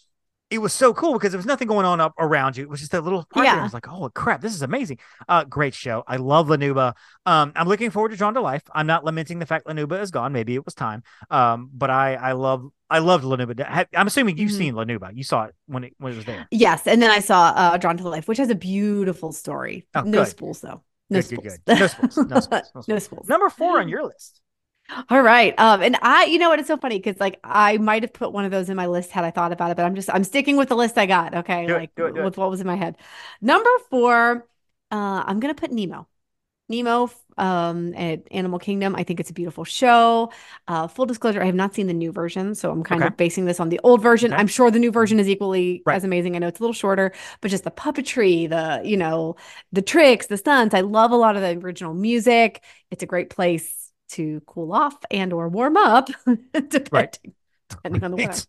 it 0.50 0.58
was 0.60 0.72
so 0.72 0.92
cool 0.92 1.12
because 1.12 1.30
there 1.30 1.38
was 1.38 1.46
nothing 1.46 1.68
going 1.68 1.86
on 1.86 2.00
up 2.00 2.12
around 2.18 2.56
you. 2.56 2.64
It 2.64 2.68
was 2.68 2.80
just 2.80 2.90
that 2.90 3.04
little 3.04 3.24
part 3.32 3.46
there. 3.46 3.60
I 3.60 3.62
was 3.62 3.72
like, 3.72 3.86
oh 3.88 4.10
crap, 4.12 4.40
this 4.40 4.52
is 4.52 4.62
amazing. 4.62 4.98
Uh, 5.28 5.44
great 5.44 5.74
show. 5.74 6.02
I 6.08 6.16
love 6.16 6.50
La 6.50 6.56
Nouba. 6.56 6.94
Um, 7.24 7.52
I'm 7.54 7.68
looking 7.68 7.90
forward 7.92 8.08
to 8.08 8.16
Drawn 8.16 8.34
to 8.34 8.40
Life. 8.40 8.62
I'm 8.74 8.88
not 8.88 9.04
lamenting 9.04 9.38
the 9.38 9.46
fact 9.46 9.68
La 9.68 9.74
Nouba 9.74 10.00
is 10.02 10.10
gone. 10.10 10.32
Maybe 10.32 10.56
it 10.56 10.64
was 10.64 10.74
time. 10.74 11.04
Um, 11.30 11.70
but 11.72 11.88
I 11.90 12.14
I 12.16 12.32
love 12.32 12.68
I 12.88 12.98
loved 12.98 13.22
La 13.22 13.36
Nouba. 13.36 13.86
I'm 13.94 14.08
assuming 14.08 14.38
you've 14.38 14.50
Mhm. 14.50 14.58
seen 14.58 14.74
La 14.74 14.82
Nouba. 14.84 15.14
You 15.16 15.22
saw 15.22 15.44
it 15.44 15.54
when 15.66 15.84
it 15.84 15.94
when 15.98 16.14
it 16.14 16.16
was 16.16 16.24
there. 16.24 16.48
Yes, 16.50 16.84
and 16.88 17.00
then 17.00 17.12
I 17.12 17.20
saw 17.20 17.52
uh, 17.54 17.76
Drawn 17.76 17.98
to 17.98 18.08
Life, 18.08 18.26
which 18.26 18.38
has 18.38 18.50
a 18.50 18.56
beautiful 18.56 19.30
story. 19.30 19.86
Oh, 19.94 20.00
no 20.00 20.24
good. 20.24 20.26
spools 20.26 20.60
though. 20.62 20.82
No 21.10 21.20
Good, 21.22 21.28
good, 21.42 21.52
spools. 21.52 21.58
good. 21.64 21.78
No 21.78 21.86
spools. 21.86 22.16
No 22.16 22.40
spools. 22.40 22.48
No 22.50 22.58
No 22.74 22.82
spools. 22.82 23.04
spools. 23.04 23.28
Number 23.28 23.50
four 23.50 23.78
on 23.80 23.88
your 23.88 24.02
list. 24.04 24.40
All 25.08 25.22
right. 25.22 25.58
Um, 25.58 25.82
and 25.82 25.96
I, 26.02 26.24
you 26.24 26.38
know 26.38 26.48
what, 26.48 26.58
it's 26.58 26.68
so 26.68 26.76
funny 26.76 26.98
because 26.98 27.20
like 27.20 27.38
I 27.44 27.76
might 27.78 28.02
have 28.02 28.12
put 28.12 28.32
one 28.32 28.44
of 28.44 28.50
those 28.50 28.68
in 28.70 28.76
my 28.76 28.86
list 28.86 29.10
had 29.10 29.24
I 29.24 29.30
thought 29.30 29.52
about 29.52 29.70
it, 29.70 29.76
but 29.76 29.84
I'm 29.84 29.94
just 29.94 30.10
I'm 30.10 30.24
sticking 30.24 30.56
with 30.56 30.68
the 30.68 30.76
list 30.76 30.98
I 30.98 31.06
got. 31.06 31.34
Okay, 31.34 31.68
Do 31.68 31.76
it, 31.76 31.78
like 31.80 31.90
do 31.96 32.06
it, 32.06 32.14
do 32.14 32.22
it. 32.22 32.24
with 32.24 32.36
what 32.36 32.50
was 32.50 32.60
in 32.60 32.66
my 32.66 32.76
head. 32.76 32.96
Number 33.40 33.70
four, 33.90 34.46
uh, 34.90 35.24
I'm 35.26 35.40
gonna 35.40 35.54
put 35.54 35.70
Nemo. 35.72 36.08
Nemo, 36.68 37.10
um, 37.36 37.94
at 37.94 38.22
Animal 38.30 38.58
Kingdom. 38.60 38.94
I 38.96 39.02
think 39.04 39.20
it's 39.20 39.30
a 39.30 39.34
beautiful 39.34 39.64
show. 39.64 40.32
Uh, 40.68 40.86
full 40.86 41.06
disclosure, 41.06 41.42
I 41.42 41.46
have 41.46 41.54
not 41.54 41.74
seen 41.74 41.88
the 41.88 41.94
new 41.94 42.12
version, 42.12 42.54
so 42.54 42.70
I'm 42.70 42.84
kind 42.84 43.02
Okay. 43.02 43.06
of 43.06 43.16
basing 43.16 43.44
this 43.46 43.58
on 43.58 43.70
the 43.70 43.80
old 43.82 44.02
version. 44.02 44.32
Okay. 44.32 44.40
I'm 44.40 44.46
sure 44.46 44.70
the 44.70 44.78
new 44.78 44.92
version 44.92 45.18
is 45.18 45.28
equally 45.28 45.82
Right. 45.84 45.96
as 45.96 46.04
amazing. 46.04 46.36
I 46.36 46.38
know 46.38 46.48
it's 46.48 46.60
a 46.60 46.62
little 46.62 46.74
shorter, 46.74 47.12
but 47.40 47.50
just 47.50 47.64
the 47.64 47.72
puppetry, 47.72 48.48
the 48.48 48.82
you 48.88 48.96
know, 48.96 49.36
the 49.72 49.82
tricks, 49.82 50.26
the 50.28 50.36
stunts. 50.36 50.74
I 50.74 50.82
love 50.82 51.10
a 51.10 51.16
lot 51.16 51.36
of 51.36 51.42
the 51.42 51.58
original 51.66 51.94
music. 51.94 52.62
It's 52.90 53.02
a 53.02 53.06
great 53.06 53.30
place 53.30 53.79
to 54.12 54.40
cool 54.46 54.72
off 54.72 54.96
and 55.10 55.32
or 55.32 55.48
warm 55.48 55.76
up, 55.76 56.08
depending, 56.68 57.34
depending 57.68 58.04
on 58.04 58.10
the 58.12 58.16
weather. 58.16 58.42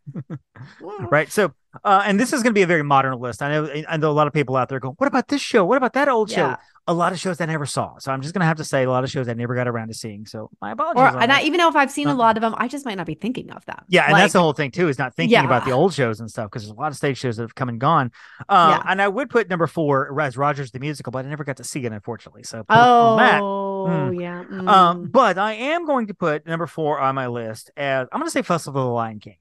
Right. 0.80 1.12
right. 1.12 1.32
So, 1.32 1.54
uh, 1.84 2.04
and 2.06 2.20
this 2.20 2.34
is 2.34 2.44
going 2.44 2.52
to 2.52 2.58
be 2.58 2.64
a 2.64 2.68
very 2.68 2.84
modern 2.84 3.20
list. 3.20 3.42
I 3.42 3.52
know, 3.52 3.84
I 3.88 3.98
know 3.98 4.12
a 4.12 4.14
lot 4.14 4.28
of 4.28 4.34
people 4.34 4.56
out 4.56 4.70
there 4.70 4.80
go, 4.80 4.92
"What 4.98 5.08
about 5.08 5.28
this 5.28 5.42
show? 5.42 5.66
What 5.66 5.78
about 5.78 5.94
that 5.94 6.10
old 6.10 6.30
show?" 6.30 6.56
Yeah. 6.88 6.94
A 6.94 6.96
lot 6.96 7.12
of 7.14 7.20
shows 7.20 7.40
I 7.40 7.46
never 7.46 7.66
saw. 7.66 7.98
So 8.00 8.12
I'm 8.12 8.22
just 8.22 8.34
going 8.34 8.40
to 8.42 8.46
have 8.48 8.58
to 8.58 8.64
say 8.64 8.84
a 8.84 8.90
lot 8.90 9.04
of 9.04 9.10
shows 9.10 9.28
I 9.30 9.34
never 9.34 9.56
got 9.56 9.68
around 9.68 9.90
to 9.90 9.94
seeing. 9.94 10.26
So 10.26 10.50
my 10.62 10.72
apologies. 10.72 11.02
Or 11.02 11.22
and. 11.22 11.32
I 11.32 11.44
even 11.44 11.58
know 11.58 11.70
if 11.70 11.76
I've 11.76 11.92
seen 11.92 12.08
a 12.08 12.12
Uh, 12.12 12.16
lot 12.16 12.38
of 12.38 12.42
them, 12.42 12.54
I 12.58 12.68
just 12.68 12.86
might 12.86 12.96
not 12.96 13.06
be 13.06 13.14
thinking 13.16 13.52
of 13.52 13.64
them. 13.66 13.84
Yeah, 13.88 14.04
and 14.06 14.14
Like, 14.14 14.24
that's 14.24 14.34
the 14.34 14.40
whole 14.42 14.54
thing 14.54 14.72
too, 14.72 14.88
is 14.90 14.98
not 14.98 15.16
thinking 15.16 15.38
about 15.46 15.66
the 15.66 15.72
old 15.72 15.94
shows 15.94 16.20
and 16.20 16.30
stuff 16.30 16.50
because 16.50 16.64
there's 16.64 16.76
a 16.76 16.80
lot 16.80 16.92
of 16.92 16.98
stage 16.98 17.18
shows 17.18 17.38
that 17.38 17.44
have 17.44 17.56
come 17.56 17.70
and 17.70 17.80
gone. 17.80 18.12
Uh, 18.50 18.78
Yeah. 18.80 18.92
And 18.92 19.02
I 19.02 19.08
would 19.08 19.30
put 19.30 19.50
number 19.50 19.68
four 19.68 20.20
as 20.22 20.38
Rogers 20.38 20.72
the 20.72 20.80
musical, 20.80 21.12
but 21.12 21.26
I 21.26 21.30
never 21.30 21.44
got 21.44 21.58
to 21.58 21.64
see 21.64 21.86
it 21.86 21.92
unfortunately. 21.92 22.44
So 22.44 22.64
put 22.64 22.74
it 22.74 22.80
on 22.80 23.18
that. 23.18 23.42
Oh, 23.42 23.88
Hmm. 23.88 24.20
yeah. 24.20 24.40
Um, 24.42 25.06
mm. 25.08 25.12
but 25.12 25.38
I 25.38 25.54
am 25.54 25.86
going 25.86 26.08
to 26.08 26.14
put 26.14 26.46
number 26.46 26.68
four 26.68 27.00
on 27.00 27.16
my 27.16 27.28
list 27.28 27.72
as 27.78 28.08
I'm 28.12 28.20
going 28.20 28.28
to 28.28 28.32
say 28.32 28.42
Festival 28.42 28.82
of 28.82 28.88
the 28.88 28.92
Lion 28.94 29.20
King. 29.20 29.38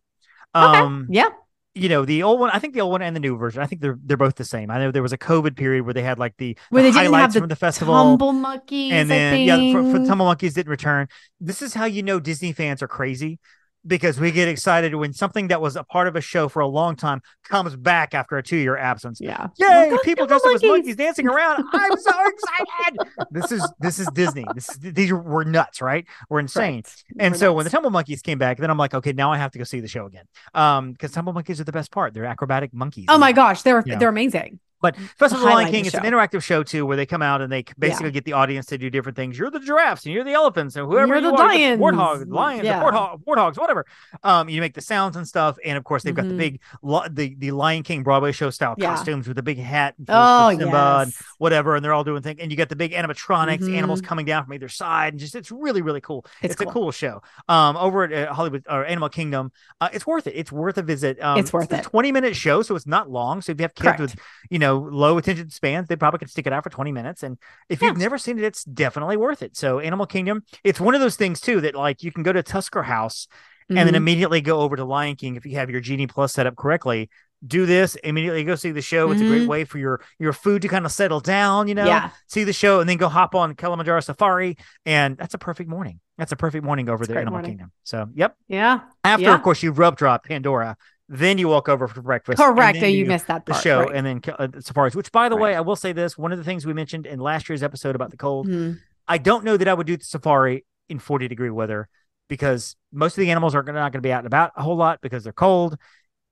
Okay. 0.55 0.79
Um, 0.79 1.07
yeah. 1.11 1.29
You 1.75 1.89
know 1.89 2.05
the 2.05 2.23
old 2.23 2.41
one. 2.41 2.51
I 2.51 2.59
think 2.59 2.75
the 2.75 2.81
old 2.81 2.93
one 2.93 3.03
and 3.03 3.15
the 3.15 3.21
new 3.21 3.37
version. 3.37 3.63
I 3.63 3.67
think 3.67 3.81
they're 3.81 3.99
they're 4.05 4.17
both 4.17 4.35
the 4.35 4.45
same. 4.45 4.71
I 4.71 4.79
know 4.79 4.91
there 4.91 5.03
was 5.03 5.13
a 5.13 5.19
COVID 5.19 5.57
period 5.57 5.85
where 5.85 5.95
they 5.95 6.03
had 6.03 6.19
like 6.19 6.37
the, 6.37 6.57
Where 6.71 6.83
the 6.83 6.91
they 6.91 6.93
didn't 6.93 7.05
have 7.05 7.13
highlights 7.13 7.35
the 7.35 7.47
the 7.47 7.57
festival. 7.57 7.95
Tumble 7.95 8.33
monkeys, 8.33 8.93
and 8.93 9.09
then 9.09 9.41
yeah, 9.41 9.73
for, 9.73 9.83
for. 9.91 10.05
Tumble 10.05 10.27
Monkeys 10.27 10.55
didn't 10.55 10.71
return. 10.71 11.09
This 11.41 11.63
is 11.63 11.75
how 11.75 11.85
you 11.85 12.03
know 12.03 12.19
Disney 12.19 12.53
fans 12.53 12.83
are 12.83 12.89
crazy 12.89 13.39
because 13.87 14.21
we 14.21 14.31
get 14.31 14.49
excited 14.49 14.95
when 14.95 15.13
something 15.13 15.49
that 15.49 15.61
was 15.61 15.77
a 15.77 15.85
part 15.85 16.07
of 16.09 16.17
a 16.17 16.21
show 16.21 16.49
for 16.49 16.61
a 16.61 16.67
long 16.67 16.97
time 16.97 17.23
comes 17.45 17.77
back 17.77 18.15
after 18.15 18.37
a 18.37 18.43
two 18.43 18.57
year 18.57 18.77
absence. 18.77 19.21
Yeah. 19.21 19.49
Yay! 19.59 19.91
Look, 19.91 20.03
people 20.03 20.27
dressed 20.27 20.45
up 20.47 20.55
as 20.55 20.63
monkeys. 20.63 20.97
dancing 20.97 21.27
around. 21.29 21.65
I'm 21.73 21.97
so 21.99 22.11
excited. 22.27 22.99
This 23.31 23.53
is 23.53 23.73
this 23.81 23.99
is 23.99 24.09
Disney. 24.15 24.45
This 24.55 24.69
is, 24.69 24.77
these 24.81 25.13
were 25.13 25.45
nuts, 25.45 25.81
right? 25.81 26.07
We're 26.29 26.41
insane. 26.41 26.77
Right. 26.85 26.95
And 27.19 27.33
We're 27.35 27.39
so 27.39 27.53
when 27.53 27.65
the 27.65 27.69
nuts. 27.69 27.75
Tumble 27.75 27.91
Monkeys 27.91 28.23
came 28.23 28.39
back, 28.39 28.59
then 28.59 28.71
I'm 28.71 28.79
like, 28.79 28.95
okay, 28.95 29.13
now 29.13 29.33
I 29.33 29.39
have 29.39 29.53
to 29.53 29.59
go 29.59 29.65
see 29.65 29.81
the 29.81 29.89
show 29.89 30.07
again. 30.07 30.25
Um, 30.55 30.93
because 30.93 31.13
Tumble 31.13 31.33
Monkeys 31.33 31.61
are 31.61 31.65
the 31.65 31.73
best 31.73 31.91
part. 31.91 32.15
They're 32.15 32.25
acrobatic 32.27 32.75
monkeys. 32.75 33.07
Oh 33.09 33.19
my 33.19 33.33
gosh, 33.33 33.63
they're 33.63 33.83
Yeah. 33.87 33.97
they're 33.99 34.09
amazing. 34.09 34.61
But 34.81 34.97
Festival 34.97 35.45
of 35.47 35.51
the 35.51 35.55
Lion 35.57 35.71
King, 35.71 35.83
the 35.83 35.89
it's 35.89 35.97
an 35.97 36.05
interactive 36.05 36.43
show 36.43 36.63
too, 36.63 36.87
where 36.87 36.97
they 36.97 37.07
come 37.07 37.23
out 37.23 37.41
and 37.43 37.53
they 37.53 37.65
basically 37.79 38.11
get 38.11 38.25
the 38.25 38.33
audience 38.33 38.67
to 38.67 38.79
do 38.79 38.89
different 38.91 39.17
things. 39.17 39.39
You're 39.39 39.51
the 39.51 39.61
giraffes 39.61 40.05
and 40.07 40.15
you're 40.15 40.25
the 40.25 40.33
elephants 40.33 40.77
and 40.77 40.87
whoever 40.87 41.07
You're 41.09 41.17
you 41.17 41.31
the 41.31 41.37
are, 41.37 41.49
lions. 41.49 41.81
warthogs, 41.81 42.33
lions, 42.33 42.65
Yeah. 42.65 42.79
the 42.81 42.85
warthog, 42.87 43.25
warthogs, 43.25 43.59
whatever. 43.59 43.85
Um, 44.25 44.49
you 44.49 44.61
make 44.61 44.75
the 44.75 44.81
sounds 44.81 45.17
and 45.17 45.27
stuff, 45.29 45.57
and 45.65 45.77
of 45.77 45.85
course 45.85 46.03
they've 46.03 46.15
got 46.15 46.29
the 46.29 46.35
Mhm. 46.35 46.39
big 46.39 46.61
li- 46.83 47.09
the 47.11 47.35
the 47.39 47.51
Lion 47.51 47.83
King 47.83 48.03
Broadway 48.03 48.33
show 48.33 48.51
style 48.51 48.75
Yeah. 48.79 48.95
costumes 48.95 49.27
with 49.29 49.37
the 49.37 49.43
big 49.43 49.59
hat 49.59 49.95
Oh 50.09 50.51
Simba 50.51 51.03
and 51.05 51.13
whatever, 51.39 51.77
and 51.77 51.85
they're 51.85 51.93
all 51.93 52.05
doing 52.05 52.23
things. 52.23 52.39
And 52.41 52.51
you 52.51 52.57
get 52.57 52.69
the 52.69 52.77
big 52.77 52.93
animatronics, 52.93 53.71
animals 53.75 54.01
Mhm. 54.01 54.07
coming 54.07 54.27
down 54.27 54.45
from 54.45 54.55
either 54.55 54.69
side, 54.69 55.13
and 55.13 55.21
just 55.21 55.35
it's 55.35 55.51
really 55.51 55.83
really 55.83 56.01
cool. 56.01 56.25
It's 56.43 56.55
It's, 56.55 56.61
a 56.63 56.65
cool. 56.65 56.73
cool 56.73 56.93
show. 56.93 57.23
Um, 57.49 57.77
over 57.77 58.05
at 58.05 58.13
uh, 58.29 58.33
Hollywood 58.35 58.65
or 58.69 58.85
Animal 58.87 59.09
Kingdom, 59.09 59.53
uh, 59.81 59.89
it's 59.93 60.07
worth 60.07 60.27
it. 60.27 60.35
It's 60.37 60.51
worth 60.53 60.79
a 60.79 60.83
visit. 60.83 61.23
Um, 61.23 61.39
It's 61.39 61.53
worth 61.53 61.71
a 61.73 61.77
it. 61.79 61.83
Twenty 61.83 62.13
minute 62.13 62.35
show, 62.37 62.63
so 62.63 62.75
it's 62.77 62.87
not 62.87 63.11
long. 63.11 63.43
So 63.43 63.53
if 63.53 63.59
you 63.61 63.65
have 63.65 63.75
kids 63.75 63.85
Correct. 63.87 64.01
with, 64.01 64.15
you 64.49 64.59
know, 64.59 64.70
know, 64.71 64.89
low 64.91 65.19
attention 65.19 65.51
spans, 65.51 65.89
they 65.89 65.97
probably 65.97 66.19
could 66.19 66.31
stick 66.31 66.47
it 66.47 66.53
out 66.53 66.65
for 66.65 66.71
20 66.71 66.93
minutes. 66.93 67.23
And 67.23 67.39
if 67.69 67.83
you've 67.83 67.97
never 67.97 68.19
seen 68.19 68.39
it, 68.39 68.45
it's 68.45 68.65
definitely 68.65 69.17
worth 69.17 69.43
it. 69.43 69.57
So 69.57 69.79
Animal 69.81 70.07
Kingdom, 70.07 70.45
it's 70.65 70.81
one 70.81 70.95
of 70.95 71.01
those 71.01 71.17
things 71.17 71.41
too 71.41 71.61
that 71.63 71.75
like 71.75 72.03
you 72.03 72.13
can 72.13 72.23
go 72.23 72.33
to 72.33 72.43
Tusker 72.43 72.83
House 72.83 73.27
and 73.69 73.79
then 73.79 73.95
Mhm. 73.95 73.97
immediately 73.97 74.41
go 74.41 74.61
over 74.61 74.75
to 74.77 74.85
Lion 74.85 75.15
King 75.17 75.37
if 75.37 75.47
you 75.47 75.57
have 75.57 75.71
your 75.71 75.81
Genie 75.81 76.07
Plus 76.09 76.33
set 76.33 76.47
up 76.47 76.57
correctly. 76.57 77.09
Do 77.47 77.65
this 77.67 77.95
immediately. 77.97 78.45
Go 78.45 78.55
see 78.55 78.71
the 78.71 78.83
show. 78.83 79.11
It's 79.13 79.23
a 79.23 79.27
great 79.27 79.45
Mhm. 79.45 79.49
way 79.49 79.65
for 79.65 79.79
your 79.79 80.01
your 80.19 80.33
food 80.35 80.61
to 80.63 80.69
kind 80.69 80.85
of 80.85 80.93
settle 80.93 81.21
down. 81.21 81.69
You 81.69 81.75
know, 81.75 81.87
Yeah. 81.87 82.11
see 82.27 82.45
the 82.45 82.53
show 82.53 82.81
and 82.81 82.89
then 82.89 82.99
go 82.99 83.09
hop 83.09 83.35
on 83.35 83.55
Kilimanjaro 83.55 84.01
Safari, 84.01 84.59
and 84.85 85.17
that's 85.17 85.33
a 85.33 85.39
perfect 85.39 85.71
morning. 85.71 86.01
That's 86.19 86.33
a 86.33 86.37
perfect 86.37 86.65
morning 86.65 86.91
over 86.91 87.05
It's 87.05 87.09
there, 87.09 87.17
Animal 87.19 87.33
morning. 87.39 87.53
Kingdom. 87.53 87.73
So, 87.83 88.09
yep. 88.13 88.37
Yeah. 88.47 88.81
After, 89.05 89.23
Yeah. 89.25 89.35
of 89.35 89.43
course, 89.43 89.63
you 89.63 89.73
rub 89.73 89.97
drop 89.97 90.25
Pandora, 90.27 90.77
then 91.13 91.37
you 91.39 91.49
walk 91.49 91.69
over 91.69 91.89
for 91.89 92.01
breakfast. 92.01 92.41
and 92.41 92.55
Correct. 92.57 92.77
then 92.77 92.85
Oh, 92.85 92.89
you 92.89 93.05
do 93.05 93.09
missed 93.11 93.27
that 93.27 93.45
the 93.45 93.53
show, 93.55 93.81
right. 93.81 93.95
and 93.95 94.07
then 94.07 94.21
uh, 94.39 94.49
safaris. 94.61 94.95
Which, 94.95 95.11
by 95.11 95.29
the 95.29 95.37
way, 95.37 95.55
I 95.57 95.61
will 95.61 95.75
say 95.77 95.93
this: 95.93 96.17
one 96.17 96.31
of 96.33 96.39
the 96.39 96.45
things 96.45 96.65
we 96.65 96.73
mentioned 96.73 97.05
in 97.07 97.19
last 97.19 97.49
year's 97.49 97.63
episode 97.65 97.95
about 97.97 98.11
the 98.13 98.17
cold. 98.17 98.47
Mhm. 98.47 98.79
I 99.09 99.19
don't 99.19 99.45
know 99.45 99.57
that 99.57 99.67
I 99.67 99.75
would 99.75 99.89
do 99.89 99.97
the 99.97 100.05
safari 100.05 100.65
in 100.89 101.01
40 101.01 101.27
degree 101.27 101.51
weather 101.51 101.89
because 102.29 102.77
most 102.93 103.19
of 103.19 103.23
the 103.23 103.31
animals 103.33 103.57
are 103.57 103.63
not 103.65 103.75
going 103.75 103.93
to 103.95 104.01
be 104.01 104.13
out 104.13 104.19
and 104.21 104.27
about 104.29 104.53
a 104.57 104.63
whole 104.63 104.77
lot 104.77 105.01
because 105.03 105.25
they're 105.25 105.33
cold, 105.33 105.77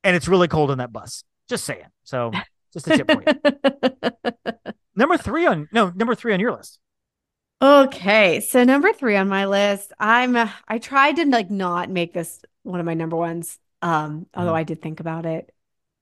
and 0.04 0.14
it's 0.14 0.28
really 0.28 0.46
cold 0.48 0.70
in 0.70 0.78
that 0.78 0.92
bus. 0.92 1.24
Just 1.48 1.64
saying. 1.64 1.86
So, 2.04 2.30
just 2.72 2.86
a 2.86 2.96
tip 2.96 3.10
for 3.10 3.22
you. 3.26 4.32
Number 4.94 5.16
three 5.16 5.46
on 5.46 5.68
no 5.72 5.90
number 5.94 6.14
three 6.14 6.32
on 6.32 6.40
your 6.40 6.52
list. 6.52 6.78
Okay, 7.60 8.38
so 8.38 8.62
number 8.62 8.92
three 8.92 9.16
on 9.16 9.28
my 9.28 9.46
list, 9.46 9.92
I'm 9.98 10.36
uh, 10.36 10.48
I 10.68 10.78
tried 10.78 11.16
to 11.16 11.26
like 11.26 11.50
not 11.50 11.90
make 11.90 12.12
this 12.12 12.40
one 12.62 12.78
of 12.78 12.86
my 12.86 12.94
number 12.94 13.16
ones. 13.16 13.58
Um, 13.82 14.26
although 14.34 14.52
Mhm. 14.52 14.56
I 14.56 14.64
did 14.64 14.82
think 14.82 15.00
about 15.00 15.26
it. 15.26 15.54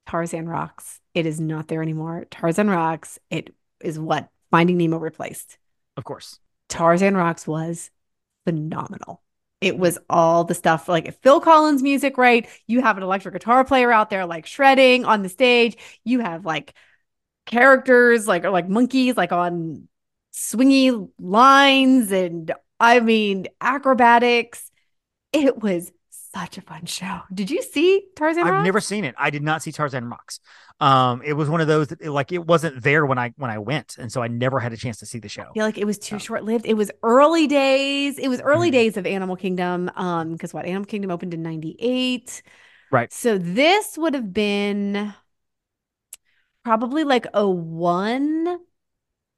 Tarzan 0.07 0.49
Rocks. 0.49 1.01
It 1.15 1.27
is 1.27 1.41
not 1.41 1.69
there 1.69 1.83
anymore. 1.83 2.27
Tarzan 2.31 2.71
Rocks. 2.71 3.19
It 3.31 3.55
is 3.81 3.99
what 3.99 4.29
Finding 4.51 4.77
Nemo 4.77 4.99
replaced. 4.99 5.59
Of 5.97 6.05
course. 6.05 6.39
Tarzan 6.69 7.17
Rocks 7.17 7.47
was 7.47 7.91
phenomenal. 8.45 9.23
It 9.61 9.79
was 9.79 9.99
all 10.09 10.45
the 10.45 10.55
stuff 10.55 10.89
like 10.89 11.21
Phil 11.23 11.41
Collins 11.41 11.83
music, 11.83 12.19
right? 12.19 12.49
You 12.67 12.83
have 12.83 12.97
an 12.97 13.03
electric 13.03 13.35
guitar 13.35 13.65
player 13.65 13.91
out 13.91 14.11
there 14.11 14.27
like 14.27 14.47
shredding 14.47 15.05
on 15.05 15.23
the 15.23 15.29
stage. 15.29 15.77
You 16.05 16.21
have 16.21 16.45
like 16.45 16.75
characters 17.47 18.27
like 18.29 18.45
or 18.45 18.51
like 18.51 18.69
monkeys 18.69 19.17
like 19.17 19.33
on 19.33 19.89
swingy 20.35 21.11
lines 21.19 22.13
and 22.13 22.53
I 22.79 23.01
mean 23.01 23.47
acrobatics. 23.61 24.71
It 25.33 25.59
was 25.63 25.91
such 26.41 26.59
a 26.59 26.61
fun 26.63 26.85
show. 26.87 27.21
Did 27.33 27.51
you 27.51 27.63
see 27.63 28.05
Tarzan 28.17 28.45
I've 28.45 28.53
Rocks? 28.53 28.65
never 28.65 28.81
seen 28.81 29.05
it. 29.05 29.15
I 29.19 29.31
did 29.31 29.43
not 29.43 29.63
see 29.63 29.73
Tarzan 29.73 30.09
Rocks. 30.09 30.41
Um, 30.81 31.23
it 31.25 31.33
was 31.33 31.49
one 31.49 31.61
of 31.61 31.67
those 31.67 31.89
that 31.89 32.01
it- 32.03 32.11
like 32.11 32.33
it 32.33 32.45
wasn't 32.47 32.83
there 32.83 33.07
when 33.07 33.19
I 33.19 33.33
when 33.37 33.51
I 33.51 33.59
went, 33.59 33.97
and 33.99 34.13
so 34.13 34.23
I 34.23 34.29
never 34.29 34.61
had 34.61 34.73
a 34.73 34.77
chance 34.77 34.99
to 34.99 35.07
see 35.07 35.19
the 35.19 35.29
show. 35.29 35.45
I 35.51 35.53
feel 35.55 35.65
like 35.65 35.79
it 35.79 35.87
was 35.87 35.99
too 35.99 36.17
Oh. 36.17 36.19
short 36.19 36.45
lived. 36.45 36.67
It 36.67 36.75
was 36.75 36.91
early 37.03 37.47
days. 37.47 38.19
It 38.19 38.29
was 38.29 38.41
early 38.43 38.69
Mhm. 38.69 38.73
days 38.73 38.97
of 38.97 39.07
Animal 39.07 39.37
Kingdom. 39.37 39.91
Um, 39.97 40.33
because 40.33 40.53
what 40.53 40.67
Animal 40.67 40.85
Kingdom 40.87 41.11
opened 41.11 41.33
in 41.33 41.43
98. 41.43 42.43
Right. 42.93 43.11
So 43.13 43.39
this 43.39 43.97
would 43.97 44.15
have 44.15 44.33
been 44.33 45.15
probably 46.65 47.05
like 47.05 47.27
a 47.35 47.49
one. 47.49 48.59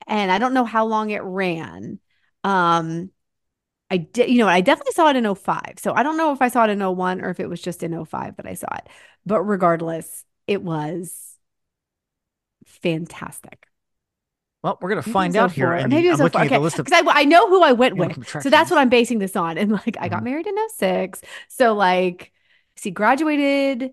And 0.07 0.33
I 0.33 0.39
don't 0.39 0.55
know 0.55 0.65
how 0.65 0.87
long 0.87 1.11
it 1.11 1.23
ran. 1.23 2.01
Um, 2.45 3.11
I 3.91 3.97
did, 3.99 4.31
you 4.31 4.39
know, 4.39 4.49
I 4.49 4.61
definitely 4.61 4.93
saw 4.93 5.09
it 5.09 5.17
in 5.17 5.25
05. 5.25 5.75
So 5.79 5.95
I 5.95 6.03
don't 6.03 6.17
know 6.19 6.33
if 6.33 6.43
I 6.43 6.49
saw 6.49 6.65
it 6.65 6.71
in 6.71 6.79
01 6.79 7.23
or 7.23 7.31
if 7.31 7.41
it 7.41 7.49
was 7.49 7.61
just 7.61 7.83
in 7.83 7.93
05 7.93 8.37
that 8.37 8.47
I 8.47 8.55
saw 8.55 8.69
it. 8.77 8.89
But 9.25 9.43
regardless, 9.43 10.25
it 10.47 10.63
was 10.63 11.37
fantastic. 12.67 13.67
Well, 14.63 14.79
we're 14.81 14.89
gonna 14.89 15.03
find 15.03 15.37
out 15.37 15.53
here, 15.53 15.73
and 15.73 15.93
Maybe 15.93 16.09
it 16.09 16.11
I'm 16.11 16.19
was 16.19 16.21
looking 16.21 16.41
04. 16.41 16.43
at 16.45 16.53
the 16.53 16.59
Okay, 16.59 16.61
list 16.61 16.79
of 16.79 16.87
because 16.87 17.03
I, 17.07 17.21
I 17.21 17.25
know 17.25 17.49
who 17.49 17.63
I 17.63 17.73
went 17.73 17.97
with. 17.97 18.19
So 18.39 18.51
that's 18.51 18.71
what 18.71 18.79
I'm 18.79 18.89
basing 18.89 19.19
this 19.19 19.37
on. 19.37 19.57
And 19.59 19.73
like, 19.73 19.97
I 20.01 20.09
got 20.09 20.23
Mhm. 20.23 20.25
married 20.25 20.47
in 20.47 20.57
06. 20.69 21.21
So 21.49 21.75
like, 21.75 22.33
see, 22.77 22.91
graduated. 22.91 23.93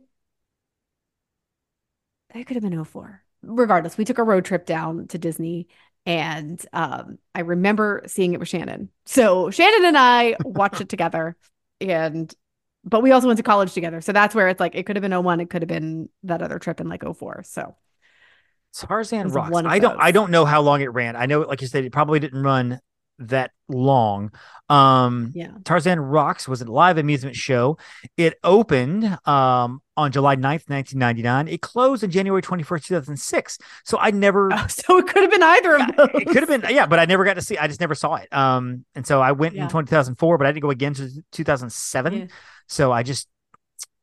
It 2.33 2.45
could 2.45 2.55
have 2.55 2.63
been 2.63 2.73
04. 2.73 3.23
Regardless, 3.41 3.97
we 3.97 4.05
took 4.05 4.17
a 4.17 4.23
road 4.23 4.45
trip 4.45 4.65
down 4.65 5.07
to 5.09 5.17
Disney 5.17 5.67
and 6.05 6.63
um, 6.73 7.17
I 7.33 7.41
remember 7.41 8.03
seeing 8.07 8.33
it 8.33 8.39
with 8.39 8.49
Shannon. 8.49 8.89
So 9.05 9.49
Shannon 9.49 9.85
and 9.85 9.97
I 9.97 10.35
watched 10.43 10.81
it 10.81 10.89
together 10.89 11.35
and 11.81 12.33
but 12.87 13.01
we 13.01 13.11
also 13.11 13.25
went 13.27 13.37
to 13.37 13.43
college 13.43 13.73
together. 13.73 13.99
So 13.99 14.11
that's 14.11 14.35
where 14.35 14.47
it's 14.47 14.59
like 14.59 14.75
it 14.75 14.85
could 14.85 14.95
have 14.95 15.01
been 15.01 15.23
01, 15.23 15.39
it 15.39 15.49
could 15.49 15.63
have 15.63 15.67
been 15.67 16.07
that 16.23 16.41
other 16.41 16.59
trip 16.59 16.79
in 16.79 16.87
like 16.87 17.03
04. 17.03 17.43
So 17.43 17.75
Tarzan 18.75 19.29
Rocks. 19.29 19.55
I 19.65 19.79
don't. 19.79 19.99
I 19.99 20.11
don't 20.11 20.31
know 20.31 20.45
how 20.45 20.61
long 20.61 20.81
it 20.81 20.93
ran. 20.93 21.15
I 21.15 21.25
know, 21.25 21.41
like 21.41 21.61
you 21.61 21.67
said, 21.67 21.85
it 21.85 21.93
probably 21.93 22.19
didn't 22.19 22.43
run 22.43 22.79
that 23.19 23.51
long. 23.69 24.31
Um, 24.69 25.31
yeah. 25.33 25.51
Tarzan 25.63 25.99
Rocks 25.99 26.47
was 26.47 26.61
a 26.61 26.65
live 26.65 26.97
amusement 26.97 27.35
show. 27.35 27.77
It 28.17 28.37
opened 28.43 29.05
um, 29.25 29.81
on 29.95 30.11
July 30.11 30.35
9th, 30.35 30.67
1999. 30.69 31.47
It 31.47 31.61
closed 31.61 32.03
on 32.03 32.11
January 32.11 32.41
21st, 32.41 32.83
2006. 32.85 33.57
So 33.83 33.97
I 33.99 34.11
never, 34.11 34.49
Oh, 34.53 34.65
so 34.67 34.97
it 34.97 35.07
could 35.07 35.21
have 35.23 35.31
been 35.31 35.43
either 35.43 35.75
of 35.75 35.95
those. 35.95 36.09
it 36.13 36.25
could 36.27 36.47
have 36.47 36.49
been, 36.49 36.65
yeah, 36.73 36.85
but 36.85 36.99
I 36.99 37.05
never 37.05 37.23
got 37.23 37.35
to 37.35 37.41
see, 37.41 37.57
I 37.57 37.67
just 37.67 37.79
never 37.79 37.95
saw 37.95 38.15
it. 38.15 38.31
Um, 38.33 38.85
and 38.95 39.05
so 39.07 39.21
I 39.21 39.31
went 39.31 39.55
Yeah. 39.55 39.63
in 39.63 39.69
2004, 39.69 40.37
but 40.37 40.45
I 40.47 40.51
didn't 40.51 40.63
go 40.63 40.69
again 40.71 40.93
to 40.95 41.09
2007. 41.31 42.13
Yeah. 42.13 42.25
So 42.67 42.91
I 42.91 43.03
just, 43.03 43.27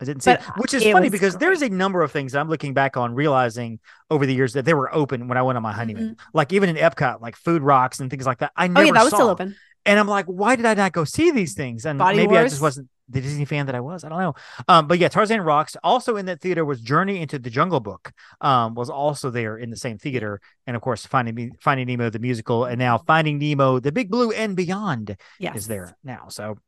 I 0.02 0.04
didn't 0.04 0.22
see 0.22 0.32
But, 0.32 0.40
it, 0.40 0.46
which 0.60 0.74
is 0.74 0.84
it 0.84 0.92
funny 0.92 1.08
because 1.08 1.36
there's 1.36 1.62
a 1.62 1.68
number 1.68 2.02
of 2.02 2.12
things 2.12 2.32
that 2.32 2.40
I'm 2.40 2.48
looking 2.48 2.74
back 2.74 2.96
on 2.96 3.14
realizing 3.14 3.78
over 4.10 4.26
the 4.26 4.34
years 4.34 4.52
that 4.54 4.64
they 4.64 4.74
were 4.74 4.94
open 4.94 5.28
when 5.28 5.38
I 5.38 5.42
went 5.42 5.56
on 5.56 5.62
my 5.62 5.72
honeymoon. 5.72 6.16
Like 6.34 6.52
even 6.52 6.68
in 6.68 6.76
Epcot, 6.76 7.20
like 7.20 7.36
Food 7.36 7.62
Rocks 7.62 8.00
and 8.00 8.10
things 8.10 8.26
like 8.26 8.38
that. 8.38 8.52
I 8.56 8.66
Mm-hmm. 8.68 8.76
Oh 8.76 8.80
yeah, 8.82 8.92
that 8.92 9.02
was 9.04 9.10
saw. 9.10 9.16
still 9.16 9.28
open. 9.28 9.56
And 9.84 9.98
I'm 9.98 10.06
like, 10.06 10.26
why 10.26 10.54
did 10.56 10.64
I 10.66 10.74
not 10.74 10.92
go 10.92 11.04
see 11.04 11.30
these 11.32 11.54
things? 11.54 11.86
And 11.86 11.98
Body 11.98 12.16
maybe 12.16 12.36
I 12.36 12.44
just 12.44 12.62
wasn't 12.62 12.88
the 13.08 13.20
Disney 13.20 13.44
fan 13.44 13.66
that 13.66 13.74
I 13.74 13.80
was. 13.80 14.04
I 14.04 14.08
don't 14.10 14.20
know. 14.20 14.34
Um, 14.68 14.86
but 14.86 14.98
yeah, 15.00 15.08
Tarzan 15.08 15.40
Rocks. 15.40 15.76
Also 15.82 16.16
in 16.16 16.26
that 16.26 16.40
theater 16.40 16.64
was 16.64 16.80
Journey 16.80 17.20
into 17.20 17.38
the 17.38 17.50
Jungle 17.50 17.80
Book. 17.80 18.12
Um, 18.40 18.74
was 18.74 18.88
also 18.90 19.30
there 19.30 19.56
in 19.58 19.70
the 19.70 19.76
same 19.76 19.98
theater, 19.98 20.40
and 20.68 20.76
of 20.76 20.82
course 20.82 21.04
Finding 21.04 21.34
Me- 21.34 21.50
Finding 21.60 21.88
Nemo 21.88 22.10
the 22.10 22.20
musical, 22.20 22.64
and 22.64 22.78
now 22.78 22.98
Finding 22.98 23.38
Nemo 23.38 23.80
the 23.80 23.90
Big 23.90 24.08
Blue 24.08 24.30
and 24.30 24.56
Beyond 24.56 25.16
Yes. 25.40 25.56
is 25.56 25.66
there 25.66 25.96
now. 26.04 26.26
So. 26.28 26.58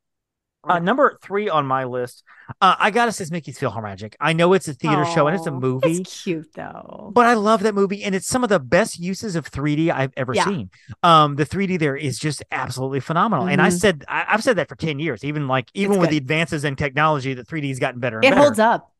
Uh, 0.67 0.79
number 0.79 1.17
three 1.21 1.47
on 1.49 1.65
my 1.65 1.83
list, 1.83 2.23
uh, 2.61 2.75
I 2.79 2.91
gotta 2.91 3.11
say, 3.11 3.23
it's 3.23 3.31
Mickey's 3.31 3.59
PhilharMagic. 3.59 4.15
I 4.19 4.33
know 4.33 4.53
it's 4.53 4.67
a 4.67 4.73
theater 4.73 5.05
show 5.05 5.27
and 5.27 5.35
it's 5.35 5.45
a 5.47 5.51
movie, 5.51 6.01
It's 6.01 6.23
cute 6.23 6.53
though. 6.53 7.11
but 7.13 7.25
I 7.27 7.33
love 7.35 7.61
that 7.63 7.75
movie, 7.75 8.03
and 8.03 8.15
it's 8.15 8.27
some 8.27 8.43
of 8.43 8.49
the 8.49 8.59
best 8.59 8.99
uses 8.99 9.35
of 9.35 9.45
3D 9.47 9.91
I've 9.91 10.11
ever 10.17 10.33
Yeah. 10.33 10.45
seen. 10.45 10.69
Um, 11.03 11.35
the 11.35 11.45
3D 11.45 11.77
there 11.77 11.95
is 11.95 12.17
just 12.19 12.43
absolutely 12.51 12.99
phenomenal, 12.99 13.47
and 13.47 13.61
I 13.61 13.69
Mhm. 13.69 13.79
said 13.79 14.05
I, 14.07 14.25
I've 14.29 14.43
said 14.43 14.55
that 14.57 14.69
for 14.69 14.75
ten 14.75 14.99
years. 14.99 15.23
Even 15.23 15.47
like 15.47 15.69
even 15.73 15.93
It's 15.93 15.99
with 16.01 16.09
good. 16.09 16.13
the 16.13 16.17
advances 16.17 16.63
in 16.63 16.75
technology, 16.75 17.33
the 17.33 17.43
3D 17.43 17.69
has 17.69 17.79
gotten 17.79 17.99
better. 17.99 18.17
And 18.17 18.25
it 18.25 18.29
better. 18.31 18.41
holds 18.41 18.59
up. 18.59 18.91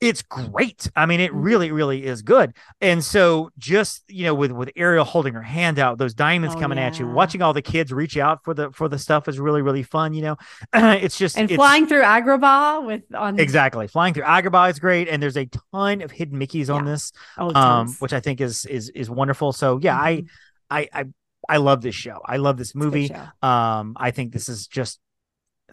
It's 0.00 0.22
great. 0.22 0.88
I 0.94 1.06
mean, 1.06 1.18
it 1.18 1.32
Mhm. 1.32 1.42
really, 1.42 1.72
really 1.72 2.04
is 2.06 2.22
good. 2.22 2.54
And 2.80 3.02
so, 3.02 3.50
just 3.58 4.04
you 4.08 4.24
know, 4.24 4.34
with 4.34 4.52
with 4.52 4.70
Ariel 4.76 5.04
holding 5.04 5.34
her 5.34 5.42
hand 5.42 5.80
out, 5.80 5.98
those 5.98 6.14
diamonds 6.14 6.54
Oh, 6.54 6.60
coming 6.60 6.78
at 6.78 7.00
you, 7.00 7.08
watching 7.08 7.42
all 7.42 7.52
the 7.52 7.62
kids 7.62 7.92
reach 7.92 8.16
out 8.16 8.44
for 8.44 8.54
the 8.54 8.70
for 8.70 8.88
the 8.88 8.98
stuff 8.98 9.26
is 9.26 9.40
really, 9.40 9.60
really 9.60 9.82
fun. 9.82 10.14
You 10.14 10.22
know, 10.22 10.36
it's 10.72 11.18
just 11.18 11.36
And 11.36 11.50
it's, 11.50 11.56
flying 11.56 11.86
through 11.86 12.02
Agrabah 12.02 12.86
with 12.86 13.02
on 13.12 13.40
Exactly, 13.40 13.88
flying 13.88 14.14
through 14.14 14.22
Agrabah 14.22 14.70
is 14.70 14.78
great, 14.78 15.08
and 15.08 15.20
there's 15.20 15.36
a 15.36 15.48
ton 15.72 16.00
of 16.02 16.12
hidden 16.12 16.38
Mickey's 16.38 16.70
on 16.70 16.84
this 16.84 17.10
oh, 17.36 17.52
um, 17.56 17.88
which 17.98 18.12
I 18.12 18.20
think 18.20 18.40
is 18.40 18.66
is 18.66 18.90
is 18.90 19.10
wonderful. 19.10 19.52
So 19.52 19.80
yeah, 19.82 19.96
Mhm. 19.98 20.28
I, 20.70 20.78
I 20.82 20.88
I 21.00 21.04
I 21.48 21.56
love 21.56 21.80
this 21.82 21.94
show. 21.96 22.20
I 22.24 22.36
love 22.36 22.56
this 22.56 22.68
It's 22.68 22.74
a 22.76 22.78
good 22.78 22.84
movie. 22.84 23.12
Um, 23.42 23.94
I 23.96 24.12
think 24.12 24.32
this 24.32 24.48
is 24.48 24.68
just 24.68 25.00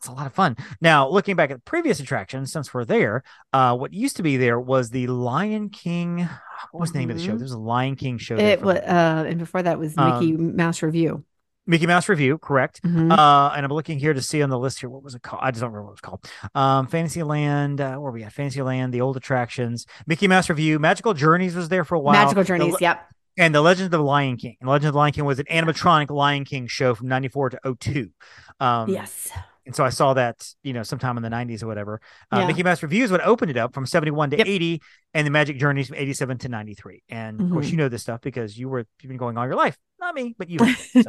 it's 0.05 0.11
a 0.11 0.13
lot 0.13 0.27
of 0.27 0.33
fun. 0.33 0.55
Now, 0.81 1.09
looking 1.09 1.35
back 1.35 1.49
at 1.49 1.57
the 1.57 1.61
previous 1.63 1.99
attractions, 1.99 2.51
since 2.51 2.73
we're 2.73 2.85
there, 2.85 3.23
uh, 3.53 3.75
what 3.75 3.91
used 3.93 4.17
to 4.17 4.23
be 4.23 4.37
there 4.37 4.59
was 4.59 4.91
the 4.91 5.07
Lion 5.07 5.69
King. 5.69 6.29
What 6.71 6.79
was 6.81 6.91
the 6.93 6.99
name 6.99 7.09
of 7.11 7.17
the 7.17 7.21
show? 7.23 7.33
Mhm. 7.33 7.37
There 7.37 7.43
was 7.45 7.51
a 7.51 7.59
Lion 7.59 7.95
King 7.95 8.17
show. 8.17 8.37
It 8.37 8.61
was, 8.61 8.77
uh, 8.77 9.25
and 9.27 9.37
before 9.39 9.61
that 9.61 9.77
was 9.77 9.93
Um, 9.97 10.13
Mickey 10.19 10.31
Mouse 10.37 10.81
Revue. 10.81 11.23
Mickey 11.67 11.85
Mouse 11.85 12.07
Revue, 12.07 12.37
correct? 12.37 12.81
Mhm. 12.83 13.11
Uh, 13.11 13.51
and 13.55 13.65
I'm 13.65 13.71
looking 13.71 13.99
here 13.99 14.13
to 14.13 14.21
see 14.21 14.41
on 14.41 14.49
the 14.49 14.57
list 14.57 14.79
here 14.79 14.89
what 14.89 15.03
was 15.03 15.15
it 15.15 15.21
called? 15.21 15.41
I 15.43 15.51
just 15.51 15.61
don't 15.61 15.71
remember 15.71 15.83
what 15.85 15.89
it 15.91 15.93
was 15.93 16.01
called. 16.01 16.25
Um, 16.55 16.87
Fantasyland, 16.87 17.81
uh, 17.81 17.97
where 17.97 18.11
we 18.11 18.23
at? 18.23 18.31
Fantasyland, 18.33 18.93
the 18.93 19.01
old 19.01 19.17
attractions, 19.17 19.85
Mickey 20.07 20.27
Mouse 20.27 20.47
Revue, 20.49 20.79
Magical 20.79 21.13
Journeys 21.13 21.55
was 21.55 21.69
there 21.69 21.83
for 21.83 21.95
a 21.95 21.99
while. 21.99 22.13
Magical 22.13 22.43
Journeys. 22.43 22.73
le- 22.73 22.79
yep. 22.81 23.05
and 23.37 23.53
the 23.53 23.61
Legend 23.61 23.85
of 23.87 23.91
the 23.91 23.99
Lion 23.99 24.37
King. 24.37 24.55
And 24.61 24.69
Legend 24.69 24.87
of 24.87 24.93
the 24.93 24.97
Lion 24.99 25.11
King 25.13 25.25
was 25.25 25.39
an 25.39 25.45
animatronic 25.51 26.09
Lion 26.09 26.45
King 26.45 26.67
show 26.67 26.95
from 26.95 27.07
94 27.09 27.49
to 27.51 27.59
02. 27.75 28.09
Um, 28.61 28.89
yes. 28.89 29.29
And 29.65 29.75
so 29.75 29.83
I 29.83 29.89
saw 29.89 30.13
that, 30.13 30.47
you 30.63 30.73
know, 30.73 30.83
sometime 30.83 31.17
in 31.17 31.23
the 31.23 31.29
90s 31.29 31.63
or 31.63 31.67
whatever. 31.67 31.99
Uh, 32.31 32.39
Yeah. 32.39 32.47
Mickey 32.47 32.63
Mouse 32.63 32.83
Revues 32.83 33.11
would 33.11 33.21
open 33.21 33.49
it 33.49 33.57
up 33.57 33.73
from 33.73 33.85
71 33.85 34.29
to 34.31 34.37
Yep. 34.37 34.47
80, 34.47 34.81
and 35.13 35.25
the 35.25 35.31
Magic 35.31 35.57
Journeys 35.57 35.87
from 35.87 35.97
87 35.97 36.37
to 36.39 36.49
93. 36.49 37.01
And 37.09 37.41
of 37.41 37.49
course, 37.51 37.67
Mhm. 37.67 37.71
you 37.71 37.77
know 37.77 37.89
this 37.89 38.01
stuff 38.03 38.21
because 38.21 38.57
you 38.57 38.69
were 38.69 38.85
you've 39.01 39.09
been 39.09 39.17
going 39.17 39.37
all 39.37 39.45
your 39.45 39.55
life. 39.55 39.77
Not 39.99 40.13
me, 40.13 40.35
but 40.37 40.49
you. 40.49 40.59
So, 40.75 41.01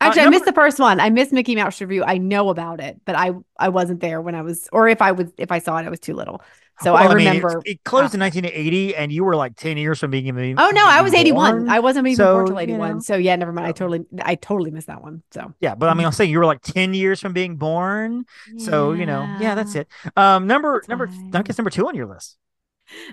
Actually, 0.00 0.20
I 0.20 0.24
number- 0.24 0.30
missed 0.30 0.44
the 0.44 0.52
first 0.52 0.78
one. 0.78 1.00
I 1.00 1.10
missed 1.10 1.32
Mickey 1.32 1.54
Mouse 1.54 1.80
Revue. 1.80 2.02
I 2.04 2.18
know 2.18 2.48
about 2.48 2.80
it, 2.80 3.00
but 3.04 3.14
I 3.16 3.32
I 3.58 3.68
wasn't 3.68 4.00
there 4.00 4.20
when 4.20 4.34
I 4.34 4.42
was, 4.42 4.68
or 4.72 4.88
if 4.88 5.00
I 5.02 5.12
was, 5.12 5.30
if 5.38 5.50
I 5.52 5.58
saw 5.58 5.76
it, 5.78 5.86
I 5.86 5.90
was 5.90 6.00
too 6.00 6.14
little. 6.14 6.42
So 6.80 6.92
Well, 6.92 7.02
I 7.04 7.14
mean, 7.14 7.26
remember. 7.26 7.62
it, 7.64 7.84
closed 7.84 8.14
uh, 8.14 8.16
in 8.16 8.20
1980, 8.20 8.96
and 8.96 9.12
you 9.12 9.24
were 9.24 9.36
like 9.36 9.56
10 9.56 9.76
years 9.76 9.98
from 10.00 10.10
being 10.10 10.26
even. 10.26 10.56
Oh 10.58 10.70
no, 10.70 10.84
I 10.86 11.02
was 11.02 11.12
being 11.12 11.26
81. 11.26 11.52
born. 11.60 11.68
I 11.68 11.78
wasn't 11.78 12.06
even 12.08 12.16
So, 12.16 12.34
born 12.34 12.46
till 12.46 12.56
you 12.56 12.60
81. 12.62 12.94
know. 12.94 13.00
So 13.00 13.16
yeah, 13.16 13.36
never 13.36 13.52
mind. 13.52 13.68
I 13.68 13.72
totally 13.72 14.04
I 14.22 14.34
totally 14.34 14.70
missed 14.70 14.88
that 14.88 15.02
one. 15.02 15.22
So 15.30 15.54
Yeah, 15.60 15.74
but 15.74 15.88
I 15.88 15.94
mean, 15.94 16.06
I'm 16.06 16.12
saying 16.12 16.30
you 16.30 16.38
were 16.38 16.46
like 16.46 16.62
10 16.62 16.92
years 16.94 17.20
from 17.20 17.32
being 17.32 17.56
born. 17.56 18.24
So, 18.58 18.92
you 18.92 19.06
know, 19.06 19.22
yeah, 19.40 19.54
that's 19.54 19.74
it. 19.74 19.88
Um, 20.16 20.46
number 20.46 20.74
That's 20.80 20.88
number 20.88 21.06
fine. 21.06 21.30
I 21.34 21.42
guess 21.42 21.58
number 21.58 21.70
two 21.70 21.86
on 21.88 21.94
your 21.94 22.06
list. 22.06 22.36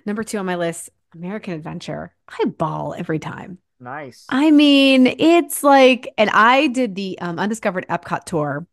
Number 0.05 0.23
two 0.23 0.37
on 0.37 0.45
my 0.45 0.55
list, 0.55 0.89
American 1.13 1.53
Adventure. 1.53 2.13
I 2.27 2.45
ball 2.45 2.95
every 2.97 3.19
time. 3.19 3.59
Nice. 3.79 4.25
I 4.29 4.51
mean, 4.51 5.07
it's 5.07 5.63
like, 5.63 6.13
and 6.17 6.29
I 6.29 6.67
did 6.67 6.95
the 6.95 7.17
um, 7.19 7.39
Undiscovered 7.39 7.85
Epcot 7.89 8.25
tour, 8.25 8.67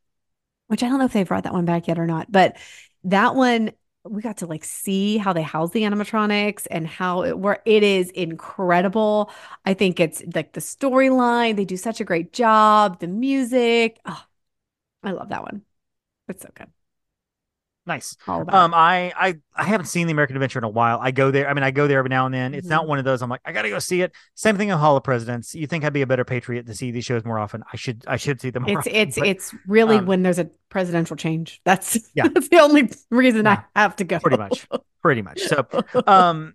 which 0.67 0.83
I 0.83 0.89
don't 0.89 0.99
know 0.99 1.07
if 1.07 1.13
they've 1.13 1.27
brought 1.27 1.45
that 1.45 1.53
one 1.55 1.65
back 1.65 1.89
yet 1.89 1.99
or 1.99 2.07
not, 2.07 2.31
but 2.31 2.57
that 3.05 3.35
one 3.35 3.71
we 4.05 4.23
got 4.23 4.39
to 4.39 4.47
like 4.47 4.65
see 4.65 5.19
how 5.19 5.33
they 5.33 5.43
house 5.43 5.71
the 5.73 5.83
animatronics 5.83 6.67
and 6.71 6.87
how 6.87 7.25
it 7.25 7.39
work. 7.39 7.61
It 7.67 7.83
is 7.83 8.11
incredible. 8.11 9.31
I 9.67 9.75
think 9.75 10.01
it's 10.01 10.23
like 10.35 10.53
the 10.53 10.61
storyline. 10.61 11.57
They 11.57 11.65
do 11.65 11.77
such 11.77 12.01
a 12.01 12.05
great 12.05 12.33
job. 12.33 13.01
The 13.01 13.07
music. 13.09 14.01
Oh, 14.07 14.25
I 15.05 15.13
love 15.13 15.31
that 15.31 15.43
one. 15.43 15.63
It's 16.29 16.43
so 16.43 16.51
good. 16.55 16.69
Nice. 17.89 18.17
Um, 18.29 18.47
I, 18.75 19.13
I 19.17 19.37
I 19.57 19.65
haven't 19.65 19.87
seen 19.87 20.07
the 20.07 20.13
American 20.13 20.37
Adventure 20.37 20.59
in 20.61 20.65
a 20.65 20.69
while. 20.69 20.99
I 21.03 21.11
go 21.11 21.31
there. 21.31 21.49
I 21.49 21.55
mean, 21.55 21.65
I 21.65 21.71
go 21.73 21.89
there 21.89 21.99
every 21.99 22.11
now 22.11 22.27
and 22.27 22.35
then. 22.35 22.53
It's 22.55 22.67
Mhm. 22.67 22.71
not 22.71 22.87
one 22.87 22.99
of 22.99 23.05
those. 23.07 23.23
I'm 23.23 23.31
like, 23.31 23.41
I 23.47 23.53
gotta 23.53 23.71
go 23.71 23.79
see 23.79 24.03
it. 24.03 24.13
Same 24.35 24.57
thing 24.59 24.69
in 24.69 24.77
Hall 24.79 24.97
of 24.97 25.03
Presidents. 25.03 25.55
You 25.55 25.67
think 25.67 25.85
I'd 25.85 25.93
be 25.95 26.03
a 26.03 26.07
better 26.07 26.25
patriot 26.25 26.67
to 26.67 26.75
see 26.75 26.91
these 26.91 27.05
shows 27.07 27.25
more 27.25 27.39
often? 27.39 27.65
I 27.73 27.77
should. 27.77 28.05
I 28.07 28.17
should 28.19 28.41
see 28.41 28.51
them 28.51 28.65
more. 28.65 28.79
It's 28.79 28.87
often, 28.87 28.95
it's 28.95 29.19
but 29.19 29.27
it's 29.29 29.55
really 29.67 29.97
um, 29.97 30.07
when 30.07 30.23
there's 30.23 30.39
a 30.39 30.51
presidential 30.69 31.17
change. 31.17 31.61
That's 31.65 31.99
Yeah. 32.15 32.29
that's 32.29 32.49
the 32.51 32.59
only 32.61 32.91
reason 33.11 33.47
Yeah. 33.47 33.63
I 33.75 33.81
have 33.81 33.97
to 33.97 34.05
go. 34.05 34.21
pretty 34.21 34.37
much, 34.37 34.69
pretty 35.03 35.23
much. 35.23 35.41
So, 35.41 35.67
um, 36.07 36.55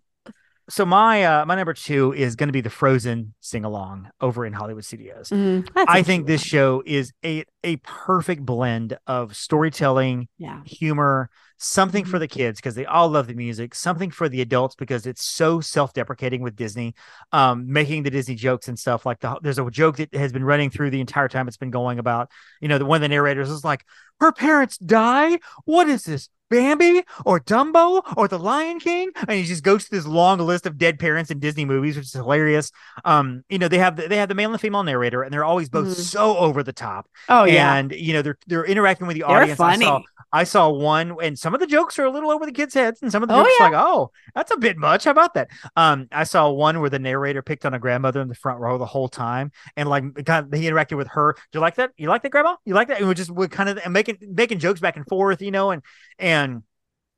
so 0.69 0.85
my 0.85 1.23
uh 1.23 1.45
my 1.45 1.55
number 1.55 1.73
two 1.73 2.13
is 2.13 2.35
going 2.35 2.47
to 2.47 2.53
be 2.53 2.61
the 2.61 2.69
Frozen 2.69 3.33
sing 3.39 3.65
along 3.65 4.09
over 4.21 4.45
in 4.45 4.53
Hollywood 4.53 4.85
Studios. 4.85 5.29
That's 5.29 5.71
I 5.75 6.03
think 6.03 6.25
this 6.27 6.41
show 6.43 6.81
is 6.85 7.11
a 7.23 7.43
a 7.63 7.77
perfect 7.77 8.45
blend 8.45 8.97
of 9.07 9.35
storytelling, 9.35 10.27
Yeah. 10.37 10.61
humor, 10.65 11.29
something 11.57 12.03
for 12.05 12.17
Mhm. 12.17 12.19
the 12.21 12.27
kids 12.27 12.59
because 12.59 12.75
they 12.75 12.85
all 12.85 13.07
love 13.09 13.27
the 13.27 13.33
music, 13.33 13.73
something 13.73 14.11
for 14.11 14.27
the 14.27 14.41
adults 14.41 14.75
because 14.75 15.05
it's 15.05 15.23
so 15.23 15.61
self-deprecating 15.61 16.41
with 16.41 16.55
Disney, 16.57 16.93
um, 17.31 17.71
making 17.71 18.03
the 18.03 18.09
Disney 18.09 18.35
jokes 18.35 18.67
and 18.67 18.77
stuff. 18.77 19.05
Like 19.05 19.19
the 19.19 19.39
there's 19.41 19.59
a 19.59 19.69
joke 19.71 19.97
that 19.97 20.13
has 20.13 20.33
been 20.33 20.43
running 20.43 20.69
through 20.69 20.89
the 20.89 20.99
entire 21.01 21.27
time 21.29 21.47
it's 21.47 21.57
been 21.57 21.71
going 21.71 21.99
about. 21.99 22.29
You 22.61 22.67
know, 22.67 22.77
the 22.77 22.85
one 22.85 22.97
of 22.97 23.01
the 23.01 23.07
narrators 23.09 23.49
is 23.49 23.63
like, 23.63 23.85
"Her 24.19 24.31
parents 24.31 24.77
die. 24.77 25.39
What 25.65 25.87
is 25.87 26.03
this?" 26.03 26.29
Bambi 26.53 27.03
or 27.25 27.39
Dumbo 27.39 28.01
or 28.17 28.27
The 28.27 28.39
Lion 28.39 28.79
King, 28.79 29.11
and 29.15 29.31
he 29.31 29.43
just 29.43 29.63
goes 29.63 29.85
to 29.85 29.91
this 29.91 30.05
long 30.05 30.39
list 30.39 30.65
of 30.65 30.77
dead 30.77 30.99
parents 30.99 31.31
in 31.31 31.39
Disney 31.39 31.65
movies, 31.65 31.95
which 31.95 32.05
is 32.05 32.13
hilarious. 32.13 32.71
Um, 33.05 33.43
you 33.49 33.57
know, 33.59 33.67
they 33.67 33.79
have 33.79 33.95
the, 33.95 34.07
they 34.07 34.17
have 34.17 34.29
the 34.29 34.35
male 34.35 34.51
and 34.51 34.61
female 34.61 34.83
narrator, 34.83 35.23
and 35.23 35.33
they're 35.33 35.43
always 35.43 35.69
both 35.69 35.87
Mhm. 35.87 35.95
so 35.95 36.37
over 36.37 36.63
the 36.63 36.73
top 36.73 37.07
Oh 37.29 37.43
yeah. 37.45 37.75
and 37.75 37.91
you 37.91 38.13
know 38.13 38.21
they're 38.21 38.37
they're 38.47 38.65
interacting 38.65 39.07
with 39.07 39.15
the 39.15 39.23
They're 39.27 39.41
audience. 39.41 39.59
I 39.59 39.71
funny. 39.73 39.85
saw 39.85 40.01
I 40.35 40.43
saw 40.45 40.69
one, 40.69 41.15
and 41.21 41.37
some 41.37 41.53
of 41.53 41.59
the 41.59 41.67
jokes 41.67 41.99
are 41.99 42.05
a 42.05 42.09
little 42.11 42.31
over 42.31 42.45
the 42.45 42.51
kids' 42.51 42.73
heads, 42.73 43.01
and 43.03 43.11
some 43.11 43.21
of 43.21 43.29
the 43.29 43.35
Oh, 43.35 43.43
jokes 43.43 43.53
yeah. 43.59 43.65
like, 43.65 43.73
oh, 43.75 44.11
that's 44.33 44.51
a 44.51 44.57
bit 44.57 44.77
much. 44.77 45.03
How 45.03 45.11
about 45.11 45.35
that? 45.35 45.49
Um, 45.75 46.07
I 46.11 46.23
saw 46.23 46.49
one 46.49 46.79
where 46.81 46.89
the 46.89 46.97
narrator 46.97 47.43
picked 47.43 47.65
on 47.67 47.75
a 47.75 47.79
grandmother 47.79 48.19
in 48.19 48.29
the 48.29 48.35
front 48.35 48.59
row 48.59 48.79
the 48.79 48.85
whole 48.85 49.07
time, 49.09 49.51
and 49.77 49.87
like 49.87 50.03
kind 50.25 50.51
of, 50.51 50.59
he 50.59 50.67
interacted 50.67 50.97
with 50.97 51.07
her. 51.09 51.33
Do 51.51 51.57
you 51.57 51.61
like 51.61 51.75
that? 51.75 51.91
You 51.97 52.07
like 52.09 52.23
that, 52.23 52.29
grandma? 52.31 52.55
You 52.65 52.73
like 52.73 52.87
that? 52.87 52.97
And 52.99 53.07
we 53.07 53.13
just 53.13 53.29
would 53.29 53.51
kind 53.51 53.69
of 53.69 53.91
making 53.91 54.17
making 54.21 54.57
jokes 54.57 54.79
back 54.79 54.97
and 54.97 55.05
forth, 55.07 55.39
you 55.41 55.51
know, 55.51 55.69
and 55.71 55.83
and 56.17 56.42
and 56.43 56.63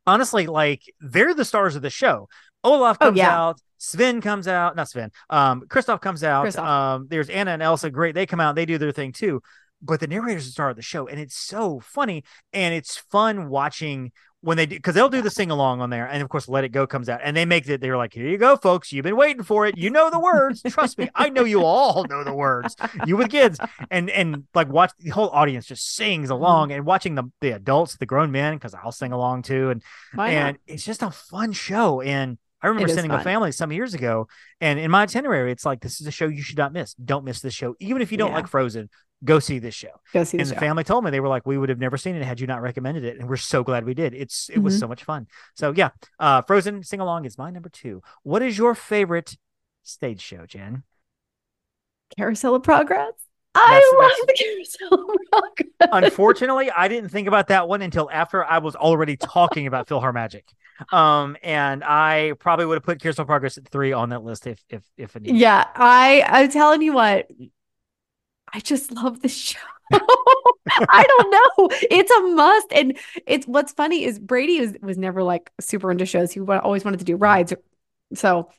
honestly, 0.08 0.48
like 0.48 0.82
they're 1.00 1.34
the 1.34 1.46
stars 1.46 1.76
of 1.76 1.82
the 1.82 1.90
show. 1.90 2.30
Olaf 2.64 2.98
Oh, 3.02 3.06
comes 3.08 3.18
yeah. 3.18 3.36
out. 3.38 3.60
Sven 3.78 4.22
comes 4.22 4.48
out, 4.48 4.76
not 4.76 4.90
Sven. 4.90 5.12
Um, 5.30 5.64
Kristoff 5.68 6.02
comes 6.02 6.24
out. 6.24 6.46
Kristoff. 6.46 6.64
Um, 6.66 7.08
there's 7.10 7.30
Anna 7.30 7.52
and 7.52 7.62
Elsa. 7.62 7.90
Great, 7.92 8.16
they 8.16 8.26
come 8.26 8.40
out. 8.40 8.56
They 8.56 8.66
do 8.66 8.78
their 8.78 8.92
thing 8.92 9.12
too. 9.12 9.42
But 9.82 10.00
the 10.00 10.08
narrator's 10.08 10.46
the 10.46 10.52
star 10.52 10.70
of 10.70 10.76
the 10.76 10.82
show, 10.82 11.08
and 11.08 11.20
it's 11.20 11.36
so 11.36 11.80
funny, 11.80 12.24
and 12.54 12.74
it's 12.74 12.98
fun 12.98 13.50
watching 13.50 14.12
when 14.46 14.58
they 14.58 14.68
do 14.68 14.76
because 14.76 14.94
they'll 14.94 15.10
do 15.10 15.24
the 15.24 15.32
sing 15.32 15.50
along 15.50 15.82
on 15.82 15.90
there, 15.90 16.06
and 16.06 16.22
of 16.22 16.30
course, 16.30 16.48
Let 16.48 16.64
It 16.64 16.70
Go 16.70 16.86
comes 16.86 17.10
out, 17.10 17.20
and 17.24 17.36
they 17.36 17.46
make 17.46 17.68
it. 17.68 17.82
They're 17.82 17.98
like, 17.98 18.14
"Here 18.14 18.28
you 18.28 18.38
go, 18.38 18.56
folks. 18.56 18.94
You've 18.94 19.04
been 19.04 19.18
waiting 19.18 19.44
for 19.44 19.66
it. 19.66 19.76
You 19.78 19.90
know 19.90 20.10
the 20.12 20.20
words. 20.20 20.62
Trust 20.70 21.00
me, 21.00 21.10
I 21.16 21.30
know 21.30 21.44
you 21.44 21.64
all 21.64 22.06
know 22.06 22.24
the 22.24 22.34
words. 22.34 22.76
You 23.06 23.18
with 23.18 23.32
kids, 23.32 23.60
and 23.90 24.10
and 24.10 24.44
like 24.54 24.70
watch 24.70 24.92
the 25.00 25.10
whole 25.10 25.30
audience 25.30 25.66
just 25.66 25.96
sings 25.96 26.26
mm-hmm. 26.26 26.34
along, 26.34 26.72
and 26.72 26.86
watching 26.86 27.16
the 27.16 27.24
the 27.42 27.52
adults, 27.52 27.98
the 27.98 28.06
grown 28.06 28.32
men, 28.32 28.54
because 28.54 28.76
I'll 28.76 28.92
sing 28.92 29.12
along 29.12 29.42
too, 29.42 29.72
and 29.72 29.82
Why 30.14 30.34
not? 30.34 30.38
and 30.38 30.58
it's 30.68 30.86
just 30.86 31.02
a 31.02 31.10
fun 31.10 31.52
show. 31.52 32.02
And 32.02 32.38
I 32.62 32.68
remember 32.68 32.90
sending 32.90 33.12
a 33.12 33.24
family 33.24 33.52
some 33.52 33.72
years 33.72 33.94
ago, 33.94 34.28
and 34.62 34.80
in 34.80 34.90
my 34.90 35.04
itinerary, 35.04 35.52
it's 35.52 35.66
like 35.66 35.82
this 35.82 36.02
is 36.02 36.08
a 36.08 36.12
show 36.12 36.28
you 36.28 36.42
should 36.42 36.58
not 36.58 36.74
miss. 36.74 36.94
Don't 36.96 37.26
miss 37.26 37.42
this 37.42 37.54
show, 37.54 37.76
even 37.80 38.02
if 38.02 38.12
you 38.12 38.18
don't 38.18 38.32
Yeah. 38.32 38.38
like 38.38 38.48
Frozen. 38.48 38.90
Go 39.24 39.40
see 39.40 39.60
this 39.60 39.74
show. 39.74 39.90
Go 40.14 40.24
see 40.24 40.38
and 40.38 40.48
the 40.48 40.54
show. 40.54 40.60
family 40.60 40.84
told 40.84 41.04
me 41.04 41.10
they 41.10 41.20
were 41.20 41.28
like, 41.30 41.46
we 41.46 41.58
would 41.58 41.70
have 41.70 41.80
never 41.80 41.98
seen 41.98 42.16
it 42.16 42.24
had 42.24 42.40
you 42.40 42.48
not 42.48 42.62
recommended 42.62 43.04
it, 43.06 43.18
and 43.20 43.28
we're 43.30 43.38
so 43.38 43.64
glad 43.64 43.86
we 43.86 43.94
did. 43.94 44.14
It's 44.14 44.50
it 44.50 44.60
was 44.60 44.76
Mhm. 44.76 44.80
so 44.82 44.88
much 44.88 45.04
fun. 45.04 45.28
So 45.56 45.74
yeah, 45.76 45.90
uh, 46.20 46.42
Frozen 46.44 46.84
sing 46.84 47.00
along 47.00 47.26
is 47.26 47.38
my 47.38 47.50
number 47.50 47.70
two. 47.70 48.04
What 48.24 48.42
is 48.44 48.58
your 48.58 48.76
favorite 48.76 49.38
stage 49.84 50.22
show, 50.22 50.46
Jenn? 50.46 50.84
Carousel 52.18 52.56
of 52.56 52.64
Progress. 52.64 53.14
I 53.58 53.68
That's- 53.68 53.94
love 53.94 54.12
that's- 54.12 54.26
the 54.28 54.44
Carousel 54.44 55.10
of 55.12 55.18
Progress. 55.32 56.04
Unfortunately, 56.04 56.70
I 56.72 56.88
didn't 56.88 57.10
think 57.10 57.28
about 57.28 57.48
that 57.48 57.68
one 57.68 57.82
until 57.82 58.10
after 58.12 58.44
I 58.44 58.58
was 58.58 58.76
already 58.76 59.16
talking 59.18 59.66
about 59.66 59.88
Phil 59.88 60.02
Magic. 60.12 60.46
Um, 60.92 61.38
and 61.42 61.84
I 61.86 62.34
probably 62.40 62.66
would 62.66 62.76
have 62.76 62.84
put 62.84 63.02
Carousel 63.02 63.24
of 63.24 63.28
Progress 63.28 63.58
at 63.58 63.66
three 63.70 63.94
on 63.94 64.10
that 64.10 64.24
list 64.24 64.46
if 64.46 64.62
if 64.70 64.84
if 64.98 65.16
it 65.16 65.22
needed. 65.24 65.38
Yeah, 65.38 65.66
I 65.74 66.24
I'm 66.28 66.50
telling 66.52 66.82
you 66.82 66.92
what, 66.94 67.28
I 68.54 68.60
just 68.60 68.92
love 68.92 69.22
the 69.22 69.30
show. 69.30 69.60
I 69.92 71.04
don't 71.08 71.32
know. 71.32 71.70
It's 71.92 72.12
a 72.12 72.22
must. 72.22 72.74
And 72.74 72.98
it's 73.26 73.46
what's 73.48 73.72
funny 73.72 74.04
is 74.04 74.20
Brady 74.20 74.60
was 74.60 74.74
was 74.82 74.98
never 74.98 75.24
like 75.24 75.52
super 75.60 75.92
into 75.92 76.06
shows. 76.06 76.32
He 76.32 76.40
always 76.42 76.84
wanted 76.84 77.00
to 77.00 77.06
do 77.06 77.14
mm-hmm. 77.14 77.24
rides. 77.24 77.54
So, 78.14 78.50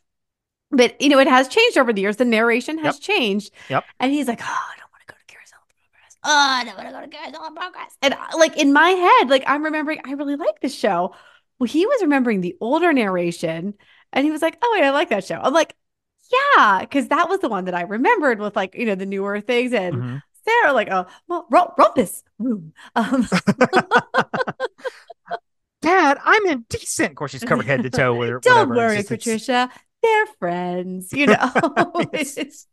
but 0.71 1.01
you 1.01 1.09
know, 1.09 1.19
it 1.19 1.29
has 1.29 1.49
changed 1.49 1.79
over 1.79 1.93
the 1.93 2.01
years. 2.01 2.17
The 2.17 2.25
narration 2.25 2.79
has 2.79 2.99
changed. 2.99 3.53
Yep. 3.69 3.85
And 4.01 4.13
he's 4.13 4.29
like, 4.29 4.41
oh, 4.41 4.45
I 4.45 4.77
don't 4.79 4.91
want 4.93 5.07
to 5.07 5.13
go 5.13 5.19
to 5.19 5.33
Carousel 5.33 5.59
of 5.63 5.69
Progress. 5.69 6.17
Oh, 6.25 6.31
I 6.31 6.65
don't 6.65 6.77
want 6.77 6.89
to 6.89 6.95
go 6.95 7.01
to 7.01 7.09
Carousel 7.09 7.47
of 7.47 7.55
Progress. 7.55 7.97
And 8.03 8.15
uh, 8.15 8.39
like 8.39 8.57
in 8.57 8.73
my 8.73 8.91
head, 8.91 9.31
like 9.31 9.45
I'm 9.47 9.65
remembering, 9.65 10.01
I 10.05 10.13
really 10.13 10.37
like 10.37 10.61
this 10.61 10.75
show. 10.75 11.15
Well, 11.59 11.69
he 11.69 11.87
was 11.87 12.03
remembering 12.03 12.43
the 12.43 12.57
older 12.61 12.93
narration, 12.93 13.75
and 14.13 14.25
he 14.25 14.31
was 14.31 14.43
like, 14.43 14.59
oh, 14.61 14.71
wait, 14.75 14.85
I 14.85 14.91
like 14.91 15.09
that 15.09 15.25
show. 15.25 15.37
I'm 15.37 15.55
like, 15.55 15.75
yeah, 16.33 16.81
because 16.81 17.09
that 17.09 17.29
was 17.29 17.41
the 17.41 17.49
one 17.49 17.65
that 17.67 17.75
I 17.75 17.83
remembered 17.83 18.39
with 18.41 18.57
like, 18.57 18.75
you 18.75 18.87
know, 18.87 18.95
the 18.95 19.07
newer 19.07 19.41
things. 19.41 19.73
And 19.73 19.95
Mhm. 19.97 20.23
Sarah, 20.49 20.73
like, 20.73 20.89
oh, 20.91 21.07
well, 21.29 21.47
ru- 21.51 21.73
rumpus 21.79 22.23
room. 22.39 22.73
Um, 22.97 23.27
Dad, 25.83 26.19
I'm 26.25 26.47
indecent. 26.47 27.11
Of 27.11 27.17
course, 27.17 27.33
she's 27.33 27.45
covered 27.45 27.67
head 27.67 27.83
to 27.83 27.91
toe 27.91 28.15
with 28.15 28.29
her. 28.31 28.39
don't 28.43 28.69
whatever. 28.71 28.75
Worry, 28.75 28.99
it's- 29.01 29.09
Patricia. 29.09 29.71
They're 30.03 30.27
friends, 30.39 31.13
you 31.13 31.27
know. 31.27 31.51
Yes. 32.13 32.37
it's 32.37 32.67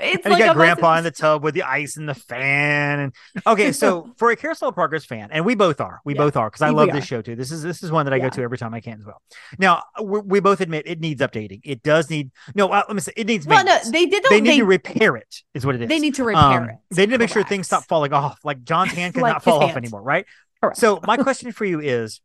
it's 0.00 0.24
and 0.24 0.32
like 0.32 0.40
you 0.40 0.46
got 0.46 0.56
a 0.56 0.58
grandpa 0.58 0.96
in 0.98 1.04
the 1.04 1.10
tub 1.10 1.42
with 1.44 1.54
the 1.54 1.62
ice 1.62 1.96
and 1.96 2.08
the 2.08 2.14
fan 2.14 2.98
and 2.98 3.14
okay 3.46 3.70
so 3.72 4.10
for 4.16 4.30
a 4.30 4.36
carousel 4.36 4.70
of 4.70 4.74
progress 4.74 5.04
fan 5.04 5.28
and 5.30 5.44
we 5.44 5.54
both 5.54 5.80
are 5.80 6.00
we 6.04 6.14
Yeah, 6.14 6.18
both 6.18 6.36
are 6.36 6.48
because 6.50 6.62
i 6.62 6.70
love 6.70 6.90
this 6.92 7.04
show 7.04 7.22
too. 7.22 7.36
This 7.36 7.52
is 7.52 7.62
this 7.62 7.82
is 7.82 7.92
one 7.92 8.04
that 8.06 8.12
i 8.12 8.18
go 8.18 8.28
to 8.28 8.42
every 8.42 8.58
time 8.58 8.74
i 8.74 8.80
can 8.80 8.98
as 8.98 9.06
well. 9.06 9.22
Now 9.58 9.84
we, 10.02 10.20
we 10.20 10.40
both 10.40 10.60
admit 10.60 10.84
it 10.86 11.00
needs 11.00 11.20
updating. 11.22 11.60
It 11.64 11.82
does 11.82 12.10
need 12.10 12.30
no 12.54 12.68
uh, 12.68 12.82
let 12.88 12.94
me 12.94 13.00
say 13.00 13.12
it 13.16 13.26
needs 13.26 13.46
Well, 13.46 13.64
no, 13.64 13.78
they 13.90 14.06
did. 14.06 14.24
they 14.28 14.40
They, 14.40 14.40
need 14.40 14.56
to 14.58 14.64
repair 14.64 15.16
it 15.16 15.42
is 15.54 15.64
what 15.64 15.74
it 15.76 15.82
is. 15.82 15.88
they 15.88 15.98
need 16.00 16.14
to 16.16 16.24
repair 16.24 16.62
Um, 16.62 16.68
it. 16.70 16.76
they 16.90 17.06
need 17.06 17.12
to 17.12 17.18
make 17.18 17.30
sure 17.30 17.44
things 17.44 17.66
stop 17.66 17.84
falling 17.84 18.12
off 18.12 18.40
like 18.44 18.64
john's 18.64 18.92
hand 18.98 19.14
Like 19.14 19.22
cannot 19.24 19.34
his 19.36 19.44
fall 19.44 19.60
off 19.62 19.66
hand. 19.72 19.76
anymore 19.78 20.02
right? 20.02 20.26
Correct. 20.60 20.78
so 20.78 21.00
my 21.06 21.16
question 21.16 21.52
for 21.52 21.64
you 21.64 21.80
is 21.80 22.20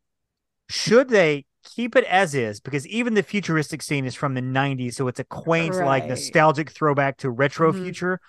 should 0.70 1.10
they 1.10 1.46
keep 1.66 1.96
it 1.96 2.04
as 2.06 2.34
is 2.36 2.60
because 2.62 2.88
even 2.88 3.16
the 3.16 3.24
futuristic 3.24 3.82
scene 3.82 4.06
is 4.06 4.16
from 4.16 4.34
the 4.36 4.42
90s 4.42 4.96
so 4.96 5.08
it's 5.08 5.20
a 5.20 5.24
quaint 5.26 5.74
like 5.82 6.06
nostalgic 6.06 6.70
throwback 6.70 7.18
to 7.18 7.30
retro 7.30 7.74
Mhm. 7.74 7.84
future. 7.84 8.20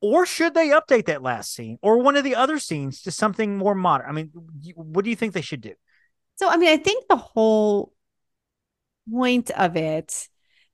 Or 0.00 0.26
should 0.26 0.54
they 0.54 0.68
update 0.68 1.06
that 1.06 1.22
last 1.22 1.54
scene 1.54 1.78
or 1.82 1.98
one 1.98 2.16
of 2.16 2.22
the 2.24 2.34
other 2.34 2.58
scenes 2.58 3.02
to 3.02 3.10
something 3.10 3.56
more 3.56 3.74
modern? 3.74 4.08
I 4.08 4.12
mean 4.12 4.30
what 4.74 5.04
do 5.04 5.10
you 5.10 5.16
think 5.16 5.32
they 5.32 5.40
should 5.40 5.60
do? 5.60 5.74
So, 6.36 6.48
I 6.48 6.56
mean, 6.56 6.68
I 6.68 6.76
think 6.76 7.08
the 7.08 7.16
whole 7.16 7.92
point 9.10 9.50
of 9.50 9.76
it 9.76 10.28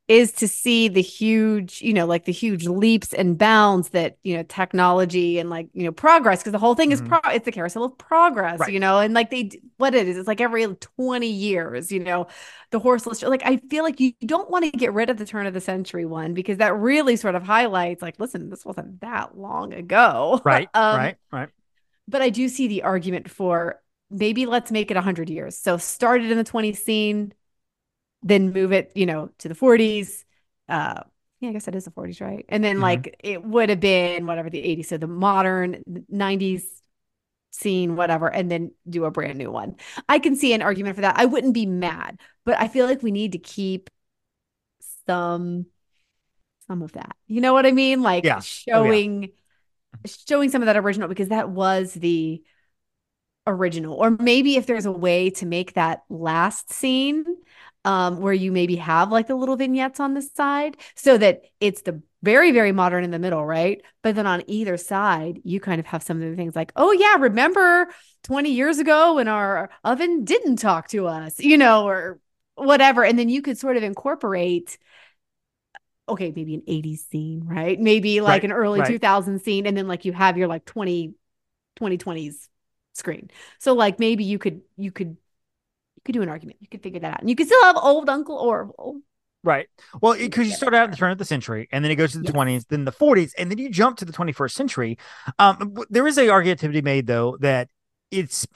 is 0.07 0.33
to 0.33 0.47
see 0.47 0.89
the 0.89 1.01
huge, 1.01 1.81
you 1.81 1.95
know, 1.95 2.05
like 2.05 2.27
the 2.27 2.33
huge 2.33 2.67
leaps 2.67 3.15
and 3.15 3.39
bounds 3.39 3.89
that, 3.91 4.19
you 4.23 4.37
know, 4.37 4.43
technology 4.43 5.39
and 5.39 5.49
like, 5.49 5.69
you 5.73 5.85
know, 5.85 5.93
progress, 5.93 6.41
because 6.41 6.53
the 6.53 6.59
whole 6.59 6.75
thing 6.75 6.93
is 6.93 7.01
Mhm. 7.01 7.03
pro 7.03 7.19
it's 7.33 7.47
the 7.47 7.53
carousel 7.53 7.85
of 7.85 7.97
progress, 7.97 8.67
Right. 8.67 8.69
you 8.69 8.79
know, 8.79 8.99
and 9.01 9.15
like 9.15 9.31
they, 9.31 9.51
what 9.79 9.95
it 9.95 10.07
is, 10.07 10.19
it's 10.19 10.29
like 10.29 10.43
every 10.43 10.67
20 10.67 11.31
years, 11.31 11.91
you 11.91 12.01
know, 12.01 12.27
the 12.71 12.79
horseless, 12.79 13.23
like 13.23 13.43
I 13.47 13.57
feel 13.71 13.83
like 13.83 13.99
you 13.99 14.13
don't 14.27 14.51
want 14.51 14.65
to 14.67 14.71
get 14.73 14.93
rid 14.93 15.09
of 15.09 15.17
the 15.17 15.25
turn 15.25 15.47
of 15.47 15.55
the 15.55 15.61
century 15.61 16.05
one 16.05 16.35
because 16.35 16.59
that 16.59 16.75
really 16.77 17.17
sort 17.17 17.35
of 17.35 17.43
highlights, 17.43 18.03
like, 18.03 18.19
listen, 18.21 18.51
this 18.51 18.65
wasn't 18.65 19.01
that 19.01 19.39
long 19.39 19.73
ago. 19.73 20.43
right 20.45 20.71
Um, 20.75 21.13
right 21.13 21.17
right 21.33 21.51
but 22.09 22.23
I 22.23 22.31
do 22.31 22.49
see 22.49 22.69
the 22.69 22.83
argument 22.83 23.31
for 23.31 23.81
maybe 24.11 24.47
let's 24.47 24.71
make 24.71 24.91
it 24.91 24.97
100 24.97 25.31
years. 25.31 25.57
So 25.57 25.77
started 25.79 26.31
in 26.31 26.39
the 26.39 26.45
20s 26.45 26.83
scene, 26.83 27.33
then 28.25 28.53
move 28.53 28.73
it, 28.73 28.93
you 28.97 29.07
know, 29.07 29.31
to 29.41 29.49
the 29.49 29.57
40s. 29.57 30.27
Uh, 30.69 31.03
yeah, 31.41 31.51
I 31.51 31.53
guess 31.55 31.67
that 31.67 31.77
is 31.77 31.87
the 31.87 31.93
40s, 31.93 32.23
right? 32.23 32.47
And 32.51 32.65
then 32.65 32.81
Mhm. 32.81 32.83
like 32.83 33.17
it 33.25 33.45
would 33.45 33.71
have 33.71 33.81
been 33.81 34.27
whatever 34.27 34.51
the 34.51 34.63
80s, 34.65 34.89
so 34.89 34.99
the 34.99 35.09
modern 35.09 35.85
90s 36.09 36.67
scene, 37.53 37.97
whatever, 37.97 38.29
and 38.29 38.51
then 38.51 38.73
do 38.91 39.07
a 39.07 39.13
brand 39.13 39.39
new 39.39 39.53
one. 39.53 39.77
I 40.09 40.21
can 40.21 40.37
see 40.37 40.55
an 40.55 40.63
argument 40.63 40.97
for 40.97 41.03
that. 41.03 41.19
I 41.19 41.27
wouldn't 41.27 41.55
be 41.55 41.67
mad, 41.67 42.21
but 42.47 42.61
I 42.61 42.69
feel 42.69 42.87
like 42.87 43.03
we 43.03 43.13
need 43.13 43.33
to 43.33 43.39
keep 43.39 43.91
some 45.07 45.67
some 46.67 46.83
of 46.83 46.93
that. 46.93 47.17
You 47.27 47.41
know 47.41 47.53
what 47.53 47.67
I 47.67 47.73
mean? 47.73 48.03
Like 48.03 48.35
Yeah. 48.35 48.45
Oh, 48.73 48.83
yeah. 48.83 48.99
showing 48.99 49.31
showing 50.29 50.51
some 50.51 50.63
of 50.63 50.67
that 50.67 50.77
original 50.79 51.09
because 51.09 51.29
that 51.29 51.51
was 51.51 51.95
the 51.95 52.43
original. 53.47 53.95
Or 53.95 54.11
maybe 54.11 54.57
if 54.57 54.67
there's 54.67 54.87
a 54.87 54.93
way 54.93 55.31
to 55.31 55.47
make 55.47 55.75
that 55.75 56.05
last 56.09 56.73
scene 56.73 57.25
um 57.85 58.21
where 58.21 58.33
you 58.33 58.51
maybe 58.53 58.77
have 58.77 59.11
like 59.13 59.27
the 59.27 59.35
little 59.35 59.57
vignettes 59.57 60.01
on 60.01 60.15
the 60.15 60.23
side 60.23 60.77
so 60.95 61.19
that 61.19 61.43
it's 61.61 61.83
the 61.83 62.03
very 62.23 62.53
very 62.53 62.73
modern 62.73 63.05
in 63.05 63.11
the 63.11 63.19
middle, 63.19 63.45
right? 63.45 63.83
But 64.03 64.15
then 64.17 64.27
on 64.27 64.43
either 64.47 64.77
side, 64.79 65.41
you 65.45 65.61
kind 65.61 65.79
of 65.81 65.87
have 65.87 66.03
some 66.03 66.23
of 66.23 66.31
the 66.31 66.37
things 66.37 66.57
like, 66.57 66.73
"Oh 66.77 66.93
yeah, 66.93 67.17
remember 67.19 67.89
20 68.23 68.51
years 68.53 68.79
ago 68.79 69.15
when 69.17 69.29
our 69.29 69.71
oven 69.85 70.25
didn't 70.25 70.57
talk 70.57 70.89
to 70.89 71.07
us," 71.07 71.39
you 71.41 71.59
know, 71.59 71.87
or 71.87 72.19
whatever. 72.57 73.05
And 73.05 73.19
then 73.19 73.29
you 73.29 73.43
could 73.43 73.59
sort 73.59 73.77
of 73.77 73.83
incorporate 73.83 74.79
okay, 76.09 76.33
maybe 76.35 76.55
an 76.55 76.63
80s 76.67 77.07
scene, 77.07 77.45
right? 77.47 77.79
Maybe 77.81 78.21
like 78.21 78.45
Right, 78.45 78.45
an 78.45 78.53
early 78.53 78.83
right. 78.83 78.83
2000 78.83 79.41
scene 79.41 79.67
and 79.67 79.77
then 79.77 79.89
like 79.89 80.05
you 80.05 80.13
have 80.13 80.37
your 80.37 80.49
like 80.49 80.65
20 80.65 81.15
2020s 81.77 82.49
screen. 82.95 83.31
So 83.59 83.75
like 83.75 83.99
maybe 83.99 84.25
you 84.25 84.39
could 84.39 84.63
you 84.77 84.93
could 84.93 85.17
could 86.05 86.13
do 86.13 86.23
an 86.23 86.29
argument. 86.29 86.59
You 86.61 86.69
could 86.69 86.83
figure 86.83 87.01
that 87.01 87.15
out. 87.15 87.21
And 87.21 87.29
you 87.31 87.37
could 87.37 87.47
still 87.47 87.63
have 87.63 87.77
old 87.77 88.09
Uncle 88.09 88.37
Orville. 88.37 89.01
Right. 89.43 89.67
Well, 90.01 90.15
because 90.15 90.47
you 90.47 90.55
start 90.55 90.75
out 90.75 90.85
at 90.85 90.91
the 90.91 90.97
turn 90.97 91.13
of 91.13 91.19
the 91.19 91.25
century, 91.27 91.69
and 91.71 91.85
then 91.85 91.91
it 91.93 91.97
goes 91.97 92.13
to 92.13 92.19
the 92.19 92.25
Yes. 92.25 92.33
twenties, 92.33 92.65
then 92.67 92.85
the 92.87 92.93
forties, 92.93 93.35
and 93.37 93.51
then 93.51 93.59
you 93.59 93.69
jump 93.69 93.99
to 93.99 94.05
the 94.07 94.13
twenty 94.13 94.33
first 94.33 94.57
century. 94.57 94.97
Um, 95.39 95.75
there 95.91 96.07
is 96.07 96.17
a 96.17 96.31
argument 96.31 96.61
to 96.61 96.69
be 96.71 96.81
made 96.81 97.07
though 97.07 97.37
that 97.41 97.69
it's 98.11 98.47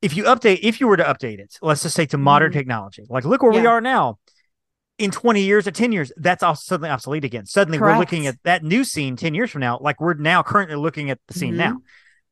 if 0.00 0.16
you 0.16 0.24
update, 0.24 0.58
if 0.62 0.80
you 0.80 0.88
were 0.88 0.96
to 0.96 1.04
update 1.04 1.38
it, 1.38 1.56
let's 1.62 1.84
just 1.84 1.94
say 1.94 2.06
to 2.06 2.18
modern 2.18 2.50
Mhm. 2.50 2.54
technology, 2.54 3.04
like 3.08 3.24
look 3.24 3.42
where 3.42 3.52
we 3.52 3.66
are 3.66 3.80
now. 3.80 4.18
In 4.98 5.10
20 5.12 5.42
years 5.42 5.66
or 5.66 5.70
10 5.70 5.90
years, 5.92 6.12
that's 6.16 6.42
all 6.42 6.54
suddenly 6.56 6.90
obsolete 6.90 7.24
again. 7.24 7.46
Suddenly 7.46 7.78
we're 7.78 7.96
looking 7.98 8.26
at 8.26 8.36
that 8.42 8.62
new 8.64 8.82
scene 8.84 9.14
10 9.16 9.34
years 9.34 9.50
from 9.50 9.60
now, 9.60 9.78
like 9.80 10.00
we're 10.00 10.14
now 10.14 10.42
currently 10.42 10.76
looking 10.76 11.08
at 11.10 11.18
the 11.28 11.34
scene 11.34 11.54
Mhm. 11.54 11.58
now. 11.58 11.76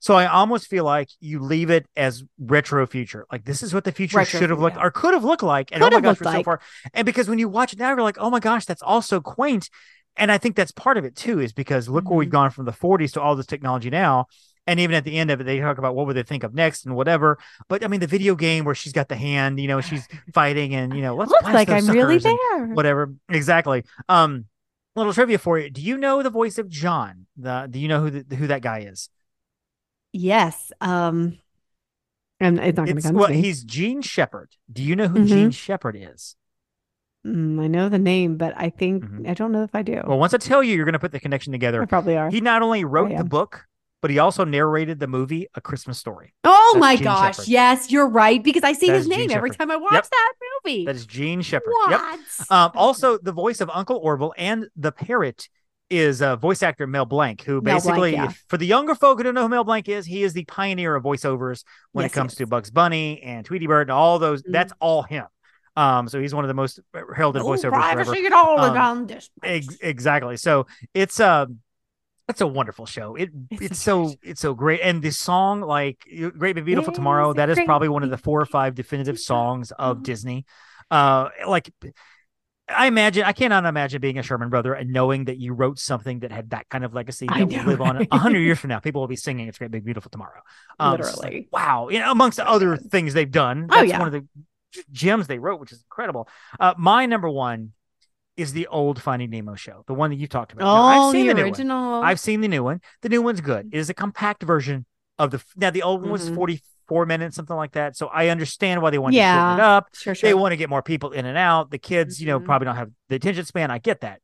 So 0.01 0.15
I 0.15 0.27
almost 0.27 0.67
feel 0.67 0.85
like 0.85 1.11
you 1.21 1.41
leave 1.41 1.71
it 1.71 1.87
as 1.95 2.25
retro 2.39 2.87
future. 2.87 3.27
Like 3.31 3.45
this 3.45 3.63
is 3.63 3.73
what 3.75 3.85
the 3.85 3.93
future 3.93 4.17
Retro 4.17 4.41
should 4.41 4.51
have 4.51 4.59
looked 4.59 4.77
yeah. 4.77 4.83
or 4.85 4.91
could 4.91 5.13
have 5.15 5.25
looked 5.25 5.43
like. 5.43 5.71
And 5.73 5.83
Could 5.83 5.93
oh 5.93 5.97
my 5.97 6.01
gosh, 6.01 6.21
we're 6.21 6.33
so 6.33 6.43
far. 6.43 6.61
And 6.95 7.05
because 7.05 7.29
when 7.29 7.39
you 7.39 7.49
watch 7.49 7.75
it 7.75 7.79
now, 7.79 7.91
you're 7.91 8.03
like, 8.03 8.17
oh 8.19 8.31
my 8.31 8.41
gosh, 8.41 8.65
that's 8.65 8.83
all 8.83 9.03
so 9.03 9.21
quaint. 9.21 9.69
And 10.17 10.33
I 10.33 10.39
think 10.39 10.57
that's 10.57 10.73
part 10.73 10.97
of 10.97 11.05
it 11.05 11.15
too, 11.17 11.39
is 11.39 11.53
because 11.53 11.89
look 11.89 12.09
where 12.09 12.19
we've 12.19 12.29
Mhm. 12.29 12.33
gone 12.33 12.51
from 12.51 12.65
the 12.65 12.73
40s 12.73 13.13
to 13.13 13.21
all 13.21 13.37
this 13.37 13.47
technology 13.47 13.91
now. 13.91 14.27
And 14.67 14.81
even 14.81 14.95
at 14.97 15.05
the 15.05 15.17
end 15.19 15.31
of 15.31 15.41
it, 15.41 15.45
they 15.45 15.59
talk 15.61 15.79
about 15.79 15.95
what 15.95 16.07
would 16.07 16.17
they 16.17 16.23
think 16.23 16.45
of 16.45 16.55
next 16.55 16.87
and 16.87 16.97
whatever. 16.97 17.39
But 17.69 17.85
I 17.85 17.89
mean, 17.89 18.01
the 18.01 18.07
video 18.07 18.35
game 18.35 18.65
where 18.65 18.75
she's 18.75 18.93
got 18.93 19.09
the 19.09 19.17
hand, 19.17 19.61
you 19.61 19.69
know, 19.69 19.81
she's 19.83 20.09
fighting 20.35 20.75
and 20.75 20.95
you 20.95 21.03
know, 21.03 21.15
let's 21.15 21.31
Looks 21.31 21.45
like 21.45 21.69
I'm 21.69 21.87
really 21.87 22.19
there. 22.19 22.67
whatever. 22.69 23.13
Exactly. 23.29 23.85
Um, 24.09 24.47
little 24.97 25.13
trivia 25.13 25.39
for 25.39 25.59
you. 25.59 25.71
Do 25.71 25.83
you 25.83 25.97
know 25.99 26.23
the 26.23 26.31
voice 26.31 26.57
of 26.59 26.69
John? 26.69 27.27
The 27.37 27.69
do 27.71 27.79
you 27.79 27.89
know 27.89 28.01
who 28.01 28.11
the, 28.23 28.37
who 28.37 28.47
that 28.49 28.63
guy 28.63 28.81
is? 28.81 29.09
Yes. 30.13 30.73
Um 30.81 31.39
and 32.43 32.59
it's 32.59 32.77
not 32.77 32.87
going 32.87 32.97
to 32.97 33.03
come 33.03 33.15
well, 33.17 33.27
to 33.29 33.35
me. 33.35 33.43
he's 33.43 33.63
Jean 33.65 34.01
Shepherd. 34.01 34.49
Do 34.73 34.83
you 34.83 34.97
know 34.97 35.09
who 35.09 35.21
Mhm. 35.21 35.27
Jean 35.29 35.51
Shepherd 35.51 35.95
is? 35.99 36.37
Mm, 37.27 37.61
I 37.61 37.67
know 37.67 37.91
the 37.91 37.99
name, 37.99 38.39
but 38.39 38.55
I 38.57 38.71
think 38.71 39.05
Mhm. 39.05 39.29
I 39.29 39.35
don't 39.35 39.53
know 39.53 39.63
if 39.63 39.75
I 39.75 39.83
do. 39.83 40.01
Well, 40.07 40.19
once 40.19 40.33
I 40.33 40.39
tell 40.39 40.63
you, 40.63 40.75
you're 40.75 40.87
going 40.87 40.95
to 40.95 40.99
put 40.99 41.13
the 41.13 41.21
connection 41.21 41.53
together. 41.53 41.83
I 41.83 41.85
probably 41.85 42.17
are. 42.17 42.31
He 42.31 42.41
not 42.41 42.63
only 42.63 42.83
wrote 42.83 43.15
the 43.15 43.25
book, 43.25 43.67
but 44.01 44.11
he 44.11 44.19
also 44.19 44.45
narrated 44.45 45.01
the 45.01 45.07
movie 45.07 45.49
A 45.55 45.61
Christmas 45.61 45.99
Story. 45.99 46.33
Oh 46.45 46.71
That's 46.73 46.81
my 46.81 46.97
Gene 46.97 47.05
gosh. 47.05 47.35
Shepard. 47.37 47.49
Yes, 47.49 47.91
you're 47.91 48.09
right. 48.09 48.43
Because 48.43 48.63
I 48.65 48.73
see 48.73 48.87
That 48.87 48.97
his 48.97 49.07
Gene 49.07 49.19
name 49.19 49.31
every 49.33 49.51
time 49.51 49.71
I 49.71 49.77
watch 49.77 49.93
Yep. 49.93 50.05
that 50.11 50.33
movie. 50.65 50.87
That 50.87 50.97
is 50.97 51.05
Jean 51.05 51.43
Shepherd. 51.43 51.69
what? 51.71 51.91
Yep. 51.91 52.51
Um, 52.51 52.71
also, 52.75 53.19
the 53.19 53.33
voice 53.33 53.61
of 53.61 53.69
Uncle 53.69 53.99
Orville 53.99 54.33
and 54.39 54.69
the 54.75 54.91
parrot 54.93 55.51
is 55.91 56.23
uh, 56.23 56.37
voice 56.37 56.63
actor 56.63 56.87
Mel 56.87 57.05
Blanc, 57.05 57.43
who 57.43 57.55
Mel 57.61 57.63
Blanc, 57.81 57.85
basically, 57.85 58.13
yeah. 58.13 58.31
for 58.49 58.57
the 58.57 58.67
younger 58.67 58.95
folk 58.95 59.19
who 59.19 59.25
don't 59.25 59.35
know 59.35 59.43
who 59.43 59.49
Mel 59.49 59.65
Blanc 59.65 59.89
is, 59.89 60.07
he 60.07 60.23
is 60.23 60.33
the 60.33 60.45
pioneer 60.45 60.95
of 60.95 61.03
voiceovers 61.03 61.65
when 61.93 62.05
Yes, 62.05 62.13
it 62.13 62.15
comes 62.15 62.33
yes. 62.33 62.39
to 62.39 62.47
Bugs 62.47 62.71
Bunny 62.71 63.21
and 63.23 63.45
Tweety 63.45 63.67
Bird 63.67 63.83
and 63.83 63.91
all 63.91 64.19
those. 64.19 64.43
Mhm. 64.43 64.53
That's 64.53 64.73
all 64.81 65.03
him. 65.03 65.27
Um, 65.77 66.09
so 66.09 66.21
he's 66.21 66.35
one 66.35 66.45
of 66.45 66.49
the 66.49 66.55
most 66.55 66.81
heralded 66.93 67.43
No 67.43 67.49
voiceovers 67.49 67.71
privacy 67.71 68.27
at 68.27 68.33
all 68.33 68.61
Um, 68.61 68.75
around 68.75 69.09
this 69.09 69.31
Ex- 69.43 69.79
exactly. 69.81 70.37
So 70.37 70.67
it's 70.95 71.21
a 71.21 71.49
it's 72.29 72.41
a 72.41 72.47
wonderful 72.47 72.87
show. 72.87 73.17
It 73.17 73.31
It's 73.51 73.63
it's, 73.63 73.79
so 73.81 74.03
treasure. 74.05 74.19
it's 74.23 74.41
so 74.41 74.55
great, 74.55 74.81
and 74.83 75.03
the 75.03 75.11
song 75.11 75.61
like 75.63 76.07
"Great 76.39 76.55
Big 76.55 76.65
Beautiful 76.65 76.93
Tomorrow" 76.93 77.33
that 77.35 77.51
is 77.51 77.59
probably 77.65 77.89
one 77.89 78.05
of 78.05 78.11
the 78.11 78.19
four 78.19 78.41
or 78.41 78.47
five 78.47 78.75
definitive 78.77 79.19
songs 79.19 79.73
of. 79.73 80.03
Disney. 80.05 80.45
Uh, 80.93 81.29
like 81.47 81.71
I 82.77 82.87
imagine 82.87 83.25
I 83.25 83.33
cannot 83.33 83.65
imagine 83.65 84.01
being 84.01 84.19
a 84.19 84.23
Sherman 84.23 84.49
brother 84.49 84.75
and 84.75 84.91
knowing 84.91 85.27
that 85.27 85.39
you 85.39 85.53
wrote 85.53 85.79
something 85.79 86.21
that 86.21 86.33
had 86.33 86.51
that 86.51 86.69
kind 86.69 86.85
of 86.85 86.95
legacy 86.95 87.27
that 87.27 87.49
will 87.49 87.65
live 87.65 87.81
on 87.81 88.07
a 88.11 88.19
hundred 88.19 88.41
years 88.41 88.59
from 88.61 88.69
now. 88.69 88.81
People 88.81 89.01
will 89.01 89.09
be 89.09 89.17
singing 89.17 89.49
"It's 89.49 89.59
Great 89.59 89.71
Big 89.71 89.85
Beautiful 89.85 90.11
Tomorrow." 90.11 90.41
Um, 90.79 90.93
Literally, 90.93 91.37
like, 91.37 91.49
wow! 91.53 91.89
You 91.89 92.01
know, 92.01 92.11
amongst 92.11 92.41
other 92.41 92.77
things 92.77 93.15
they've 93.15 93.31
done, 93.31 93.69
oh, 93.71 93.75
that's 93.75 93.83
oh, 93.83 93.85
yeah. 93.85 93.99
one 93.99 94.09
of 94.09 94.13
the 94.13 94.27
gems 94.93 95.27
they 95.27 95.39
wrote, 95.39 95.61
which 95.61 95.73
is 95.73 95.83
incredible. 95.83 96.29
Uh, 96.59 96.75
my 96.77 97.07
number 97.07 97.29
one 97.29 97.73
is 98.37 98.53
the 98.53 98.67
old 98.69 99.03
Finding 99.03 99.31
Nemo 99.31 99.55
show, 99.55 99.85
the 99.87 99.95
one 99.95 100.11
that 100.11 100.17
you 100.17 100.27
talked 100.27 100.53
about. 100.53 100.65
Oh, 100.65 100.75
now, 100.75 100.83
I've 100.83 101.09
oh, 101.09 101.13
seen 101.13 101.27
the, 101.27 101.35
the 101.35 101.43
original. 101.43 102.03
I've 102.03 102.21
seen 102.21 102.41
the 102.41 102.49
new 102.49 102.65
one. 102.65 102.81
The 103.03 103.09
new 103.09 103.23
one's 103.23 103.41
good. 103.41 103.69
It 103.73 103.79
is 103.79 103.91
a 103.91 103.95
compact 103.95 104.43
version 104.43 104.87
of 105.19 105.31
the 105.31 105.43
now 105.57 105.71
the 105.71 105.83
old 105.83 106.03
one 106.03 106.11
was 106.11 106.27
mm-hmm. 106.27 106.37
40 106.37 106.63
four 106.91 107.07
minutes, 107.07 107.37
something 107.37 107.55
like 107.55 107.71
that. 107.73 107.97
So 107.97 108.09
I 108.09 108.29
understand 108.29 108.83
why 108.83 108.91
they 108.91 108.99
want 108.99 109.15
yeah, 109.15 109.33
to 109.33 109.39
shorten 109.39 109.59
it 109.59 109.63
up. 109.63 109.89
Sure, 109.95 110.15
sure. 110.17 110.29
They 110.29 110.35
want 110.35 110.51
to 110.51 110.57
get 110.57 110.69
more 110.69 110.83
people 110.83 111.13
in 111.13 111.25
and 111.25 111.39
out. 111.39 111.71
The 111.71 111.79
kids, 111.79 112.17
mm-hmm. 112.17 112.23
you 112.23 112.27
know, 112.33 112.39
mm-hmm. 112.39 112.47
probably 112.47 112.65
don't 112.65 112.75
have 112.75 112.91
the 113.09 113.15
attention 113.15 113.45
span. 113.45 113.71
I 113.71 113.79
get 113.79 114.01
that. 114.01 114.21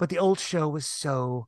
But 0.00 0.08
the 0.08 0.18
old 0.18 0.40
show 0.40 0.68
was 0.68 0.84
so 0.84 1.46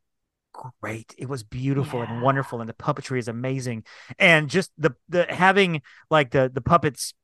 great. 0.80 1.12
It 1.18 1.28
was 1.28 1.42
beautiful 1.42 1.98
yeah. 1.98 2.12
and 2.12 2.22
wonderful, 2.22 2.60
and 2.60 2.68
the 2.68 2.74
puppetry 2.74 3.18
is 3.18 3.26
amazing. 3.26 3.82
And 4.16 4.48
just 4.48 4.70
the 4.78 4.94
the 5.08 5.26
having 5.28 5.82
like 6.08 6.30
the 6.30 6.48
the 6.54 6.60
puppets 6.60 7.14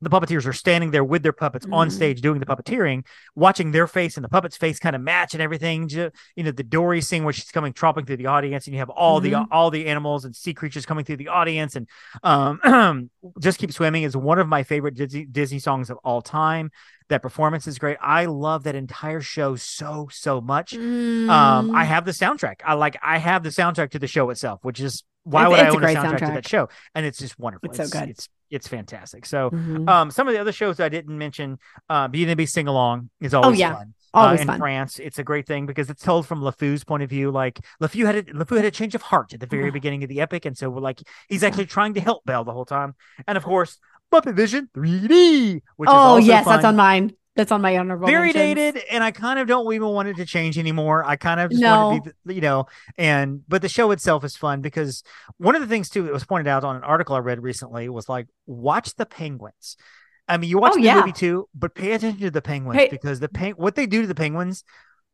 the 0.00 0.10
puppeteers 0.10 0.46
are 0.46 0.52
standing 0.52 0.92
there 0.92 1.02
with 1.02 1.22
their 1.22 1.32
puppets 1.32 1.66
on 1.72 1.88
Mhm. 1.88 1.92
stage 1.92 2.20
doing 2.20 2.38
the 2.38 2.46
puppeteering, 2.46 3.04
watching 3.34 3.72
their 3.72 3.86
face 3.86 4.16
and 4.16 4.24
the 4.24 4.28
puppet's 4.28 4.56
face 4.56 4.78
kind 4.78 4.94
of 4.94 5.02
match 5.02 5.34
and 5.34 5.42
everything. 5.42 5.88
You 5.88 6.10
know, 6.36 6.50
the 6.52 6.62
Dory 6.62 7.00
scene 7.00 7.24
where 7.24 7.32
she's 7.32 7.50
coming 7.50 7.72
tromping 7.72 8.06
through 8.06 8.18
the 8.18 8.26
audience, 8.26 8.66
and 8.66 8.74
you 8.74 8.78
have 8.78 8.90
all 8.90 9.20
the 9.20 9.32
Mhm. 9.32 9.46
all 9.50 9.70
the 9.70 9.86
animals 9.86 10.24
and 10.24 10.36
sea 10.36 10.54
creatures 10.54 10.86
coming 10.86 11.04
through 11.04 11.16
the 11.16 11.28
audience, 11.28 11.74
and 11.74 11.88
um, 12.22 12.60
just 13.40 13.58
keep 13.58 13.72
swimming 13.72 14.02
is 14.04 14.16
one 14.16 14.38
of 14.38 14.46
my 14.48 14.62
favorite 14.62 14.94
Disney 14.94 15.24
Disney 15.24 15.58
songs 15.58 15.90
of 15.90 15.98
all 16.04 16.22
time. 16.22 16.70
That 17.08 17.22
performance 17.22 17.66
is 17.66 17.78
great. 17.78 17.96
I 18.02 18.26
love 18.26 18.64
that 18.64 18.74
entire 18.74 19.20
show 19.22 19.56
so 19.56 20.08
so 20.12 20.40
much. 20.40 20.74
Um, 20.74 21.30
I 21.30 21.84
Mm. 21.84 21.86
have 21.86 22.04
the 22.04 22.12
soundtrack. 22.12 22.56
I 22.64 22.74
like 22.74 22.96
I 23.02 23.18
have 23.18 23.42
the 23.42 23.48
soundtrack 23.48 23.90
to 23.92 23.98
the 23.98 24.06
show 24.06 24.30
itself, 24.30 24.60
which 24.62 24.78
is 24.80 25.04
why 25.30 25.42
It's- 25.42 25.50
would 25.50 25.60
I 25.60 25.62
it's 25.62 25.74
a 25.74 25.76
own 25.76 25.76
a 25.76 25.86
great 25.86 25.96
soundtrack, 25.96 26.26
to 26.28 26.32
that 26.34 26.48
show? 26.48 26.68
And 26.94 27.04
it's 27.06 27.18
just 27.18 27.38
wonderful. 27.38 27.68
It's 27.70 27.78
so 27.78 27.88
good. 27.88 28.08
It's 28.10 28.28
it's 28.50 28.66
fantastic. 28.66 29.26
So 29.26 29.50
Mhm. 29.50 29.86
um, 29.88 30.10
some 30.10 30.26
of 30.26 30.32
the 30.32 30.40
other 30.40 30.52
shows 30.52 30.80
I 30.80 30.88
didn't 30.88 31.18
mention, 31.18 31.58
uh, 31.90 32.08
Beauty 32.08 32.24
and 32.24 32.30
the 32.30 32.36
Beast 32.36 32.54
sing 32.54 32.66
along 32.66 33.10
is 33.20 33.34
always 33.34 33.58
Oh, 33.58 33.60
yeah. 33.60 33.74
fun. 33.74 33.94
Always 34.14 34.38
uh, 34.38 34.42
in 34.42 34.46
fun. 34.48 34.58
France, 34.58 34.98
it's 34.98 35.18
a 35.18 35.22
great 35.22 35.46
thing 35.46 35.66
because 35.66 35.90
it's 35.90 36.02
told 36.02 36.26
from 36.26 36.40
LeFou's 36.40 36.82
point 36.82 37.02
of 37.02 37.10
view. 37.10 37.30
Like 37.30 37.60
LeFou 37.82 38.06
had 38.06 38.16
a, 38.16 38.22
LeFou 38.22 38.56
had 38.56 38.64
a 38.64 38.70
change 38.70 38.94
of 38.94 39.02
heart 39.02 39.34
at 39.34 39.40
the 39.40 39.46
very 39.46 39.66
Yeah. 39.66 39.70
beginning 39.70 40.02
of 40.02 40.08
the 40.08 40.22
epic, 40.22 40.46
and 40.46 40.56
so 40.56 40.70
we're 40.70 40.80
like 40.80 41.02
he's 41.28 41.44
actually 41.44 41.66
trying 41.66 41.92
to 41.94 42.00
help 42.00 42.24
Belle 42.24 42.42
the 42.44 42.52
whole 42.52 42.64
time. 42.64 42.94
And 43.26 43.36
of 43.36 43.44
course, 43.44 43.78
Muppet 44.10 44.34
Vision 44.34 44.70
3D, 44.74 45.60
which 45.76 45.88
is 45.88 45.94
oh 45.94 46.16
yes, 46.16 46.46
that's 46.46 46.64
on 46.64 46.74
mine. 46.76 47.12
That's 47.38 47.52
on 47.52 47.62
my 47.62 47.76
honorable. 47.78 48.06
very 48.06 48.32
mentions. 48.34 48.74
dated, 48.74 48.82
and 48.90 49.02
I 49.02 49.10
kind 49.12 49.38
of 49.38 49.46
don't 49.46 49.72
even 49.72 49.88
want 49.88 50.08
it 50.08 50.16
to 50.16 50.26
change 50.26 50.58
anymore. 50.58 51.04
I 51.04 51.16
kind 51.16 51.38
of 51.40 51.50
just 51.50 51.62
No. 51.62 51.88
want 51.90 52.04
to 52.04 52.12
be, 52.26 52.34
you 52.34 52.40
know, 52.40 52.66
and 52.98 53.42
but 53.48 53.62
the 53.62 53.68
show 53.68 53.90
itself 53.92 54.24
is 54.24 54.36
fun 54.36 54.60
because 54.60 55.02
one 55.38 55.54
of 55.54 55.62
the 55.62 55.68
things 55.68 55.88
too 55.88 56.02
that 56.02 56.12
was 56.12 56.24
pointed 56.24 56.48
out 56.48 56.64
on 56.64 56.76
an 56.76 56.82
article 56.82 57.14
I 57.16 57.20
read 57.20 57.40
recently 57.42 57.88
was 57.88 58.08
like 58.08 58.26
watch 58.46 58.94
the 58.96 59.06
penguins. 59.06 59.76
I 60.26 60.36
mean, 60.36 60.50
you 60.50 60.58
watch 60.58 60.72
Oh, 60.74 60.76
the 60.76 60.82
yeah. 60.82 60.96
movie 61.00 61.12
too, 61.12 61.48
but 61.54 61.74
pay 61.74 61.92
attention 61.92 62.20
to 62.20 62.30
the 62.30 62.42
penguins 62.42 62.76
Hey- 62.78 62.88
because 62.90 63.20
the 63.20 63.28
peng- 63.30 63.54
what 63.54 63.76
they 63.76 63.86
do 63.86 64.02
to 64.02 64.06
the 64.08 64.14
penguins, 64.14 64.64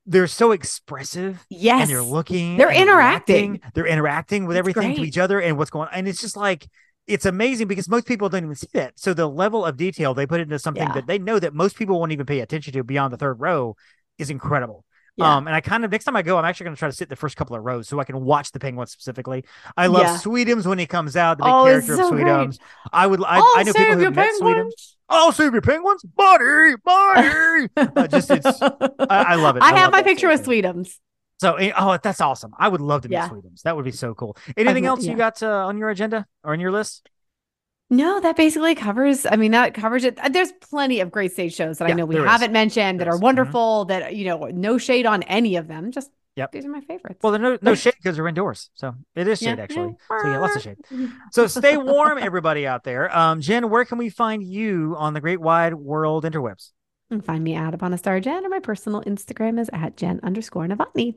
they're 0.06 0.26
so 0.26 0.50
expressive 0.52 1.44
Yes. 1.50 1.82
and 1.82 1.90
they're 1.90 2.02
looking, 2.02 2.56
They're 2.56 2.72
interacting. 2.72 3.60
They're 3.74 3.86
interacting 3.86 4.46
with 4.46 4.56
It's 4.56 4.60
everything 4.60 4.96
to 4.96 5.02
each 5.02 5.18
other 5.18 5.40
and 5.40 5.56
what's 5.56 5.70
going 5.70 5.88
on, 5.88 5.94
and 5.94 6.08
it's 6.08 6.20
just 6.20 6.36
like 6.36 6.66
it's 7.06 7.26
amazing 7.26 7.68
because 7.68 7.88
most 7.88 8.06
people 8.06 8.28
don't 8.28 8.44
even 8.44 8.54
see 8.54 8.68
that. 8.74 8.98
So 8.98 9.12
the 9.14 9.26
level 9.28 9.64
of 9.64 9.76
detail 9.76 10.14
they 10.14 10.26
put 10.26 10.40
into 10.40 10.58
something 10.58 10.82
Yeah. 10.82 10.94
that 10.94 11.06
they 11.06 11.18
know 11.18 11.38
that 11.38 11.54
most 11.54 11.76
people 11.76 11.98
won't 11.98 12.12
even 12.12 12.26
pay 12.26 12.40
attention 12.40 12.72
to 12.74 12.84
beyond 12.84 13.12
the 13.12 13.16
third 13.18 13.40
row 13.40 13.76
is 14.18 14.30
incredible. 14.30 14.84
Yeah. 15.16 15.36
Um, 15.36 15.46
and 15.46 15.54
I 15.54 15.60
kind 15.60 15.84
of 15.84 15.92
next 15.92 16.04
time 16.06 16.16
I 16.16 16.22
go, 16.22 16.36
I'm 16.38 16.44
actually 16.44 16.64
going 16.64 16.74
to 16.76 16.78
try 16.78 16.88
to 16.88 16.94
sit 16.94 17.08
the 17.08 17.14
first 17.14 17.36
couple 17.36 17.54
of 17.54 17.62
rows 17.62 17.88
so 17.88 18.00
I 18.00 18.04
can 18.04 18.20
watch 18.24 18.50
the 18.50 18.58
penguin 18.58 18.86
specifically. 18.88 19.44
I 19.76 19.86
love 19.86 20.02
Yeah. 20.02 20.16
Sweetums 20.16 20.66
when 20.66 20.78
he 20.78 20.86
comes 20.86 21.14
out, 21.16 21.38
the 21.38 21.44
big 21.44 21.52
Oh, 21.52 21.64
character 21.66 21.92
of 21.92 21.98
so 22.00 22.10
great. 22.10 22.24
Sweetums. 22.26 22.58
I 22.92 23.06
would, 23.06 23.22
I, 23.22 23.36
I'll 23.36 23.52
I 23.56 23.62
know 23.62 23.72
people 23.72 23.80
save 23.84 23.94
who 23.94 24.02
your 24.02 24.10
met 24.10 24.32
Sweetums. 24.34 24.40
penguins. 24.54 24.96
Oh, 25.10 25.30
save 25.30 25.52
your 25.52 25.62
penguins, 25.62 26.02
buddy, 26.02 26.74
buddy. 26.84 27.68
uh, 27.76 28.06
just 28.08 28.30
it's, 28.30 28.60
I, 28.62 28.68
I 29.08 29.34
love 29.36 29.56
it. 29.56 29.62
I 29.62 29.70
love 29.70 29.78
have 29.78 29.92
my 29.92 30.02
picture 30.02 30.28
with 30.28 30.40
of. 30.40 30.46
Sweetums. 30.46 30.96
So, 31.40 31.54
eh, 31.56 31.72
oh, 31.76 31.98
that's 32.02 32.20
awesome. 32.20 32.52
I 32.58 32.68
would 32.68 32.80
love 32.80 33.02
to 33.02 33.08
meet 33.08 33.14
Yeah. 33.16 33.28
Sweetums. 33.28 33.62
That 33.62 33.76
would 33.76 33.84
be 33.84 33.90
so 33.90 34.14
cool. 34.14 34.36
Anything 34.56 34.84
met- 34.84 34.88
else 34.88 35.04
you 35.04 35.16
got 35.16 35.42
uh, 35.42 35.66
on 35.66 35.78
your 35.78 35.90
agenda 35.90 36.26
or 36.44 36.52
on 36.52 36.60
your 36.60 36.70
list? 36.72 37.08
No, 37.90 38.18
that 38.20 38.36
basically 38.36 38.74
covers. 38.74 39.26
I 39.26 39.36
mean, 39.36 39.50
that 39.52 39.74
covers 39.74 40.04
it. 40.04 40.18
Uh, 40.18 40.28
There's 40.28 40.52
plenty 40.52 41.00
of 41.00 41.10
great 41.10 41.32
stage 41.32 41.54
shows 41.54 41.78
that 41.78 41.90
I 41.90 41.92
know 41.92 42.06
we 42.06 42.16
haven't 42.16 42.52
mentioned 42.52 43.00
that 43.00 43.04
There 43.04 43.12
are 43.12 43.16
is. 43.16 43.20
Mhm. 43.20 43.24
wonderful. 43.24 43.84
That 43.86 44.16
you 44.16 44.24
know, 44.24 44.38
no 44.52 44.78
shade 44.78 45.06
on 45.06 45.22
any 45.24 45.56
of 45.56 45.68
them. 45.68 45.90
Just 45.92 46.10
Yep. 46.36 46.50
these 46.52 46.64
are 46.64 46.70
my 46.70 46.80
favorites. 46.80 47.20
Well, 47.22 47.32
there's 47.32 47.42
no 47.42 47.58
no 47.62 47.74
shade 47.74 47.94
because 47.96 48.16
they're 48.16 48.26
indoors, 48.26 48.70
so 48.74 48.94
it 49.14 49.28
is 49.28 49.38
shade 49.38 49.58
Yeah, 49.58 49.64
actually. 49.64 49.96
yeah. 50.10 50.18
So 50.22 50.28
yeah, 50.28 50.38
lots 50.38 50.56
of 50.56 50.62
shade. 50.62 50.78
So 51.32 51.46
stay 51.46 51.76
warm, 51.76 52.18
everybody 52.18 52.66
out 52.66 52.84
there. 52.84 53.14
Um, 53.16 53.40
Jenn, 53.40 53.68
where 53.70 53.84
can 53.84 53.98
we 53.98 54.08
find 54.08 54.42
you 54.42 54.94
on 54.98 55.12
the 55.14 55.20
great 55.20 55.40
wide 55.40 55.74
world 55.74 56.24
interwebs? 56.24 56.70
And 57.10 57.24
find 57.24 57.44
me 57.44 57.54
at 57.54 57.74
Upon 57.74 57.92
a 57.92 57.98
Star 57.98 58.18
Jenn, 58.20 58.44
or 58.46 58.48
my 58.48 58.60
personal 58.60 59.02
Instagram 59.02 59.60
is 59.60 59.68
at 59.72 59.96
Jenn 59.96 60.20
underscore 60.22 60.66
Novotny. 60.66 61.16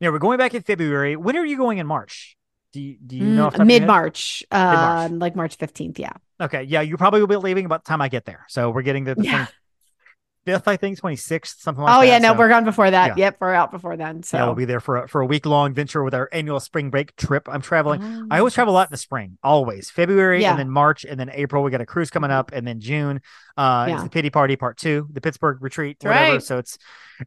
Yeah, 0.00 0.10
we're 0.10 0.18
going 0.18 0.38
back 0.38 0.54
in 0.54 0.62
February. 0.62 1.16
When 1.16 1.36
are 1.36 1.44
you 1.44 1.56
going 1.56 1.78
in 1.78 1.86
March? 1.86 2.36
Do 2.72 2.80
you, 2.80 2.96
do 3.04 3.16
you 3.16 3.24
know? 3.24 3.46
off 3.46 3.52
the 3.52 3.58
top 3.58 3.64
Mm, 3.64 3.68
mid 3.68 3.86
March? 3.86 4.44
Mid-March. 4.50 5.10
uh, 5.12 5.14
like 5.14 5.36
March 5.36 5.58
15th. 5.58 5.98
Yeah. 5.98 6.12
Okay, 6.40 6.62
yeah, 6.64 6.80
you 6.82 6.96
probably 6.96 7.20
will 7.20 7.26
be 7.26 7.36
leaving 7.36 7.64
about 7.66 7.84
the 7.84 7.88
time 7.88 8.00
I 8.00 8.08
get 8.08 8.24
there. 8.24 8.44
So 8.48 8.70
we're 8.70 8.82
getting 8.82 9.04
the, 9.04 9.14
the 9.14 9.24
Yeah. 9.24 9.46
25th, 10.46 10.62
I 10.68 10.76
think, 10.76 11.00
26th, 11.00 11.58
something 11.60 11.82
like 11.82 11.90
oh, 11.92 12.00
that. 12.00 12.06
Oh, 12.06 12.08
yeah. 12.08 12.18
No, 12.18 12.32
So, 12.34 12.38
we're 12.38 12.48
gone 12.48 12.64
before 12.64 12.90
that. 12.90 13.08
yeah. 13.18 13.24
Yep. 13.26 13.36
We're 13.40 13.52
out 13.54 13.72
before 13.72 13.96
then. 13.96 14.22
So 14.22 14.36
yeah, 14.36 14.44
we'll 14.46 14.54
be 14.54 14.64
there 14.66 14.80
for 14.80 14.98
a, 15.04 15.08
for 15.08 15.20
a 15.22 15.26
week 15.26 15.44
long 15.44 15.74
venture 15.74 16.04
with 16.04 16.14
our 16.14 16.28
annual 16.32 16.60
spring 16.60 16.90
break 16.90 17.16
trip. 17.16 17.48
I'm 17.50 17.62
traveling. 17.62 18.00
Oh, 18.02 18.26
I 18.30 18.38
always 18.38 18.54
travel 18.54 18.72
a 18.72 18.76
lot 18.76 18.88
in 18.88 18.92
the 18.92 18.96
spring, 18.98 19.38
always 19.42 19.90
February 19.90 20.42
Yeah. 20.42 20.50
and 20.50 20.58
then 20.60 20.70
March 20.70 21.04
and 21.04 21.18
then 21.18 21.30
April. 21.32 21.62
We 21.64 21.70
got 21.72 21.80
a 21.80 21.86
cruise 21.86 22.10
coming 22.10 22.30
up 22.30 22.52
and 22.52 22.66
then 22.66 22.80
June. 22.80 23.20
Uh, 23.56 23.86
it's 23.90 24.02
the 24.02 24.10
pity 24.10 24.30
party 24.30 24.56
part 24.56 24.76
two, 24.76 25.08
the 25.12 25.20
Pittsburgh 25.20 25.58
retreat, 25.62 25.96
whatever. 26.02 26.32
right. 26.32 26.42
So 26.42 26.58
it's, 26.58 26.76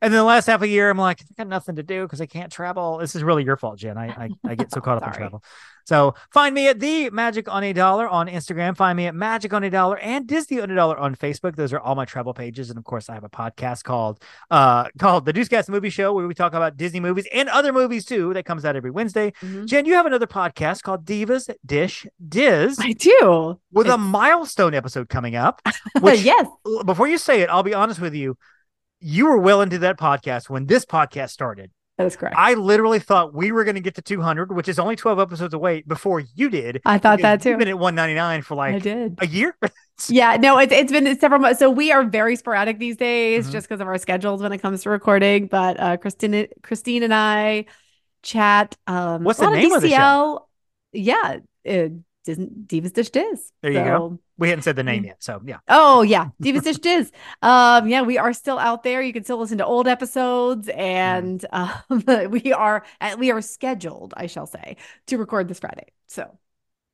and 0.02 0.14
then 0.14 0.20
the 0.20 0.24
last 0.24 0.46
half 0.46 0.56
of 0.56 0.62
the 0.62 0.70
year, 0.70 0.90
I'm 0.90 0.98
like, 0.98 1.22
I 1.22 1.26
got 1.44 1.48
nothing 1.48 1.78
to 1.78 1.84
do 1.84 2.04
because 2.04 2.22
I 2.22 2.28
can't 2.28 2.52
travel. 2.52 2.98
This 3.00 3.16
is 3.16 3.24
really 3.24 3.44
your 3.44 3.58
fault, 3.58 3.80
Jenn. 3.80 3.98
I 3.98 4.08
I, 4.08 4.30
I 4.48 4.56
get 4.56 4.72
so 4.72 4.80
caught 4.82 5.02
up 5.02 5.08
in 5.08 5.14
travel. 5.18 5.44
So 5.86 6.14
find 6.32 6.54
me 6.54 6.68
at 6.68 6.80
the 6.80 7.10
Magic 7.10 7.50
on 7.52 7.64
a 7.64 7.74
Dollar 7.74 8.08
on 8.08 8.28
Instagram. 8.28 8.78
Find 8.78 8.96
me 8.96 9.08
at 9.08 9.16
Magic 9.16 9.52
on 9.54 9.64
a 9.64 9.72
Dollar 9.72 9.98
and 9.98 10.28
Disney 10.28 10.62
on 10.62 10.70
a 10.70 10.76
Dollar 10.76 10.96
on 11.00 11.16
Facebook. 11.16 11.56
Those 11.56 11.74
are 11.74 11.80
all 11.80 11.96
my 11.96 12.06
travel 12.06 12.32
pages. 12.36 12.70
And 12.70 12.78
of 12.78 12.84
course, 12.84 13.10
I 13.10 13.16
have 13.16 13.24
a 13.24 13.30
podcast 13.30 13.84
called 13.84 14.22
uh 14.52 14.90
called 15.00 15.26
the 15.26 15.34
Deucecast 15.34 15.68
Movie 15.68 15.90
Show 15.90 16.14
where 16.14 16.28
we 16.28 16.36
talk 16.36 16.54
about 16.54 16.78
Disney 16.78 17.00
movies 17.00 17.28
and 17.34 17.50
other 17.50 17.74
movies 17.74 18.06
too. 18.06 18.36
That 18.36 18.46
comes 18.46 18.66
out 18.66 18.76
every 18.76 18.92
Wednesday. 18.92 19.34
Mhm. 19.42 19.66
Jenn, 19.66 19.86
you 19.86 19.96
have 19.96 20.06
another 20.06 20.28
podcast 20.28 20.84
called 20.84 21.06
Divas 21.06 21.50
Dish 21.66 22.06
Diz 22.28 22.78
I 22.80 22.92
do. 22.92 23.60
with 23.72 23.88
a 23.88 23.98
milestone 23.98 24.76
episode 24.76 25.10
coming 25.10 25.36
up. 25.36 25.60
Which, 26.02 26.19
yes. 26.24 26.48
before 26.86 27.08
you 27.08 27.18
say 27.18 27.42
it, 27.42 27.50
I'll 27.50 27.64
be 27.64 27.74
honest 27.74 28.00
with 28.00 28.14
you. 28.14 28.38
You 29.00 29.28
were 29.28 29.38
well 29.38 29.62
into 29.62 29.80
that 29.80 29.98
podcast 29.98 30.50
when 30.50 30.66
this 30.66 30.86
podcast 30.86 31.30
started. 31.30 31.72
That 31.98 32.08
is 32.08 32.16
correct. 32.16 32.36
I 32.38 32.54
literally 32.54 33.00
thought 33.00 33.34
we 33.34 33.52
were 33.52 33.66
going 33.66 33.76
to 33.76 33.82
get 33.82 33.96
to 33.96 34.02
200, 34.02 34.54
which 34.56 34.70
is 34.70 34.80
only 34.80 34.96
12 34.96 35.20
episodes 35.20 35.54
away 35.54 35.84
before 35.86 36.22
you 36.22 36.50
did. 36.50 36.80
I 36.86 36.98
thought 36.98 37.22
that 37.22 37.42
too. 37.42 37.50
You've 37.50 37.60
been 37.60 37.68
at 37.68 37.78
199 37.78 38.42
for 38.42 38.54
I 38.54 38.58
like 38.72 38.84
did. 38.84 39.20
a 39.22 39.28
year. 39.28 39.56
Yeah, 40.08 40.38
no, 40.38 40.58
it's 40.60 40.72
it's 40.72 40.94
been 40.94 41.20
several 41.20 41.42
months. 41.42 41.60
So 41.60 41.70
we 41.70 41.92
are 41.92 42.06
very 42.06 42.38
sporadic 42.38 42.80
these 42.80 42.96
days, 42.96 43.50
Mhm. 43.50 43.52
just 43.52 43.68
because 43.68 43.82
of 43.82 43.88
our 43.88 43.98
schedules 43.98 44.42
when 44.42 44.54
it 44.54 44.60
comes 44.60 44.84
to 44.84 44.90
recording. 44.90 45.48
But 45.48 45.78
uh, 45.78 45.98
Christine, 45.98 46.48
Christine, 46.64 47.04
and 47.04 47.14
I 47.14 47.66
chat. 48.24 48.78
Um, 48.88 49.26
What's 49.26 49.40
the 49.40 49.50
name 49.50 49.74
of 49.74 49.82
the 49.82 49.90
show? 49.90 50.48
Yeah, 50.94 51.40
uh, 51.70 51.88
Disney, 52.24 52.48
Divas 52.66 52.94
Dish 52.94 53.10
Diz. 53.10 53.52
There 53.62 53.72
you 53.74 53.84
go. 53.84 54.20
We 54.40 54.50
hadn't 54.50 54.64
said 54.64 54.76
the 54.76 54.84
name 54.84 55.04
Mm. 55.04 55.08
yet. 55.08 55.24
So, 55.24 55.42
yeah. 55.46 55.58
Oh 55.68 56.02
yeah, 56.02 56.30
Divas 56.42 56.64
Dish 56.64 56.78
Diz. 56.80 57.12
Um, 57.42 57.88
yeah, 57.88 58.02
we 58.02 58.18
are 58.18 58.34
still 58.34 58.58
out 58.58 58.84
there. 58.84 59.02
You 59.02 59.14
can 59.14 59.24
still 59.24 59.38
listen 59.38 59.58
to 59.60 59.66
old 59.66 59.88
episodes, 59.88 60.68
Mm. 60.68 60.78
and 60.78 61.46
um, 61.52 62.32
we 62.32 62.54
are 62.54 62.84
we 63.18 63.32
are 63.32 63.42
scheduled, 63.42 64.14
I 64.18 64.28
shall 64.28 64.48
say, 64.48 64.78
to 65.08 65.18
record 65.18 65.48
this 65.48 65.60
Friday. 65.60 65.88
So, 66.08 66.38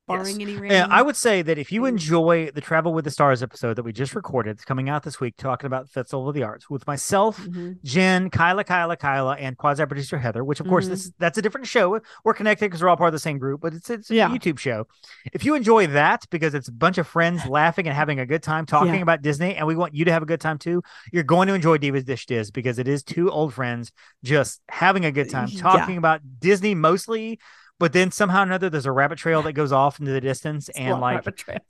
barring 0.06 0.40
any 0.40 0.56
rain, 0.56 0.70
And 0.72 0.92
I 0.92 1.02
would 1.02 1.16
say 1.16 1.42
that 1.42 1.58
if 1.58 1.72
you 1.72 1.84
enjoy 1.84 2.50
the 2.52 2.60
Travel 2.60 2.92
with 2.92 3.04
the 3.04 3.10
Stars 3.10 3.42
episode 3.42 3.74
that 3.74 3.82
we 3.82 3.92
just 3.92 4.14
recorded, 4.14 4.50
it's 4.50 4.64
coming 4.64 4.88
out 4.88 5.02
this 5.02 5.20
week, 5.20 5.36
talking 5.36 5.66
about 5.66 5.88
Festival 5.90 6.28
of 6.28 6.34
the 6.34 6.42
Arts 6.42 6.70
with 6.70 6.86
myself, 6.86 7.38
Mhm. 7.40 7.82
Jenn, 7.82 8.30
Kyla, 8.30 8.64
Kyla, 8.64 8.96
Kyla, 8.96 9.36
and 9.36 9.56
quasi 9.58 9.84
producer 9.84 10.18
Heather, 10.18 10.44
which 10.44 10.60
of 10.60 10.68
course 10.68 10.86
Mhm. 10.86 10.90
this 10.90 11.12
that's 11.18 11.38
a 11.38 11.42
different 11.42 11.66
show. 11.66 12.00
We're 12.24 12.34
connected 12.34 12.66
because 12.66 12.82
we're 12.82 12.88
all 12.88 12.96
part 12.96 13.08
of 13.08 13.12
the 13.12 13.18
same 13.18 13.38
group, 13.38 13.60
but 13.60 13.74
it's 13.74 13.90
it's 13.90 14.10
a 14.10 14.14
Yeah. 14.14 14.28
YouTube 14.28 14.58
show. 14.58 14.86
If 15.32 15.44
you 15.44 15.54
enjoy 15.54 15.86
that 15.88 16.24
because 16.30 16.54
it's 16.54 16.68
a 16.68 16.72
bunch 16.72 16.98
of 16.98 17.06
friends 17.06 17.44
laughing 17.46 17.86
and 17.86 17.96
having 17.96 18.20
a 18.20 18.26
good 18.26 18.42
time 18.42 18.66
talking 18.66 18.94
Yeah. 18.94 19.02
about 19.02 19.22
Disney, 19.22 19.56
and 19.56 19.66
we 19.66 19.74
want 19.76 19.94
you 19.94 20.04
to 20.04 20.12
have 20.12 20.22
a 20.22 20.26
good 20.26 20.40
time 20.40 20.58
too, 20.58 20.82
you're 21.12 21.22
going 21.24 21.48
to 21.48 21.54
enjoy 21.54 21.78
Divas 21.78 22.04
Dish 22.04 22.26
Diz 22.26 22.50
because 22.50 22.78
it 22.78 22.86
is 22.88 23.02
two 23.02 23.30
old 23.30 23.54
friends 23.54 23.90
just 24.22 24.60
having 24.68 25.04
a 25.04 25.12
good 25.12 25.30
time 25.30 25.48
Yeah. 25.50 25.60
talking 25.62 25.96
about 25.96 26.20
Disney 26.40 26.74
mostly. 26.74 27.38
But 27.78 27.92
then 27.92 28.10
somehow 28.10 28.40
or 28.40 28.44
another, 28.44 28.70
there's 28.70 28.86
a 28.86 28.92
rabbit 28.92 29.18
trail 29.18 29.42
that 29.42 29.52
goes 29.52 29.70
off 29.70 30.00
into 30.00 30.10
the 30.10 30.20
distance, 30.20 30.70
and 30.70 30.98
like 30.98 31.24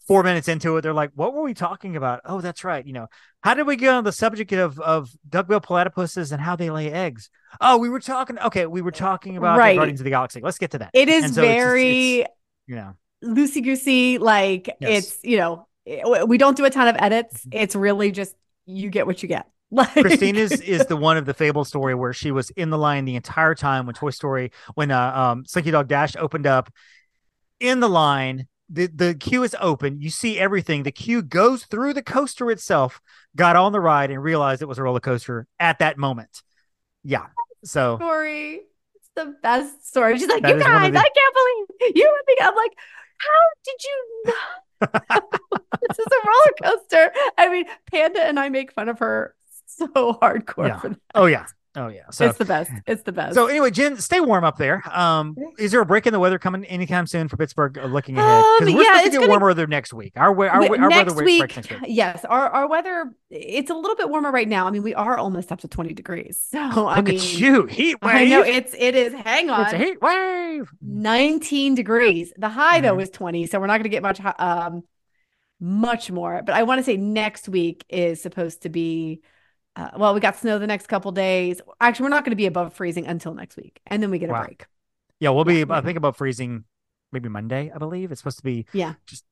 four 0.06 0.22
minutes 0.22 0.46
into 0.46 0.76
it, 0.76 0.82
they're 0.82 0.92
like, 0.92 1.10
"What 1.16 1.34
were 1.34 1.42
we 1.42 1.52
talking 1.52 1.96
about?" 1.96 2.20
Oh, 2.24 2.40
that's 2.40 2.62
right. 2.62 2.86
You 2.86 2.92
know, 2.92 3.06
how 3.42 3.54
did 3.54 3.66
we 3.66 3.74
get 3.74 3.88
on 3.92 4.04
the 4.04 4.12
subject 4.12 4.52
of 4.52 4.78
of 4.78 5.10
duckbill 5.28 5.60
platypuses 5.62 6.30
and 6.30 6.40
how 6.40 6.54
they 6.54 6.70
lay 6.70 6.92
eggs? 6.92 7.28
Oh, 7.60 7.78
we 7.78 7.88
were 7.88 7.98
talking. 7.98 8.38
Okay, 8.38 8.66
we 8.66 8.82
were 8.82 8.92
talking 8.92 9.36
about 9.36 9.58
Right. 9.58 9.76
Guardians 9.76 9.98
of 9.98 10.04
the 10.04 10.10
Galaxy. 10.10 10.40
Let's 10.40 10.58
get 10.58 10.70
to 10.72 10.78
that. 10.78 10.90
It 10.94 11.08
is 11.08 11.22
so 11.22 11.26
it's 11.26 11.38
it's- 11.38 11.54
very 11.56 12.26
You 12.68 12.76
know, 12.76 12.94
loosey 13.24 13.64
goosey. 13.64 14.18
Like 14.18 14.76
Yes. 14.80 15.04
it's 15.04 15.24
you 15.24 15.38
know 15.38 15.66
we 16.26 16.38
don't 16.38 16.56
do 16.56 16.64
a 16.66 16.70
ton 16.70 16.86
of 16.86 16.96
edits. 17.00 17.40
Mm-hmm. 17.46 17.58
It's 17.62 17.74
really 17.74 18.12
just 18.12 18.34
you 18.64 18.90
get 18.90 19.06
what 19.06 19.22
you 19.24 19.28
get. 19.28 19.48
Like 19.72 19.92
Christine 19.92 20.36
is 20.36 20.60
is 20.60 20.86
the 20.86 20.96
one 20.96 21.16
of 21.16 21.26
the 21.26 21.34
fable 21.34 21.64
story 21.64 21.92
where 21.94 22.12
she 22.12 22.30
was 22.30 22.50
in 22.50 22.70
the 22.70 22.78
line 22.78 23.04
the 23.04 23.16
entire 23.16 23.54
time 23.56 23.84
when 23.84 23.94
Toy 23.96 24.10
Story 24.10 24.52
when 24.74 24.92
uh, 24.92 25.12
um 25.12 25.44
Slinky 25.44 25.72
Dog 25.72 25.88
Dash 25.88 26.14
opened 26.16 26.46
up 26.46 26.70
in 27.58 27.80
the 27.80 27.88
line. 27.88 28.46
The, 28.68 28.86
the 28.86 29.14
queue 29.14 29.44
is 29.44 29.54
open. 29.60 30.00
You 30.00 30.10
see 30.10 30.40
everything. 30.40 30.82
The 30.82 30.90
queue 30.90 31.22
goes 31.22 31.64
through 31.64 31.94
the 31.94 32.02
coaster 32.02 32.50
itself, 32.50 33.00
got 33.36 33.54
on 33.54 33.70
the 33.70 33.80
ride, 33.80 34.10
and 34.10 34.20
realized 34.20 34.60
it 34.60 34.66
was 34.66 34.78
a 34.78 34.82
roller 34.82 34.98
coaster 34.98 35.46
at 35.60 35.78
that 35.78 35.98
moment. 35.98 36.42
Yeah. 37.04 37.26
So 37.64 37.96
story. 37.96 38.62
It's 38.96 39.10
the 39.14 39.36
best 39.40 39.86
story. 39.86 40.18
She's 40.18 40.26
like, 40.28 40.42
you 40.42 40.56
is 40.56 40.62
one 40.64 40.74
of 40.74 40.80
guys, 40.80 40.92
the- 40.92 40.98
I 40.98 41.02
can't 41.02 41.34
believe 41.80 41.96
you 41.96 42.10
would 42.10 42.26
think. 42.26 42.40
I'm 42.42 42.56
like, 42.56 42.72
how 43.18 43.42
did 43.64 43.84
you 43.84 44.22
know? 44.26 44.32
this 45.88 45.98
is 45.98 46.06
a 46.06 46.26
roller 46.26 46.72
coaster. 46.76 47.12
I 47.38 47.48
mean, 47.48 47.66
Panda 47.90 48.22
and 48.22 48.40
I 48.40 48.48
make 48.48 48.72
fun 48.72 48.88
of 48.88 48.98
her 48.98 49.35
so 49.76 49.86
hardcore 49.88 50.68
Yeah. 50.68 50.78
for 50.80 50.88
that. 50.90 50.98
Oh 51.14 51.26
yeah. 51.26 51.46
Oh 51.78 51.88
yeah. 51.88 52.08
So 52.10 52.26
it's 52.26 52.38
the 52.38 52.46
best. 52.46 52.70
It's 52.86 53.02
the 53.02 53.12
best. 53.12 53.34
so 53.34 53.48
anyway, 53.48 53.70
Jenn, 53.70 53.98
stay 53.98 54.18
warm 54.18 54.44
up 54.44 54.56
there. 54.56 54.82
Um, 54.90 55.36
is 55.58 55.72
there 55.72 55.80
a 55.82 55.84
break 55.84 56.06
in 56.06 56.14
the 56.14 56.18
weather 56.18 56.38
coming 56.38 56.64
anytime 56.64 57.06
soon 57.06 57.28
for 57.28 57.36
Pittsburgh? 57.36 57.76
uh, 57.76 57.84
Looking 57.84 58.16
ahead, 58.16 58.42
Um, 58.42 58.56
because 58.60 58.74
we're 58.74 58.80
yeah, 58.82 58.88
supposed 58.94 59.04
to 59.04 59.10
get 59.10 59.18
gonna- 59.18 59.28
warmer 59.28 59.46
weather 59.48 59.66
next 59.66 59.92
week. 59.92 60.14
Our 60.16 60.28
our, 60.48 60.60
We- 60.70 60.78
our 60.78 60.88
next 60.88 61.10
weather 61.16 61.24
week, 61.26 61.40
next 61.54 61.70
week. 61.70 61.80
yes, 61.86 62.24
our 62.24 62.48
our 62.48 62.66
weather 62.66 63.12
it's 63.28 63.68
a 63.68 63.74
little 63.74 63.94
bit 63.94 64.08
warmer 64.08 64.30
right 64.30 64.48
now. 64.48 64.66
I 64.66 64.70
mean, 64.70 64.82
we 64.84 64.94
are 64.94 65.18
almost 65.18 65.52
up 65.52 65.60
to 65.60 65.68
20 65.68 65.92
degrees. 65.92 66.40
So 66.50 66.58
I 66.86 66.96
Look 66.96 67.06
mean, 67.08 67.16
at 67.16 67.34
you, 67.38 67.66
heat 67.66 68.00
wave. 68.00 68.14
I 68.14 68.24
know 68.24 68.40
it's 68.42 68.74
it 68.78 68.94
is. 68.94 69.12
Hang 69.12 69.50
on, 69.50 69.60
it's 69.66 69.74
a 69.74 69.78
heat 69.78 70.00
wave. 70.00 70.70
19 70.80 71.74
degrees. 71.74 72.32
The 72.38 72.48
high 72.48 72.80
though 72.80 72.96
Mhm. 72.96 73.02
is 73.02 73.10
20, 73.10 73.44
so 73.48 73.60
we're 73.60 73.66
not 73.66 73.74
going 73.74 73.82
to 73.82 73.88
get 73.90 74.02
much 74.02 74.18
um 74.38 74.82
much 75.60 76.10
more. 76.10 76.42
But 76.42 76.54
I 76.54 76.62
want 76.62 76.78
to 76.78 76.84
say 76.84 76.96
next 76.96 77.50
week 77.50 77.84
is 77.90 78.22
supposed 78.22 78.62
to 78.62 78.70
be 78.70 79.20
uh, 79.76 79.90
well, 79.96 80.14
we 80.14 80.20
got 80.20 80.36
snow 80.36 80.58
the 80.58 80.66
next 80.66 80.86
couple 80.86 81.12
days. 81.12 81.60
Actually, 81.80 82.04
we're 82.04 82.10
not 82.10 82.24
going 82.24 82.30
to 82.32 82.36
be 82.36 82.46
above 82.46 82.72
freezing 82.74 83.06
until 83.06 83.34
next 83.34 83.56
week, 83.56 83.80
and 83.86 84.02
then 84.02 84.10
we 84.10 84.18
get 84.18 84.30
a 84.30 84.32
break. 84.32 84.66
Yeah, 85.20 85.30
we'll 85.30 85.44
be. 85.44 85.58
Yeah, 85.60 85.64
I 85.70 85.80
think 85.82 85.96
about 85.98 86.16
freezing, 86.16 86.64
maybe 87.12 87.28
Monday. 87.28 87.70
I 87.74 87.78
believe 87.78 88.10
it's 88.12 88.20
supposed 88.20 88.38
to 88.38 88.44
be. 88.44 88.66
Yeah. 88.72 88.94
just 89.06 89.24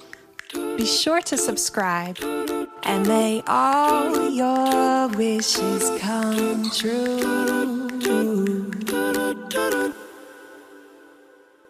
Be 0.76 0.86
sure 0.86 1.20
to 1.20 1.36
subscribe, 1.36 2.16
and 2.84 3.06
may 3.08 3.42
all 3.48 4.30
your 4.30 5.08
wishes 5.08 5.90
come 6.00 6.70
true. 6.70 7.88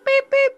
Beep, 0.04 0.30
beep. 0.30 0.57